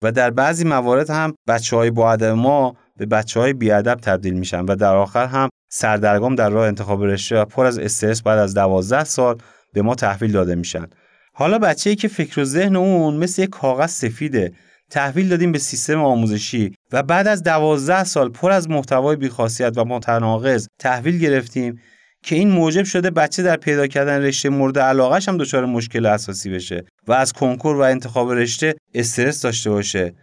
و 0.03 0.11
در 0.11 0.29
بعضی 0.29 0.63
موارد 0.63 1.09
هم 1.09 1.33
بچه 1.47 1.75
های 1.75 1.91
با 1.91 2.33
ما 2.35 2.75
به 2.97 3.05
بچه 3.05 3.39
های 3.39 3.53
بیادب 3.53 3.95
تبدیل 3.95 4.33
میشن 4.33 4.65
و 4.65 4.75
در 4.75 4.95
آخر 4.95 5.25
هم 5.25 5.49
سردرگم 5.73 6.35
در 6.35 6.49
راه 6.49 6.67
انتخاب 6.67 7.03
رشته 7.03 7.37
و 7.37 7.45
پر 7.45 7.65
از 7.65 7.79
استرس 7.79 8.21
بعد 8.21 8.39
از 8.39 8.53
دوازده 8.53 9.03
سال 9.03 9.37
به 9.73 9.81
ما 9.81 9.95
تحویل 9.95 10.31
داده 10.31 10.55
میشن. 10.55 10.85
حالا 11.33 11.59
بچه 11.59 11.89
ای 11.89 11.95
که 11.95 12.07
فکر 12.07 12.39
و 12.39 12.43
ذهن 12.43 12.75
اون 12.75 13.15
مثل 13.15 13.41
یک 13.41 13.49
کاغذ 13.49 13.89
سفیده 13.89 14.51
تحویل 14.89 15.29
دادیم 15.29 15.51
به 15.51 15.59
سیستم 15.59 16.01
آموزشی 16.01 16.75
و 16.91 17.03
بعد 17.03 17.27
از 17.27 17.43
دوازده 17.43 18.03
سال 18.03 18.29
پر 18.29 18.51
از 18.51 18.69
محتوای 18.69 19.15
بیخاصیت 19.15 19.77
و 19.77 19.85
متناقض 19.85 20.67
تحویل 20.79 21.19
گرفتیم 21.19 21.79
که 22.23 22.35
این 22.35 22.49
موجب 22.49 22.83
شده 22.83 23.09
بچه 23.09 23.43
در 23.43 23.55
پیدا 23.55 23.87
کردن 23.87 24.21
رشته 24.21 24.49
مورد 24.49 24.79
علاقهش 24.79 25.29
هم 25.29 25.37
دچار 25.37 25.65
مشکل 25.65 26.05
اساسی 26.05 26.49
بشه 26.49 26.85
و 27.07 27.13
از 27.13 27.33
کنکور 27.33 27.75
و 27.75 27.79
انتخاب 27.81 28.31
رشته 28.31 28.75
استرس 28.93 29.41
داشته 29.41 29.69
باشه. 29.69 30.13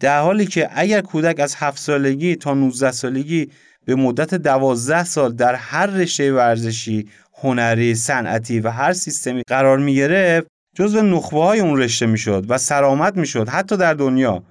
در 0.00 0.20
حالی 0.20 0.46
که 0.46 0.68
اگر 0.72 1.00
کودک 1.00 1.40
از 1.40 1.54
7 1.54 1.78
سالگی 1.78 2.36
تا 2.36 2.54
19 2.54 2.90
سالگی 2.90 3.48
به 3.88 3.94
مدت 3.94 4.34
12 4.34 5.04
سال 5.04 5.32
در 5.32 5.54
هر 5.54 5.86
رشته 5.86 6.32
ورزشی، 6.32 7.08
هنری، 7.34 7.94
صنعتی 7.94 8.60
و 8.60 8.70
هر 8.70 8.92
سیستمی 8.92 9.42
قرار 9.46 9.78
می 9.78 9.94
گرفت 9.94 10.46
جزو 10.74 11.02
نخبه 11.02 11.42
های 11.42 11.60
اون 11.60 11.78
رشته 11.78 12.06
می‌شد 12.06 12.44
و 12.48 12.58
سرآمد 12.58 13.16
می‌شد 13.16 13.48
حتی 13.48 13.76
در 13.76 13.94
دنیا. 13.94 14.42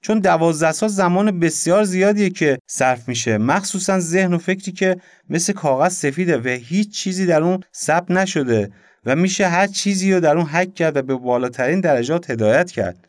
چون 0.00 0.18
دوازده 0.18 0.72
سال 0.72 0.88
زمان 0.88 1.40
بسیار 1.40 1.84
زیادیه 1.84 2.30
که 2.30 2.58
صرف 2.66 3.08
میشه 3.08 3.38
مخصوصا 3.38 4.00
ذهن 4.00 4.34
و 4.34 4.38
فکری 4.38 4.72
که 4.72 4.96
مثل 5.30 5.52
کاغذ 5.52 5.92
سفیده 5.92 6.38
و 6.38 6.48
هیچ 6.48 6.90
چیزی 6.90 7.26
در 7.26 7.42
اون 7.42 7.60
ثبت 7.76 8.10
نشده 8.10 8.70
و 9.06 9.16
میشه 9.16 9.48
هر 9.48 9.66
چیزی 9.66 10.14
رو 10.14 10.20
در 10.20 10.36
اون 10.36 10.46
حک 10.46 10.74
کرد 10.74 10.96
و 10.96 11.02
به 11.02 11.14
بالاترین 11.14 11.80
درجات 11.80 12.30
هدایت 12.30 12.70
کرد. 12.70 13.08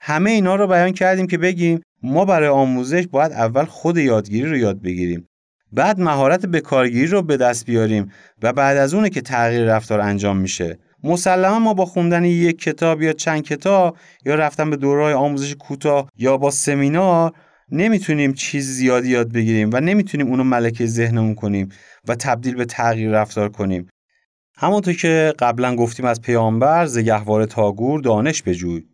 همه 0.00 0.30
اینا 0.30 0.56
رو 0.56 0.66
بیان 0.66 0.92
کردیم 0.92 1.26
که 1.26 1.38
بگیم 1.38 1.80
ما 2.02 2.24
برای 2.24 2.48
آموزش 2.48 3.06
باید 3.06 3.32
اول 3.32 3.64
خود 3.64 3.98
یادگیری 3.98 4.50
رو 4.50 4.56
یاد 4.56 4.82
بگیریم. 4.82 5.28
بعد 5.72 6.00
مهارت 6.00 6.46
به 6.46 6.60
کارگیری 6.60 7.06
رو 7.06 7.22
به 7.22 7.36
دست 7.36 7.66
بیاریم 7.66 8.12
و 8.42 8.52
بعد 8.52 8.76
از 8.76 8.94
اونه 8.94 9.10
که 9.10 9.20
تغییر 9.20 9.64
رفتار 9.64 10.00
انجام 10.00 10.36
میشه. 10.36 10.78
مسلما 11.04 11.58
ما 11.58 11.74
با 11.74 11.84
خوندن 11.84 12.24
یک 12.24 12.58
کتاب 12.58 13.02
یا 13.02 13.12
چند 13.12 13.42
کتاب 13.42 13.96
یا 14.26 14.34
رفتن 14.34 14.70
به 14.70 14.76
دورهای 14.76 15.12
آموزش 15.12 15.54
کوتاه 15.54 16.10
یا 16.16 16.36
با 16.36 16.50
سمینار 16.50 17.32
نمی‌تونیم 17.72 18.32
چیز 18.32 18.66
زیادی 18.66 19.08
یاد 19.08 19.32
بگیریم 19.32 19.70
و 19.72 19.80
نمی‌تونیم 19.80 20.26
اونو 20.26 20.44
ملکه 20.44 20.86
ذهنمون 20.86 21.34
کنیم 21.34 21.68
و 22.08 22.14
تبدیل 22.14 22.54
به 22.54 22.64
تغییر 22.64 23.10
رفتار 23.10 23.48
کنیم. 23.48 23.88
همونطور 24.56 24.94
که 24.94 25.32
قبلا 25.38 25.76
گفتیم 25.76 26.06
از 26.06 26.22
پیامبر 26.22 26.86
زگهوار 26.86 27.46
تاگور 27.46 28.00
دانش 28.00 28.42
بجوی 28.42 28.84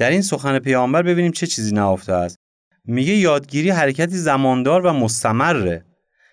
در 0.00 0.10
این 0.10 0.22
سخن 0.22 0.58
پیامبر 0.58 1.02
ببینیم 1.02 1.32
چه 1.32 1.46
چیزی 1.46 1.74
نهفته 1.74 2.12
است. 2.12 2.36
میگه 2.84 3.12
یادگیری 3.12 3.70
حرکتی 3.70 4.16
زماندار 4.16 4.86
و 4.86 4.92
مستمره. 4.92 5.84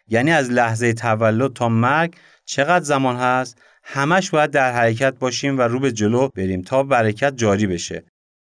یعنی 0.07 0.32
از 0.32 0.51
لحظه 0.51 0.93
تولد 0.93 1.53
تا 1.53 1.70
مرگ 1.70 2.15
چقدر 2.45 2.84
زمان 2.86 3.15
هست؟ 3.15 3.57
همش 3.84 4.30
باید 4.30 4.51
در 4.51 4.72
حرکت 4.72 5.20
باشیم 5.20 5.57
و 5.57 5.61
رو 5.61 5.80
به 5.80 5.91
جلو 5.91 6.30
بریم 6.36 6.61
تا 6.61 6.84
برکت 6.84 7.38
جاری 7.38 7.68
بشه. 7.68 8.03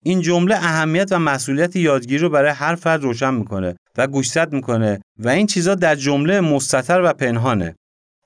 این 0.04 0.22
جمله 0.22 0.56
اهمیت 0.56 1.12
و 1.12 1.20
مسئولیت 1.20 1.76
یادگیری 1.76 2.18
رو 2.18 2.30
برای 2.30 2.52
هر 2.52 2.76
فرد 2.76 3.04
روشن 3.04 3.34
می‌کنه 3.34 3.76
و 3.98 4.08
گوشزد 4.08 4.54
می‌کنه 4.54 5.00
و 5.20 5.30
این 5.30 5.48
چیزا 5.48 5.76
در 5.76 5.96
جمله 5.96 6.42
مستتر 6.42 7.02
و 7.02 7.14
پنهانه. 7.14 7.76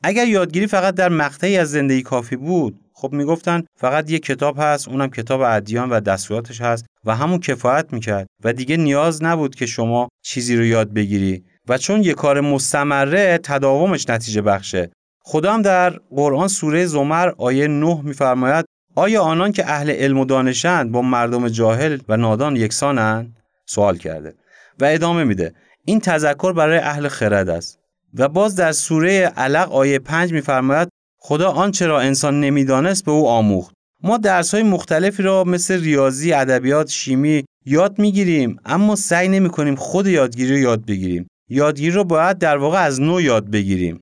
اگر 0.04 0.28
یادگیری 0.28 0.68
فقط 0.68 0.96
در 0.96 1.10
مقطعی 1.10 1.58
از 1.58 1.72
زندگی 1.72 2.02
کافی 2.02 2.36
بود 2.36 2.80
خب 3.02 3.14
می‌گفتن 3.14 3.64
فقط 3.76 4.12
یک 4.12 4.26
کتاب 4.26 4.56
هست 4.60 4.88
اونم 4.88 5.10
کتاب 5.10 5.42
ادیان 5.42 5.90
و 5.90 6.00
دستوراتش 6.00 6.62
هست 6.62 6.86
و 7.06 7.16
همون 7.16 7.40
کفایت 7.40 7.94
می‌کرد 7.94 8.28
و 8.44 8.54
دیگه 8.54 8.78
نیاز 8.78 9.24
نبود 9.24 9.56
که 9.56 9.66
شما 9.66 10.10
چیزی 10.22 10.56
رو 10.56 10.66
یاد 10.66 10.94
بگیری 10.94 11.44
و 11.68 11.78
چون 11.78 12.04
یه 12.04 12.14
کار 12.14 12.42
مستمره 12.42 13.40
تداومش 13.44 14.10
نتیجه 14.10 14.42
بخشه. 14.42 14.90
خدا 15.24 15.54
هم 15.54 15.62
در 15.62 15.90
قرآن 15.90 16.48
سوره 16.48 16.86
زمر 16.86 17.32
آیه 17.38 17.68
9 17.68 18.02
میفرماید 18.04 18.66
آیا 18.96 19.22
آنان 19.22 19.52
که 19.52 19.70
اهل 19.72 19.90
علم 19.90 20.20
و 20.20 20.26
دانشند 20.26 20.92
با 20.92 21.02
مردم 21.02 21.48
جاهل 21.48 21.98
و 22.10 22.18
نادان 22.18 22.56
یکسانند؟ 22.56 23.38
سوال 23.66 23.98
کرده. 23.98 24.34
و 24.80 24.86
ادامه 24.86 25.24
میده 25.24 25.54
این 25.86 26.00
تذکر 26.00 26.54
برای 26.54 26.78
اهل 26.78 27.08
خرد 27.08 27.50
است. 27.50 27.80
و 28.14 28.28
باز 28.28 28.56
در 28.56 28.72
سوره 28.72 29.34
علق 29.38 29.72
آیه 29.72 30.00
5 30.00 30.34
میفرماید 30.34 30.90
خدا 31.20 31.52
آنچه 31.52 31.88
را 31.88 32.00
انسان 32.00 32.40
نمی‌دانست 32.40 33.06
به 33.06 33.12
او 33.12 33.28
آموخت. 33.28 33.74
ما 34.04 34.18
درس 34.18 34.54
های 34.54 34.64
مختلفی 34.64 35.24
را 35.24 35.44
مثل 35.44 35.82
ریاضی، 35.82 36.34
ادبیات، 36.34 36.90
شیمی 36.90 37.46
یاد 37.66 38.00
می‌گیریم 38.00 38.60
اما 38.66 38.96
سعی 38.96 39.28
نمی 39.28 39.50
کنیم 39.50 39.76
خود 39.76 40.08
یادگیری 40.08 40.52
رو 40.52 40.58
یاد 40.58 40.86
بگیریم. 40.86 41.28
یادگیری 41.50 41.92
رو 41.92 42.04
باید 42.04 42.38
در 42.38 42.58
واقع 42.58 42.80
از 42.80 43.02
نو 43.02 43.22
یاد 43.22 43.50
بگیریم. 43.50 44.00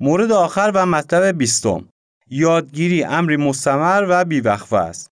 مورد 0.00 0.32
آخر 0.32 0.72
و 0.74 0.86
مطلب 0.86 1.38
بیستم. 1.38 1.88
یادگیری 2.30 3.04
امری 3.04 3.36
مستمر 3.36 4.06
و 4.08 4.24
بیوقفه 4.24 4.76
است. 4.76 5.10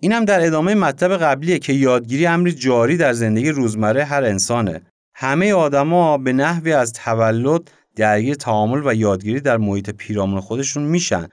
این 0.00 0.12
هم 0.12 0.24
در 0.24 0.46
ادامه 0.46 0.74
مطلب 0.74 1.16
قبلیه 1.16 1.58
که 1.58 1.72
یادگیری 1.72 2.26
امری 2.26 2.52
جاری 2.52 2.96
در 2.96 3.12
زندگی 3.12 3.50
روزمره 3.50 4.04
هر 4.04 4.24
انسانه. 4.24 4.82
همه 5.14 5.52
آدما 5.52 6.18
به 6.18 6.32
نحوی 6.32 6.72
از 6.72 6.92
تولد 6.92 7.70
درگیر 7.96 8.34
تعامل 8.34 8.82
و 8.84 8.94
یادگیری 8.94 9.40
در 9.40 9.56
محیط 9.56 9.90
پیرامون 9.90 10.40
خودشون 10.40 10.82
میشن. 10.82 11.28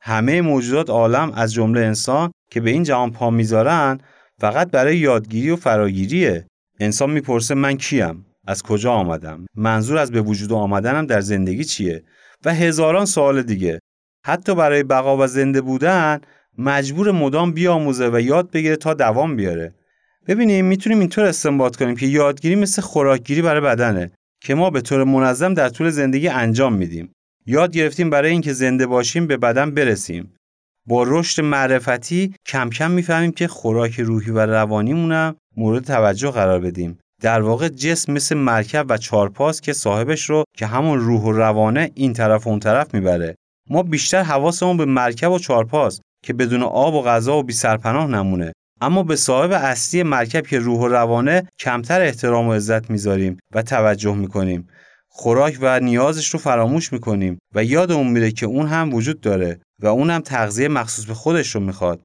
همه 0.00 0.40
موجودات 0.40 0.90
عالم 0.90 1.32
از 1.32 1.52
جمله 1.52 1.80
انسان 1.80 2.30
که 2.50 2.60
به 2.60 2.70
این 2.70 2.82
جهان 2.82 3.10
پا 3.10 3.30
می‌ذارن 3.30 3.98
فقط 4.40 4.70
برای 4.70 4.96
یادگیری 4.96 5.50
و 5.50 5.56
فراگیریه. 5.56 6.46
انسان 6.80 7.10
می‌پرسه 7.10 7.54
من 7.54 7.76
کیم؟ 7.76 8.26
از 8.46 8.62
کجا 8.62 8.92
آمدم؟ 8.92 9.46
منظور 9.56 9.98
از 9.98 10.12
به 10.12 10.20
وجود 10.20 10.52
آمدنم 10.52 11.06
در 11.06 11.20
زندگی 11.20 11.64
چیه؟ 11.64 12.02
و 12.44 12.54
هزاران 12.54 13.04
سوال 13.04 13.42
دیگه. 13.42 13.78
حتی 14.26 14.54
برای 14.54 14.82
بقا 14.82 15.16
و 15.16 15.26
زنده 15.26 15.60
بودن 15.60 16.20
مجبور 16.58 17.10
مدام 17.10 17.52
بیاموزه 17.52 18.08
و 18.08 18.20
یاد 18.20 18.50
بگیره 18.50 18.76
تا 18.76 18.94
دوام 18.94 19.36
بیاره. 19.36 19.74
ببینیم 20.26 20.64
می‌تونیم 20.64 21.00
اینطور 21.00 21.24
استنباط 21.24 21.76
کنیم 21.76 21.96
که 21.96 22.06
یادگیری 22.06 22.54
مثل 22.54 22.82
خوراکگیری 22.82 23.42
برای 23.42 23.60
بدنه. 23.60 24.10
که 24.44 24.54
ما 24.54 24.70
به 24.70 24.80
طور 24.80 25.04
منظم 25.04 25.54
در 25.54 25.68
طول 25.68 25.90
زندگی 25.90 26.28
انجام 26.28 26.72
میدیم. 26.72 27.12
یاد 27.46 27.72
گرفتیم 27.72 28.10
برای 28.10 28.30
اینکه 28.30 28.52
زنده 28.52 28.86
باشیم 28.86 29.26
به 29.26 29.36
بدن 29.36 29.70
برسیم. 29.70 30.34
با 30.88 31.04
رشد 31.06 31.42
معرفتی 31.42 32.34
کم 32.46 32.70
کم 32.70 32.90
می‌فهمیم 32.90 33.32
که 33.32 33.48
خوراک 33.48 34.00
روحی 34.00 34.30
و 34.30 34.38
روانیمونم 34.38 35.36
مورد 35.56 35.84
توجه 35.84 36.30
قرار 36.30 36.60
بدیم. 36.60 36.98
در 37.22 37.40
واقع 37.40 37.68
جسم 37.68 38.12
مثل 38.12 38.36
مرکب 38.36 38.86
و 38.88 38.96
چارپاس 38.96 39.60
که 39.60 39.72
صاحبش 39.72 40.30
رو 40.30 40.44
که 40.56 40.66
همون 40.66 40.98
روح 41.00 41.22
و 41.22 41.32
روانه 41.32 41.90
این 41.94 42.12
طرف 42.12 42.46
و 42.46 42.50
اون 42.50 42.60
طرف 42.60 42.94
می‌بره. 42.94 43.34
ما 43.70 43.82
بیشتر 43.82 44.22
حواسمون 44.22 44.76
به 44.76 44.84
مرکب 44.84 45.30
و 45.30 45.38
چارپاس 45.38 46.00
که 46.24 46.32
بدون 46.32 46.62
آب 46.62 46.94
و 46.94 47.02
غذا 47.02 47.38
و 47.38 47.42
بی 47.42 47.52
سرپناه 47.52 48.06
نمونه 48.06 48.52
اما 48.80 49.02
به 49.02 49.16
صاحب 49.16 49.52
اصلی 49.52 50.02
مرکب 50.02 50.46
که 50.46 50.58
روح 50.58 50.80
و 50.80 50.88
روانه 50.88 51.48
کمتر 51.58 52.00
احترام 52.00 52.48
و 52.48 52.52
عزت 52.52 52.90
می‌ذاریم 52.90 53.36
و 53.52 53.62
توجه 53.62 54.14
می‌کنیم. 54.14 54.68
خوراک 55.08 55.58
و 55.60 55.80
نیازش 55.80 56.28
رو 56.28 56.38
فراموش 56.38 56.92
می‌کنیم 56.92 57.38
و 57.54 57.64
یادمون 57.64 58.06
میره 58.06 58.30
که 58.30 58.46
اون 58.46 58.66
هم 58.66 58.94
وجود 58.94 59.20
داره 59.20 59.60
و 59.80 59.86
اون 59.86 60.10
هم 60.10 60.20
تغذیه 60.20 60.68
مخصوص 60.68 61.04
به 61.04 61.14
خودش 61.14 61.54
رو 61.54 61.60
می‌خواد. 61.60 62.00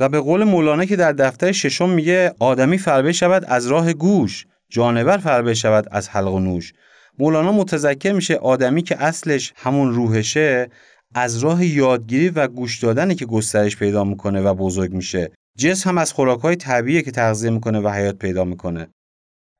و 0.00 0.08
به 0.08 0.20
قول 0.20 0.44
مولانا 0.44 0.84
که 0.84 0.96
در 0.96 1.12
دفتر 1.12 1.52
ششم 1.52 1.90
میگه 1.90 2.34
آدمی 2.40 2.78
فربه 2.78 3.12
شود 3.12 3.44
از 3.44 3.66
راه 3.66 3.92
گوش 3.92 4.46
جانور 4.70 5.16
فربه 5.16 5.54
شود 5.54 5.88
از 5.90 6.08
حلق 6.08 6.32
و 6.32 6.38
نوش. 6.38 6.72
مولانا 7.18 7.52
متذکر 7.52 8.12
میشه 8.12 8.34
آدمی 8.34 8.82
که 8.82 9.02
اصلش 9.02 9.52
همون 9.56 9.94
روحشه 9.94 10.68
از 11.14 11.38
راه 11.38 11.66
یادگیری 11.66 12.28
و 12.28 12.48
گوش 12.48 12.78
دادنی 12.78 13.14
که 13.14 13.26
گسترش 13.26 13.76
پیدا 13.76 14.04
می‌کنه 14.04 14.40
و 14.40 14.54
بزرگ 14.54 14.92
میشه. 14.92 15.30
جسم 15.58 15.90
هم 15.90 15.98
از 15.98 16.12
خوراکهای 16.12 16.56
طبیعی 16.56 17.02
که 17.02 17.10
تغذیه 17.10 17.50
می‌کنه 17.50 17.80
و 17.80 17.88
حیات 17.88 18.18
پیدا 18.18 18.44
می‌کنه. 18.44 18.88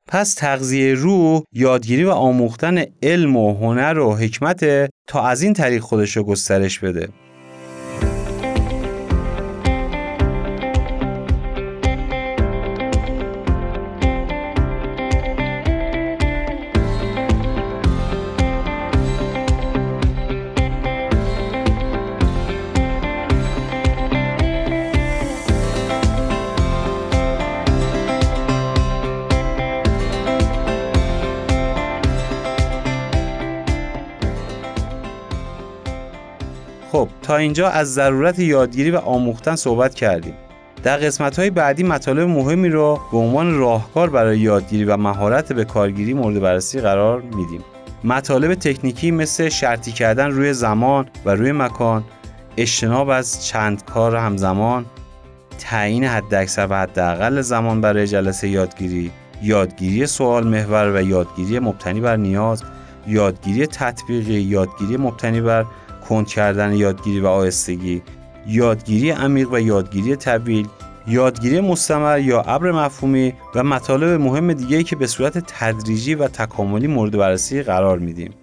پس 0.07 0.33
تغذیه 0.33 0.93
روح 0.93 1.43
یادگیری 1.51 2.03
و 2.03 2.09
آموختن 2.09 2.85
علم 3.03 3.35
و 3.37 3.53
هنر 3.53 3.99
و 3.99 4.15
حکمت 4.15 4.89
تا 5.07 5.27
از 5.27 5.41
این 5.41 5.53
طریق 5.53 5.81
خودش 5.81 6.17
رو 6.17 6.23
گسترش 6.23 6.79
بده. 6.79 7.09
خب 36.93 37.09
تا 37.21 37.37
اینجا 37.37 37.69
از 37.69 37.93
ضرورت 37.93 38.39
یادگیری 38.39 38.91
و 38.91 38.97
آموختن 38.97 39.55
صحبت 39.55 39.95
کردیم. 39.95 40.33
در 40.83 40.97
قسمت 40.97 41.39
های 41.39 41.49
بعدی 41.49 41.83
مطالب 41.83 42.29
مهمی 42.29 42.69
رو 42.69 42.99
به 43.11 43.17
عنوان 43.17 43.57
راهکار 43.57 44.09
برای 44.09 44.39
یادگیری 44.39 44.85
و 44.85 44.97
مهارت 44.97 45.53
به 45.53 45.65
کارگیری 45.65 46.13
مورد 46.13 46.39
بررسی 46.39 46.81
قرار 46.81 47.21
میدیم. 47.21 47.61
مطالب 48.03 48.55
تکنیکی 48.55 49.11
مثل 49.11 49.49
شرطی 49.49 49.91
کردن 49.91 50.31
روی 50.31 50.53
زمان 50.53 51.07
و 51.25 51.35
روی 51.35 51.51
مکان 51.51 52.03
اجتناب 52.57 53.09
از 53.09 53.45
چند 53.45 53.85
کار 53.85 54.15
همزمان 54.15 54.85
تعیین 55.59 56.03
حداکثر 56.03 56.67
و 56.69 56.73
حداقل 56.73 57.41
زمان 57.41 57.81
برای 57.81 58.07
جلسه 58.07 58.47
یادگیری 58.47 59.11
یادگیری 59.43 60.05
سوال 60.05 60.47
محور 60.47 60.91
و 60.95 61.01
یادگیری 61.01 61.59
مبتنی 61.59 62.01
بر 62.01 62.15
نیاز 62.15 62.63
یادگیری 63.07 63.67
تطبیقی 63.67 64.33
یادگیری 64.33 64.97
مبتنی 64.97 65.41
بر 65.41 65.65
کند 66.03 66.27
کردن 66.27 66.73
یادگیری 66.73 67.19
و 67.19 67.27
آهستگی 67.27 68.01
یادگیری 68.47 69.09
عمیق 69.09 69.53
و 69.53 69.59
یادگیری 69.59 70.15
طویل 70.15 70.67
یادگیری 71.07 71.61
مستمر 71.61 72.19
یا 72.19 72.41
ابر 72.41 72.71
مفهومی 72.71 73.33
و 73.55 73.63
مطالب 73.63 74.21
مهم 74.21 74.53
دیگه 74.53 74.83
که 74.83 74.95
به 74.95 75.07
صورت 75.07 75.37
تدریجی 75.47 76.15
و 76.15 76.27
تکاملی 76.27 76.87
مورد 76.87 77.17
بررسی 77.17 77.63
قرار 77.63 77.99
میدیم. 77.99 78.33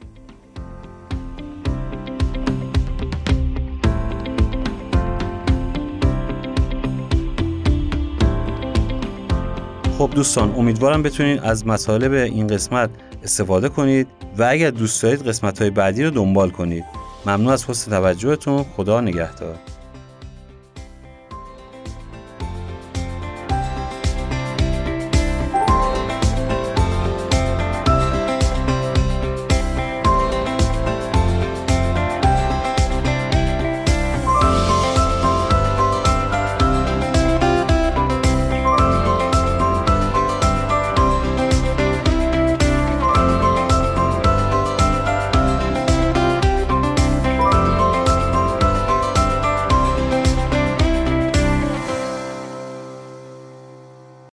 خب 9.99 10.11
دوستان 10.15 10.55
امیدوارم 10.55 11.03
بتونید 11.03 11.41
از 11.43 11.67
مطالب 11.67 12.13
این 12.13 12.47
قسمت 12.47 12.91
استفاده 13.23 13.69
کنید 13.69 14.09
و 14.39 14.47
اگر 14.51 14.71
دوست 14.71 15.03
دارید 15.03 15.29
قسمت 15.29 15.63
های 15.63 15.71
بعدی 15.71 16.05
رو 16.05 16.11
دنبال 16.11 16.51
کنید. 16.51 16.85
ممنون 17.27 17.53
از 17.53 17.65
حسن 17.65 17.91
توجهتون. 17.91 18.65
خدا 18.77 19.01
نگهدار. 19.01 19.59